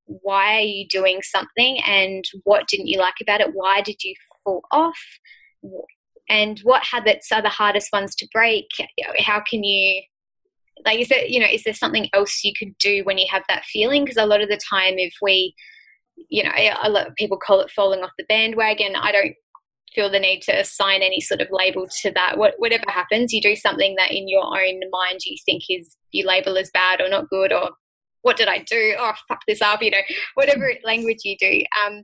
why 0.06 0.58
are 0.58 0.62
you 0.62 0.88
doing 0.88 1.22
something 1.22 1.80
and 1.86 2.24
what 2.44 2.68
didn't 2.68 2.88
you 2.88 3.00
like 3.00 3.16
about 3.22 3.42
it? 3.42 3.52
Why 3.54 3.82
did 3.82 4.04
you 4.04 4.16
fall 4.44 4.64
off? 4.72 5.00
And 6.30 6.60
what 6.64 6.84
habits 6.84 7.32
are 7.32 7.42
the 7.42 7.50
hardest 7.50 7.90
ones 7.94 8.16
to 8.16 8.28
break? 8.34 8.68
How 9.20 9.42
can 9.48 9.64
you 9.64 10.02
like 10.88 11.00
is 11.00 11.10
there 11.10 11.26
you 11.26 11.40
know 11.40 11.48
is 11.52 11.64
there 11.64 11.74
something 11.74 12.10
else 12.14 12.44
you 12.44 12.54
could 12.58 12.76
do 12.80 13.04
when 13.04 13.18
you 13.18 13.28
have 13.30 13.44
that 13.50 13.66
feeling? 13.66 14.04
Because 14.04 14.18
a 14.18 14.26
lot 14.26 14.42
of 14.42 14.50
the 14.50 14.60
time 14.70 14.96
if 14.98 15.14
we 15.22 15.54
you 16.30 16.44
know 16.44 16.52
a 16.82 16.90
lot 16.90 17.08
of 17.08 17.16
people 17.16 17.38
call 17.38 17.60
it 17.60 17.70
falling 17.70 18.02
off 18.02 18.10
the 18.18 18.26
bandwagon 18.28 18.96
i 18.96 19.12
don't 19.12 19.36
feel 19.94 20.10
the 20.12 20.20
need 20.20 20.42
to 20.42 20.52
assign 20.52 21.02
any 21.02 21.20
sort 21.20 21.42
of 21.42 21.48
label 21.50 21.88
to 22.02 22.12
that. 22.12 22.38
What, 22.38 22.54
whatever 22.58 22.84
happens 22.88 23.34
you 23.34 23.42
do 23.42 23.56
something 23.56 23.96
that 23.98 24.12
in 24.12 24.28
your 24.28 24.44
own 24.44 24.80
mind 24.92 25.20
you 25.26 25.36
think 25.46 25.64
is 25.70 25.96
you 26.12 26.26
label 26.26 26.58
as 26.58 26.70
bad 26.72 27.02
or 27.02 27.10
not 27.10 27.30
good 27.30 27.52
or 27.52 27.72
what 28.22 28.38
did 28.38 28.48
i 28.48 28.60
do? 28.60 28.96
Oh 29.00 29.14
fuck 29.28 29.40
this 29.48 29.62
up 29.62 29.82
you 29.82 29.92
know 29.92 30.02
whatever 30.36 30.72
language 30.84 31.20
you 31.24 31.36
do. 31.40 31.64
Um 31.86 32.04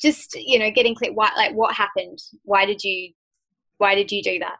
just 0.00 0.34
you 0.34 0.58
know 0.58 0.70
getting 0.70 0.94
clear 0.94 1.12
why 1.12 1.30
like 1.36 1.54
what 1.54 1.74
happened? 1.74 2.18
Why 2.42 2.66
did 2.66 2.82
you 2.82 3.12
why 3.78 3.94
did 3.94 4.10
you 4.10 4.22
do 4.22 4.38
that 4.40 4.56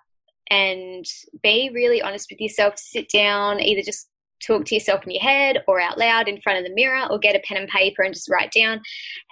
and 0.51 1.05
be 1.42 1.70
really 1.74 2.03
honest 2.03 2.28
with 2.30 2.40
yourself. 2.40 2.74
Sit 2.76 3.09
down, 3.11 3.61
either 3.61 3.82
just 3.82 4.09
talk 4.46 4.64
to 4.66 4.74
yourself 4.74 5.05
in 5.05 5.11
your 5.11 5.22
head 5.22 5.62
or 5.66 5.80
out 5.80 5.99
loud 5.99 6.28
in 6.28 6.40
front 6.40 6.59
of 6.59 6.64
the 6.64 6.74
mirror 6.74 7.07
or 7.11 7.18
get 7.18 7.36
a 7.36 7.40
pen 7.40 7.57
and 7.57 7.68
paper 7.68 8.03
and 8.03 8.14
just 8.14 8.30
write 8.30 8.53
down. 8.53 8.80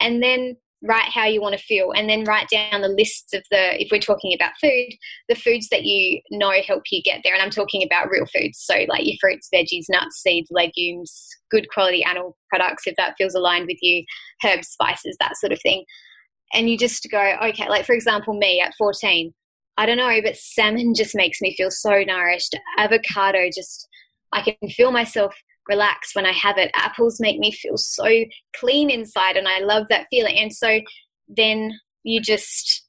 And 0.01 0.23
then 0.23 0.57
write 0.83 1.09
how 1.09 1.25
you 1.25 1.41
want 1.41 1.57
to 1.57 1.65
feel 1.65 1.93
and 1.93 2.09
then 2.09 2.25
write 2.25 2.49
down 2.49 2.83
the 2.83 2.89
lists 2.89 3.33
of 3.33 3.43
the 3.51 3.83
if 3.83 3.89
we're 3.91 3.99
talking 3.99 4.35
about 4.35 4.53
food 4.61 4.89
the 5.29 5.35
foods 5.35 5.69
that 5.71 5.85
you 5.85 6.21
know 6.31 6.53
help 6.67 6.83
you 6.91 7.03
get 7.03 7.21
there 7.25 7.33
and 7.33 7.43
i'm 7.43 7.51
talking 7.51 7.83
about 7.83 8.11
real 8.11 8.27
foods 8.27 8.59
so 8.59 8.85
like 8.89 9.07
your 9.07 9.17
fruits 9.21 9.49
veggies 9.53 9.87
nuts 9.89 10.21
seeds 10.23 10.51
legumes 10.51 11.29
good 11.51 11.67
quality 11.73 12.05
animal 12.05 12.37
products 12.51 12.87
if 12.87 12.95
that 12.97 13.15
feels 13.17 13.35
aligned 13.35 13.67
with 13.67 13.79
you 13.81 14.05
herbs 14.45 14.69
spices 14.69 15.17
that 15.19 15.37
sort 15.37 15.53
of 15.53 15.61
thing 15.63 15.85
and 16.53 16.69
you 16.69 16.77
just 16.77 17.09
go 17.11 17.37
okay 17.43 17.69
like 17.69 17.87
for 17.87 17.95
example 17.95 18.35
me 18.35 18.61
at 18.61 18.75
14 18.77 19.33
I 19.79 19.87
don't 19.87 19.99
know, 19.99 20.21
but 20.23 20.37
salmon 20.37 20.95
just 20.95 21.15
makes 21.15 21.41
me 21.41 21.55
feel 21.55 21.71
so 21.71 22.03
nourished. 22.03 22.57
Avocado 22.79 23.49
just, 23.55 23.89
I 24.33 24.43
can 24.43 24.71
feel 24.71 24.91
myself 24.91 25.35
relax 25.69 26.15
when 26.15 26.27
I 26.27 26.33
have 26.33 26.59
it. 26.59 26.71
Apples 26.75 27.21
make 27.21 27.39
me 27.39 27.53
feel 27.53 27.77
so 27.77 28.07
clean 28.59 28.89
inside, 28.91 29.37
and 29.37 29.47
I 29.49 29.61
love 29.61 29.87
that 29.91 30.07
feeling. 30.11 30.39
And 30.39 30.53
so 30.53 30.81
then 31.29 31.73
you 32.05 32.21
just, 32.21 32.85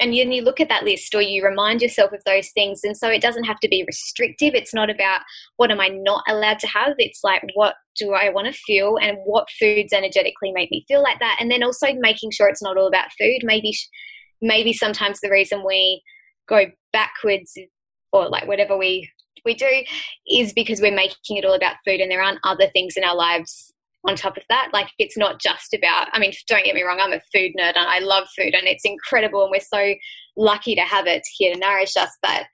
and 0.00 0.12
then 0.12 0.32
you 0.32 0.42
look 0.42 0.60
at 0.60 0.68
that 0.68 0.84
list 0.84 1.14
or 1.14 1.22
you 1.22 1.44
remind 1.44 1.82
yourself 1.82 2.12
of 2.12 2.22
those 2.24 2.50
things. 2.50 2.80
And 2.82 2.96
so 2.96 3.08
it 3.08 3.22
doesn't 3.22 3.44
have 3.44 3.60
to 3.60 3.68
be 3.68 3.84
restrictive. 3.86 4.54
It's 4.54 4.74
not 4.74 4.90
about 4.90 5.20
what 5.56 5.70
am 5.70 5.80
I 5.80 5.88
not 5.88 6.24
allowed 6.28 6.58
to 6.60 6.66
have. 6.68 6.94
It's 6.98 7.20
like, 7.22 7.42
what 7.54 7.74
do 7.96 8.12
I 8.12 8.30
want 8.30 8.46
to 8.46 8.60
feel 8.66 8.96
and 9.00 9.18
what 9.24 9.48
foods 9.58 9.92
energetically 9.92 10.52
make 10.52 10.70
me 10.70 10.84
feel 10.88 11.02
like 11.02 11.20
that? 11.20 11.36
And 11.40 11.50
then 11.50 11.62
also 11.62 11.88
making 11.94 12.30
sure 12.32 12.48
it's 12.48 12.62
not 12.62 12.76
all 12.76 12.88
about 12.88 13.12
food. 13.18 13.40
Maybe 13.42 13.72
maybe 14.44 14.72
sometimes 14.72 15.20
the 15.20 15.30
reason 15.30 15.64
we 15.66 16.02
go 16.48 16.66
backwards 16.92 17.56
or 18.12 18.28
like 18.28 18.46
whatever 18.46 18.76
we 18.76 19.10
we 19.44 19.54
do 19.54 19.84
is 20.28 20.52
because 20.52 20.80
we're 20.80 20.94
making 20.94 21.36
it 21.36 21.44
all 21.44 21.54
about 21.54 21.76
food 21.84 22.00
and 22.00 22.10
there 22.10 22.22
aren't 22.22 22.38
other 22.44 22.68
things 22.72 22.94
in 22.96 23.04
our 23.04 23.16
lives 23.16 23.72
on 24.06 24.14
top 24.14 24.36
of 24.36 24.42
that. 24.48 24.70
Like 24.72 24.88
it's 24.98 25.16
not 25.16 25.40
just 25.40 25.74
about 25.74 26.08
i 26.12 26.18
mean 26.18 26.32
don't 26.48 26.64
get 26.64 26.74
me 26.74 26.82
wrong 26.82 27.00
i'm 27.00 27.12
a 27.12 27.20
food 27.32 27.52
nerd 27.58 27.76
and 27.76 27.88
i 27.88 27.98
love 27.98 28.28
food 28.36 28.54
and 28.54 28.66
it's 28.66 28.84
incredible 28.84 29.42
and 29.42 29.50
we're 29.50 29.60
so 29.60 29.94
lucky 30.36 30.74
to 30.74 30.82
have 30.82 31.06
it 31.06 31.22
here 31.36 31.54
to 31.54 31.58
nourish 31.58 31.96
us 31.96 32.10
but 32.22 32.44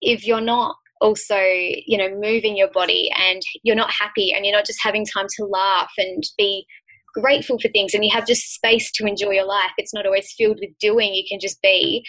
if 0.00 0.26
you're 0.26 0.40
not 0.40 0.76
also 1.00 1.38
you 1.38 1.96
know 1.96 2.10
moving 2.20 2.56
your 2.56 2.70
body 2.70 3.10
and 3.18 3.42
you're 3.62 3.76
not 3.76 3.90
happy 3.90 4.32
and 4.32 4.44
you're 4.44 4.54
not 4.54 4.66
just 4.66 4.82
having 4.82 5.04
time 5.06 5.26
to 5.36 5.44
laugh 5.44 5.90
and 5.96 6.24
be 6.36 6.66
grateful 7.14 7.58
for 7.58 7.68
things 7.68 7.94
and 7.94 8.04
you 8.04 8.10
have 8.12 8.26
just 8.26 8.54
space 8.54 8.90
to 8.92 9.06
enjoy 9.06 9.30
your 9.30 9.46
life. 9.46 9.72
It's 9.78 9.94
not 9.94 10.06
always 10.06 10.32
filled 10.36 10.58
with 10.60 10.70
doing. 10.80 11.14
You 11.14 11.24
can 11.28 11.40
just 11.40 11.60
be 11.62 12.04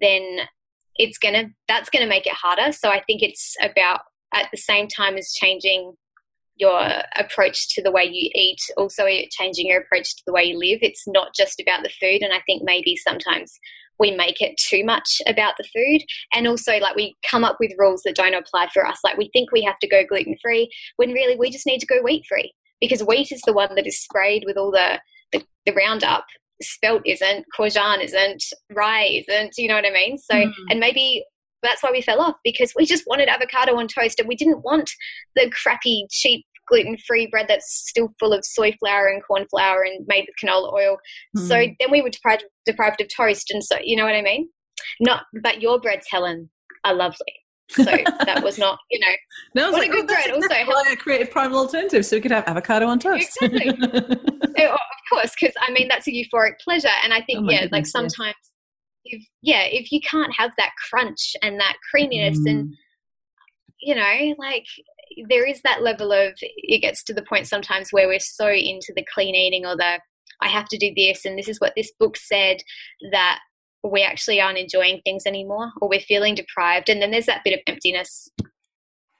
then 0.00 0.40
it's 0.96 1.18
gonna 1.18 1.44
that's 1.66 1.90
gonna 1.90 2.06
make 2.06 2.26
it 2.26 2.34
harder. 2.34 2.72
So 2.72 2.90
i 2.90 3.02
think 3.06 3.22
it's 3.22 3.56
about 3.62 4.00
at 4.34 4.48
the 4.50 4.58
same 4.58 4.88
time 4.88 5.16
as 5.16 5.32
changing 5.32 5.94
your 6.56 6.80
approach 7.16 7.72
to 7.74 7.82
the 7.82 7.92
way 7.92 8.04
you 8.04 8.30
eat 8.34 8.58
also 8.76 9.06
changing 9.30 9.68
your 9.68 9.80
approach 9.80 10.16
to 10.16 10.22
the 10.26 10.32
way 10.32 10.44
you 10.44 10.58
live. 10.58 10.80
It's 10.82 11.04
not 11.06 11.28
just 11.34 11.60
about 11.60 11.82
the 11.82 11.90
food 12.00 12.22
and 12.22 12.32
i 12.32 12.40
think 12.46 12.62
maybe 12.64 12.96
sometimes 12.96 13.58
we 13.98 14.12
make 14.12 14.40
it 14.40 14.56
too 14.56 14.84
much 14.84 15.20
about 15.26 15.54
the 15.58 15.64
food. 15.74 16.02
And 16.32 16.46
also 16.46 16.78
like 16.78 16.94
we 16.94 17.16
come 17.28 17.44
up 17.44 17.56
with 17.58 17.72
rules 17.78 18.02
that 18.04 18.14
don't 18.14 18.34
apply 18.34 18.68
for 18.72 18.86
us. 18.86 18.98
Like 19.02 19.16
we 19.16 19.28
think 19.32 19.50
we 19.50 19.62
have 19.62 19.78
to 19.80 19.88
go 19.88 20.04
gluten 20.08 20.36
free 20.40 20.70
when 20.96 21.10
really 21.10 21.36
we 21.36 21.50
just 21.50 21.66
need 21.66 21.80
to 21.80 21.86
go 21.86 22.00
wheat 22.02 22.24
free 22.28 22.52
because 22.80 23.02
wheat 23.02 23.32
is 23.32 23.40
the 23.46 23.52
one 23.52 23.74
that 23.74 23.86
is 23.86 24.00
sprayed 24.00 24.44
with 24.46 24.56
all 24.56 24.70
the, 24.70 25.00
the, 25.32 25.42
the 25.66 25.72
Roundup. 25.72 26.24
Spelt 26.60 27.02
isn't, 27.06 27.46
Courgette 27.56 28.02
isn't, 28.02 28.42
rye 28.74 29.22
isn't, 29.28 29.54
you 29.58 29.68
know 29.68 29.76
what 29.76 29.86
I 29.86 29.92
mean? 29.92 30.18
So, 30.18 30.34
mm. 30.34 30.52
and 30.70 30.80
maybe 30.80 31.24
that's 31.62 31.82
why 31.82 31.90
we 31.92 32.02
fell 32.02 32.20
off 32.20 32.36
because 32.44 32.72
we 32.76 32.84
just 32.84 33.04
wanted 33.06 33.28
avocado 33.28 33.76
on 33.76 33.86
toast 33.88 34.18
and 34.18 34.28
we 34.28 34.36
didn't 34.36 34.64
want 34.64 34.90
the 35.36 35.50
crappy, 35.50 36.06
cheap 36.10 36.44
gluten 36.68 36.96
free 37.06 37.26
bread 37.26 37.46
that's 37.48 37.88
still 37.88 38.12
full 38.18 38.32
of 38.32 38.44
soy 38.44 38.72
flour 38.78 39.08
and 39.08 39.22
corn 39.24 39.46
flour 39.50 39.82
and 39.82 40.04
made 40.06 40.26
with 40.26 40.36
canola 40.42 40.72
oil. 40.72 40.98
Mm. 41.36 41.48
So 41.48 41.54
then 41.54 41.90
we 41.90 42.02
were 42.02 42.10
deprived, 42.10 42.44
deprived 42.66 43.00
of 43.00 43.08
toast. 43.14 43.50
And 43.50 43.64
so, 43.64 43.78
you 43.82 43.96
know 43.96 44.04
what 44.04 44.14
I 44.14 44.22
mean? 44.22 44.48
Not, 45.00 45.24
but 45.42 45.62
your 45.62 45.80
breads, 45.80 46.06
Helen, 46.10 46.50
are 46.84 46.94
lovely. 46.94 47.34
So 47.70 47.84
that 47.84 48.40
was 48.42 48.58
not, 48.58 48.78
you 48.90 48.98
know, 48.98 49.14
no, 49.54 49.70
what 49.70 49.80
like, 49.80 49.90
a 49.90 49.92
good 49.92 50.04
oh, 50.04 50.06
bread. 50.06 50.30
Also, 50.30 50.48
I 50.90 50.96
created 50.96 51.30
primal 51.30 51.58
alternative 51.60 52.04
so 52.06 52.16
we 52.16 52.22
could 52.22 52.30
have 52.30 52.44
avocado 52.46 52.86
on 52.86 52.98
toast. 52.98 53.36
Exactly. 53.42 53.78
oh, 54.58 54.72
of 54.72 54.78
course, 55.10 55.34
because 55.38 55.54
I 55.60 55.70
mean 55.72 55.88
that's 55.88 56.06
a 56.06 56.10
euphoric 56.10 56.60
pleasure, 56.64 56.88
and 57.04 57.12
I 57.12 57.20
think 57.22 57.40
oh 57.40 57.50
yeah, 57.50 57.62
goodness, 57.62 57.72
like 57.72 57.86
sometimes, 57.86 58.34
yeah. 59.04 59.16
if 59.16 59.26
yeah, 59.42 59.62
if 59.64 59.92
you 59.92 60.00
can't 60.00 60.32
have 60.36 60.52
that 60.56 60.70
crunch 60.88 61.36
and 61.42 61.60
that 61.60 61.76
creaminess, 61.90 62.38
mm. 62.38 62.50
and 62.50 62.74
you 63.80 63.94
know, 63.94 64.34
like 64.38 64.64
there 65.28 65.46
is 65.46 65.60
that 65.62 65.82
level 65.82 66.12
of 66.12 66.32
it 66.40 66.80
gets 66.80 67.02
to 67.04 67.14
the 67.14 67.22
point 67.22 67.46
sometimes 67.46 67.88
where 67.90 68.08
we're 68.08 68.18
so 68.18 68.48
into 68.48 68.92
the 68.94 69.04
clean 69.12 69.34
eating 69.34 69.66
or 69.66 69.76
the 69.76 70.00
I 70.40 70.48
have 70.48 70.68
to 70.68 70.78
do 70.78 70.92
this 70.94 71.24
and 71.24 71.38
this 71.38 71.48
is 71.48 71.58
what 71.58 71.72
this 71.76 71.90
book 71.98 72.16
said 72.16 72.58
that 73.12 73.40
we 73.84 74.02
actually 74.02 74.40
aren't 74.40 74.58
enjoying 74.58 75.00
things 75.04 75.24
anymore 75.26 75.70
or 75.80 75.88
we're 75.88 76.00
feeling 76.00 76.34
deprived 76.34 76.88
and 76.88 77.00
then 77.00 77.10
there's 77.10 77.26
that 77.26 77.42
bit 77.44 77.54
of 77.54 77.60
emptiness. 77.66 78.28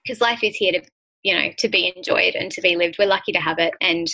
Because 0.05 0.21
life 0.21 0.43
is 0.43 0.57
here 0.57 0.73
to 0.73 0.83
you 1.23 1.35
know 1.35 1.51
to 1.59 1.69
be 1.69 1.93
enjoyed 1.95 2.35
and 2.35 2.51
to 2.53 2.61
be 2.61 2.77
lived. 2.77 2.97
We're 2.99 3.07
lucky 3.07 3.33
to 3.33 3.41
have 3.41 3.59
it 3.59 3.75
and 3.81 4.07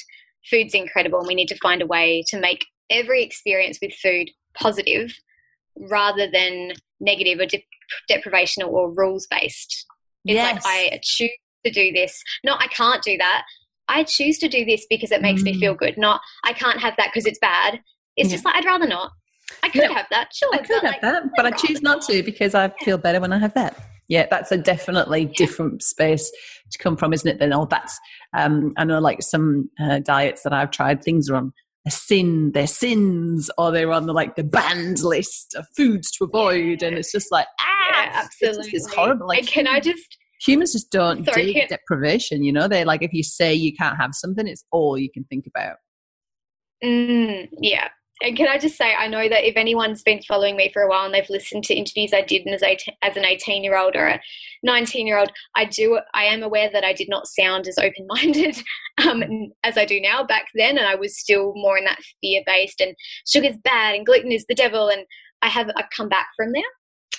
food's 0.51 0.75
incredible 0.75 1.21
and 1.21 1.29
we 1.29 1.35
need 1.35 1.49
to 1.49 1.59
find 1.59 1.83
a 1.83 1.87
way 1.87 2.23
to 2.29 2.39
make 2.39 2.67
every 2.91 3.23
experience 3.23 3.79
with 3.81 3.93
food 3.95 4.31
positive 4.55 5.15
rather 5.77 6.31
than 6.31 6.73
negative 7.01 7.41
or 7.41 7.47
de- 7.47 7.67
deprivational 8.11 8.69
or 8.69 8.93
rules 8.93 9.27
based 9.31 9.87
it's 10.25 10.35
yes. 10.35 10.55
like 10.55 10.63
i 10.67 11.01
choose 11.03 11.31
to 11.65 11.71
do 11.71 11.93
this. 11.93 12.23
No 12.45 12.55
i 12.59 12.67
can't 12.67 13.03
do 13.03 13.17
that. 13.19 13.45
I 13.89 14.05
choose 14.05 14.39
to 14.39 14.49
do 14.49 14.65
this 14.65 14.87
because 14.89 15.11
it 15.11 15.23
makes 15.23 15.43
mm. 15.43 15.45
me 15.45 15.61
feel 15.61 15.75
good 15.75 15.97
not 15.97 16.21
i 16.45 16.53
can't 16.53 16.81
have 16.81 16.95
that 16.99 17.11
because 17.13 17.27
it's 17.27 17.39
bad. 17.39 17.81
It's 18.17 18.29
yeah. 18.29 18.35
just 18.35 18.45
like 18.45 18.57
i'd 18.57 18.65
rather 18.65 18.87
not 18.87 19.13
I 19.63 19.69
could 19.69 19.91
have 19.91 20.07
that, 20.11 20.35
sure. 20.35 20.51
I 20.53 20.59
could 20.59 20.75
have 20.77 20.85
like, 20.85 21.01
that, 21.03 21.25
but 21.37 21.47
I 21.47 21.51
choose 21.51 21.83
not 21.83 22.03
to 22.03 22.23
because 22.23 22.55
I 22.55 22.69
feel 22.81 22.99
better 22.99 23.21
when 23.21 23.33
I 23.33 23.39
have 23.39 23.55
that. 23.55 23.77
Yeah, 24.09 24.27
that's 24.31 24.53
a 24.53 24.59
definitely 24.59 25.23
yeah. 25.23 25.33
different 25.37 25.83
space 25.83 26.31
to 26.71 26.79
come 26.79 26.97
from, 26.97 27.13
isn't 27.13 27.29
it? 27.29 27.39
Then, 27.39 27.53
oh, 27.53 27.67
that's, 27.67 27.99
um, 28.35 28.75
I 28.77 28.85
know 28.85 28.99
like 28.99 29.23
some 29.23 29.71
uh, 29.81 30.01
diets 30.01 30.43
that 30.43 30.53
I've 30.53 30.71
tried, 30.71 31.03
things 31.03 31.31
are 31.31 31.37
on 31.37 31.53
a 31.87 31.91
sin, 31.91 32.53
they're 32.53 32.67
sins, 32.67 33.51
or 33.57 33.71
they're 33.71 33.93
on 33.93 34.07
the 34.07 34.13
like 34.13 34.37
the 34.37 34.45
banned 34.45 35.01
list 35.03 35.55
of 35.55 35.67
foods 35.77 36.11
to 36.13 36.25
avoid. 36.25 36.83
Yeah. 36.83 36.89
And 36.89 36.99
it's 36.99 37.13
just 37.13 37.33
like, 37.33 37.47
ah, 37.61 37.89
yeah, 37.91 38.11
absolutely. 38.15 38.71
It's, 38.73 38.87
it's 38.87 38.95
horrible. 38.95 39.27
Like, 39.27 39.41
and 39.41 39.49
can 39.49 39.67
I 39.67 39.81
just, 39.81 40.19
humans 40.41 40.73
just 40.73 40.91
don't 40.91 41.25
Sorry, 41.25 41.53
dig 41.53 41.69
deprivation, 41.69 42.43
you 42.45 42.53
know? 42.53 42.69
They're 42.69 42.85
like, 42.85 43.03
if 43.03 43.13
you 43.13 43.23
say 43.23 43.55
you 43.55 43.75
can't 43.75 43.97
have 43.97 44.15
something, 44.15 44.47
it's 44.47 44.65
all 44.71 44.99
you 44.99 45.11
can 45.11 45.25
think 45.25 45.47
about. 45.47 45.77
Mm, 46.83 47.49
yeah, 47.61 47.89
and 48.25 48.37
can 48.37 48.49
I 48.49 48.57
just 48.57 48.77
say, 48.77 48.95
I 48.95 49.07
know 49.07 49.29
that 49.29 49.47
if 49.47 49.55
anyone's 49.55 50.03
been 50.03 50.23
following 50.23 50.57
me 50.57 50.71
for 50.73 50.81
a 50.81 50.89
while 50.89 51.05
and 51.05 51.13
they've 51.13 51.29
listened 51.29 51.63
to 51.65 51.75
interviews 51.75 52.15
I 52.15 52.23
did 52.23 52.47
as, 52.47 52.63
a, 52.63 52.79
as 53.03 53.19
an 53.19 53.25
18 53.27 53.63
year 53.63 53.77
old 53.77 53.95
or 53.95 54.07
a 54.07 54.21
19 54.63 55.07
year 55.07 55.19
old, 55.19 55.31
I 55.55 55.67
do, 55.67 56.01
I 56.15 56.25
am 56.25 56.43
aware 56.43 56.71
that 56.73 56.85
I 56.85 56.95
did 56.95 57.11
not 57.11 57.27
sound 57.27 57.69
as 57.69 57.77
open 57.77 58.07
minded 58.09 58.57
um, 59.07 59.23
as 59.63 59.77
I 59.77 59.85
do 59.85 60.01
now 60.01 60.25
back 60.25 60.47
then. 60.55 60.79
And 60.79 60.87
I 60.87 60.95
was 60.95 61.19
still 61.19 61.53
more 61.55 61.77
in 61.77 61.85
that 61.85 62.01
fear 62.23 62.43
based 62.47 62.81
and 62.81 62.97
sugar's 63.29 63.59
bad 63.59 63.95
and 63.95 64.07
gluten 64.07 64.33
is 64.33 64.47
the 64.49 64.55
devil. 64.55 64.89
And 64.89 65.05
I 65.43 65.49
have, 65.49 65.71
I've 65.77 65.91
come 65.95 66.09
back 66.09 66.29
from 66.35 66.53
there. 66.53 66.63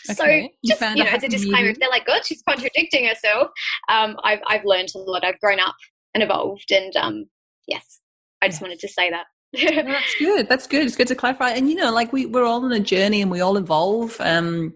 Okay. 0.09 0.51
So 0.63 0.73
just, 0.73 0.81
you, 0.81 0.87
you 0.87 1.03
know, 1.03 1.09
as 1.09 1.23
a 1.23 1.27
disclaimer, 1.27 1.69
if 1.69 1.79
they're 1.79 1.89
like, 1.89 2.07
God, 2.07 2.25
she's 2.25 2.41
contradicting 2.47 3.07
herself, 3.07 3.49
um, 3.89 4.17
I've, 4.23 4.39
I've 4.47 4.65
learned 4.65 4.89
a 4.95 4.99
lot. 4.99 5.23
I've 5.23 5.39
grown 5.39 5.59
up 5.59 5.75
and 6.15 6.23
evolved. 6.23 6.71
And 6.71 6.95
um, 6.95 7.25
yes, 7.67 7.99
I 8.41 8.47
just 8.47 8.61
wanted 8.61 8.79
to 8.79 8.87
say 8.87 9.11
that. 9.11 9.25
That's 9.63 10.15
good. 10.19 10.49
That's 10.49 10.67
good. 10.67 10.85
It's 10.85 10.95
good 10.95 11.07
to 11.07 11.15
clarify. 11.15 11.51
And 11.51 11.69
you 11.69 11.75
know, 11.75 11.91
like 11.91 12.11
we 12.13 12.25
we're 12.25 12.45
all 12.45 12.63
on 12.63 12.71
a 12.71 12.79
journey 12.79 13.21
and 13.21 13.31
we 13.31 13.41
all 13.41 13.57
evolve. 13.57 14.17
Um, 14.19 14.73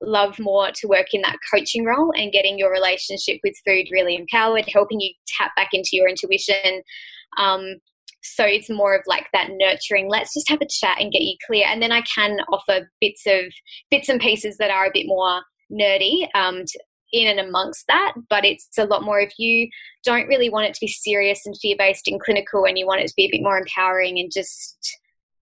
love 0.03 0.39
more 0.39 0.71
to 0.75 0.89
work 0.89 1.07
in 1.13 1.23
that 1.23 1.39
coaching 1.53 1.85
role 1.85 2.13
and 2.17 2.33
getting 2.33 2.59
your 2.59 2.71
relationship 2.71 3.39
with 3.43 3.55
food 3.67 3.87
really 3.91 4.17
empowered, 4.17 4.69
helping 4.73 5.01
you 5.01 5.13
tap 5.39 5.53
back 5.57 5.71
into 5.73 5.91
your 5.93 6.09
intuition. 6.09 6.83
Um, 7.39 7.77
so 8.23 8.45
it's 8.45 8.71
more 8.71 8.95
of 8.95 9.03
like 9.07 9.27
that 9.33 9.49
nurturing 9.51 10.09
let's 10.09 10.33
just 10.33 10.49
have 10.49 10.61
a 10.61 10.67
chat 10.71 11.01
and 11.01 11.11
get 11.11 11.23
you 11.23 11.35
clear 11.45 11.67
and 11.67 11.83
then 11.83 11.91
i 11.91 12.01
can 12.03 12.39
offer 12.53 12.89
bits 13.01 13.25
of 13.27 13.53
bits 13.91 14.09
and 14.09 14.21
pieces 14.21 14.59
that 14.59 14.71
are 14.71 14.87
a 14.87 14.93
bit 14.95 15.07
more 15.09 15.43
nerdy 15.73 16.29
um, 16.37 16.63
in 17.13 17.29
and 17.29 17.47
amongst 17.47 17.87
that, 17.89 18.15
but 18.31 18.45
it's 18.45 18.79
a 18.79 18.85
lot 18.85 19.05
more 19.05 19.21
if 19.21 19.33
you 19.39 19.69
don't 20.03 20.27
really 20.27 20.49
want 20.49 20.67
it 20.67 20.75
to 20.75 20.81
be 20.81 20.89
serious 20.89 21.41
and 21.45 21.55
fear 21.61 21.77
based 21.79 22.09
and 22.09 22.21
clinical 22.21 22.65
and 22.65 22.79
you 22.79 22.87
want 22.87 23.01
it 23.01 23.07
to 23.07 23.15
be 23.17 23.27
a 23.27 23.31
bit 23.31 23.43
more 23.43 23.59
empowering 23.59 24.19
and 24.19 24.31
just 24.33 24.99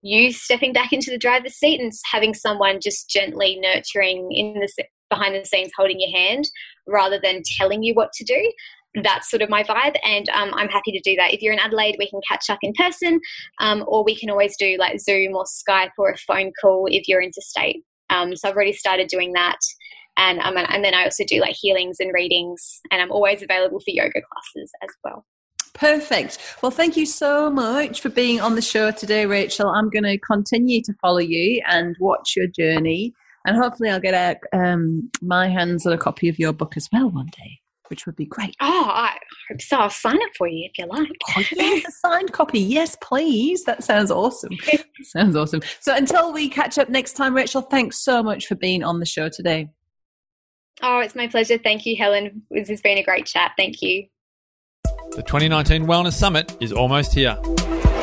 you 0.05 0.31
stepping 0.31 0.71
back 0.71 0.93
into 0.93 1.09
the 1.09 1.17
driver's 1.17 1.55
seat 1.55 1.81
and 1.81 1.91
having 2.11 2.35
someone 2.35 2.79
just 2.79 3.09
gently 3.09 3.59
nurturing 3.59 4.31
in 4.31 4.53
the 4.53 4.85
behind 5.09 5.33
the 5.35 5.43
scenes 5.43 5.71
holding 5.75 5.99
your 5.99 6.15
hand 6.15 6.47
rather 6.87 7.19
than 7.21 7.41
telling 7.57 7.81
you 7.81 7.93
what 7.95 8.11
to 8.13 8.23
do. 8.23 8.53
That's 9.01 9.29
sort 9.29 9.41
of 9.41 9.49
my 9.49 9.63
vibe 9.63 9.95
and 10.05 10.29
um, 10.29 10.53
i'm 10.53 10.69
happy 10.69 10.91
to 10.91 11.01
do 11.03 11.15
that. 11.17 11.33
If 11.33 11.41
you're 11.41 11.53
in 11.53 11.59
adelaide 11.59 11.95
we 11.97 12.09
can 12.09 12.21
catch 12.29 12.49
up 12.49 12.59
in 12.61 12.71
person 12.77 13.19
um, 13.59 13.83
or 13.87 14.03
we 14.03 14.15
can 14.15 14.29
always 14.29 14.55
do 14.57 14.77
like 14.79 14.99
zoom 14.99 15.35
or 15.35 15.43
skype 15.45 15.89
or 15.97 16.11
a 16.11 16.17
phone 16.17 16.51
call 16.61 16.87
if 16.89 17.07
you're 17.07 17.21
interstate. 17.21 17.83
Um, 18.11 18.35
so 18.35 18.47
i've 18.47 18.55
already 18.55 18.73
started 18.73 19.07
doing 19.07 19.33
that 19.33 19.57
and 20.17 20.39
and 20.39 20.85
then 20.85 20.93
I 20.93 21.03
also 21.03 21.23
do 21.25 21.41
like 21.41 21.55
healings 21.59 21.97
and 21.99 22.13
readings, 22.13 22.79
and 22.91 23.01
I'm 23.01 23.11
always 23.11 23.41
available 23.41 23.79
for 23.79 23.89
yoga 23.91 24.21
classes 24.21 24.71
as 24.81 24.89
well. 25.03 25.25
Perfect. 25.75 26.39
Well, 26.61 26.71
thank 26.71 26.95
you 26.95 27.05
so 27.05 27.49
much 27.49 27.99
for 27.99 28.09
being 28.09 28.39
on 28.39 28.55
the 28.55 28.61
show 28.61 28.91
today, 28.91 29.25
Rachel. 29.25 29.67
I'm 29.67 29.89
going 29.89 30.03
to 30.03 30.17
continue 30.17 30.81
to 30.81 30.93
follow 31.01 31.19
you 31.19 31.61
and 31.67 31.95
watch 31.99 32.33
your 32.35 32.47
journey, 32.47 33.13
and 33.45 33.57
hopefully, 33.57 33.89
I'll 33.89 33.99
get 33.99 34.41
um, 34.53 35.11
my 35.21 35.49
hands 35.49 35.85
on 35.85 35.91
a 35.91 35.97
copy 35.97 36.29
of 36.29 36.39
your 36.39 36.53
book 36.53 36.77
as 36.77 36.87
well 36.91 37.11
one 37.11 37.27
day. 37.27 37.59
Which 37.89 38.07
would 38.07 38.15
be 38.15 38.25
great. 38.25 38.55
Oh, 38.61 38.87
I 38.89 39.15
hope 39.47 39.61
so. 39.61 39.77
I'll 39.77 39.89
sign 39.91 40.15
it 40.15 40.35
for 40.35 40.47
you 40.47 40.67
if 40.67 40.77
you 40.79 40.87
like. 40.87 41.07
Oh, 41.37 41.43
yes, 41.51 41.85
a 41.87 41.91
signed 41.91 42.31
copy. 42.31 42.59
Yes, 42.59 42.97
please. 42.99 43.63
That 43.65 43.83
sounds 43.83 44.09
awesome. 44.09 44.53
sounds 45.03 45.35
awesome. 45.35 45.61
So 45.81 45.95
until 45.95 46.33
we 46.33 46.49
catch 46.49 46.79
up 46.79 46.89
next 46.89 47.13
time, 47.13 47.35
Rachel, 47.35 47.61
thanks 47.61 47.99
so 48.03 48.23
much 48.23 48.47
for 48.47 48.55
being 48.55 48.83
on 48.83 48.99
the 48.99 49.05
show 49.05 49.29
today. 49.29 49.69
Oh, 50.81 50.99
it's 50.99 51.13
my 51.13 51.27
pleasure. 51.27 51.59
Thank 51.59 51.85
you, 51.85 51.95
Helen. 51.95 52.41
This 52.49 52.69
has 52.69 52.81
been 52.81 52.97
a 52.97 53.03
great 53.03 53.27
chat. 53.27 53.51
Thank 53.55 53.83
you. 53.83 54.07
The 55.11 55.23
2019 55.23 55.85
Wellness 55.85 56.13
Summit 56.13 56.55
is 56.59 56.71
almost 56.71 57.13
here. 57.13 57.37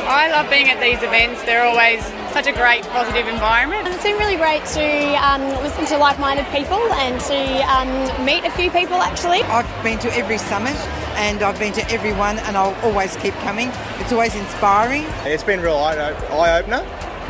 I 0.05 0.29
love 0.31 0.49
being 0.49 0.69
at 0.69 0.81
these 0.81 1.01
events. 1.03 1.43
They're 1.43 1.63
always 1.63 2.03
such 2.33 2.47
a 2.47 2.51
great, 2.53 2.83
positive 2.85 3.27
environment. 3.27 3.87
It's 3.87 4.03
been 4.03 4.17
really 4.17 4.35
great 4.35 4.65
to 4.73 5.15
um, 5.23 5.41
listen 5.63 5.85
to 5.87 5.97
like 5.97 6.19
minded 6.19 6.45
people 6.47 6.81
and 6.93 7.19
to 7.21 7.37
um, 7.71 8.25
meet 8.25 8.43
a 8.43 8.51
few 8.51 8.71
people 8.71 8.95
actually. 8.95 9.41
I've 9.43 9.83
been 9.83 9.99
to 9.99 10.15
every 10.15 10.37
summit 10.37 10.75
and 11.15 11.43
I've 11.43 11.59
been 11.59 11.73
to 11.73 11.91
every 11.91 12.13
one 12.13 12.39
and 12.39 12.57
I'll 12.57 12.75
always 12.83 13.15
keep 13.17 13.33
coming. 13.35 13.69
It's 13.99 14.11
always 14.11 14.35
inspiring. 14.35 15.03
It's 15.25 15.43
been 15.43 15.59
a 15.59 15.63
real 15.63 15.77
eye 15.77 16.59
opener. 16.59 16.81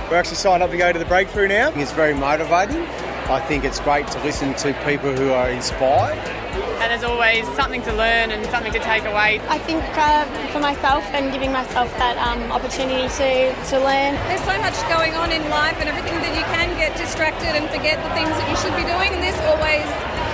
We're 0.10 0.18
actually 0.18 0.38
signed 0.38 0.64
up 0.64 0.72
to 0.72 0.78
go 0.78 0.92
to 0.92 1.00
the 1.00 1.06
breakthrough 1.06 1.48
now. 1.48 1.72
It's 1.76 1.92
very 1.92 2.14
motivating 2.14 2.88
I 3.30 3.40
think 3.40 3.64
it's 3.64 3.80
great 3.80 4.06
to 4.08 4.22
listen 4.24 4.54
to 4.56 4.74
people 4.84 5.16
who 5.16 5.32
are 5.32 5.50
inspired. 5.50 6.43
And 6.84 6.92
there's 6.92 7.08
always 7.08 7.48
something 7.56 7.80
to 7.88 7.96
learn 7.96 8.36
and 8.36 8.44
something 8.52 8.76
to 8.76 8.84
take 8.84 9.08
away. 9.08 9.40
I 9.48 9.56
think 9.56 9.80
uh, 9.96 10.28
for 10.52 10.60
myself 10.60 11.08
and 11.16 11.32
giving 11.32 11.48
myself 11.48 11.88
that 11.96 12.20
um, 12.20 12.44
opportunity 12.52 13.08
to, 13.08 13.56
to 13.72 13.76
learn. 13.80 14.20
There's 14.28 14.44
so 14.44 14.60
much 14.60 14.76
going 14.92 15.16
on 15.16 15.32
in 15.32 15.48
life 15.48 15.80
and 15.80 15.88
everything 15.88 16.20
that 16.20 16.36
you 16.36 16.44
can 16.52 16.76
get 16.76 16.92
distracted 17.00 17.56
and 17.56 17.72
forget 17.72 18.04
the 18.04 18.12
things 18.12 18.36
that 18.36 18.52
you 18.52 18.60
should 18.60 18.76
be 18.76 18.84
doing. 18.84 19.16
And 19.16 19.24
this 19.24 19.40
always 19.48 19.88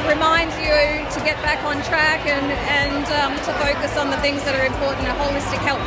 reminds 0.10 0.58
you 0.58 0.74
to 0.74 1.20
get 1.22 1.38
back 1.46 1.62
on 1.70 1.86
track 1.86 2.26
and, 2.26 2.50
and 2.66 3.06
um, 3.22 3.38
to 3.46 3.54
focus 3.62 3.94
on 4.02 4.10
the 4.10 4.18
things 4.18 4.42
that 4.50 4.58
are 4.58 4.66
important, 4.66 5.06
a 5.06 5.14
holistic 5.22 5.62
health 5.62 5.86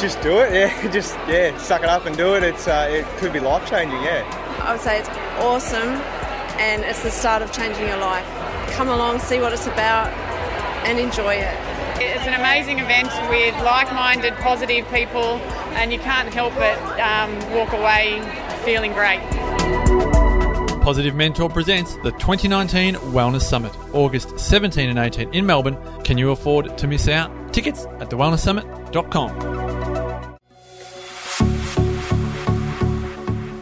just 0.00 0.20
do 0.22 0.40
it. 0.40 0.52
Yeah, 0.60 0.90
just 0.90 1.16
yeah, 1.28 1.56
suck 1.58 1.82
it 1.82 1.88
up 1.88 2.06
and 2.06 2.16
do 2.16 2.34
it. 2.34 2.42
It's 2.42 2.66
uh, 2.66 2.88
it 2.88 3.04
could 3.18 3.34
be 3.34 3.40
life 3.40 3.68
changing. 3.68 4.00
Yeah. 4.02 4.24
I 4.64 4.72
would 4.72 4.80
say 4.80 4.98
it's 4.98 5.08
awesome, 5.40 6.00
and 6.56 6.84
it's 6.84 7.02
the 7.02 7.10
start 7.10 7.42
of 7.42 7.52
changing 7.52 7.86
your 7.86 7.98
life. 7.98 8.39
Come 8.80 8.88
along, 8.88 9.18
see 9.18 9.38
what 9.38 9.52
it's 9.52 9.66
about, 9.66 10.08
and 10.86 10.98
enjoy 10.98 11.34
it. 11.34 11.54
It's 12.00 12.26
an 12.26 12.32
amazing 12.32 12.78
event 12.78 13.08
with 13.28 13.54
like-minded, 13.62 14.32
positive 14.36 14.88
people, 14.88 15.36
and 15.76 15.92
you 15.92 15.98
can't 15.98 16.32
help 16.32 16.54
but 16.54 16.78
um, 16.98 17.30
walk 17.54 17.74
away 17.74 18.22
feeling 18.64 18.94
great. 18.94 19.20
Positive 20.80 21.14
Mentor 21.14 21.50
presents 21.50 21.96
the 21.96 22.12
2019 22.12 22.94
Wellness 23.12 23.42
Summit, 23.42 23.76
August 23.92 24.38
17 24.40 24.88
and 24.88 24.98
18 24.98 25.34
in 25.34 25.44
Melbourne. 25.44 25.76
Can 26.02 26.16
you 26.16 26.30
afford 26.30 26.78
to 26.78 26.86
miss 26.86 27.06
out? 27.06 27.52
Tickets 27.52 27.84
at 27.84 28.08
thewellnesssummit.com. 28.08 29.69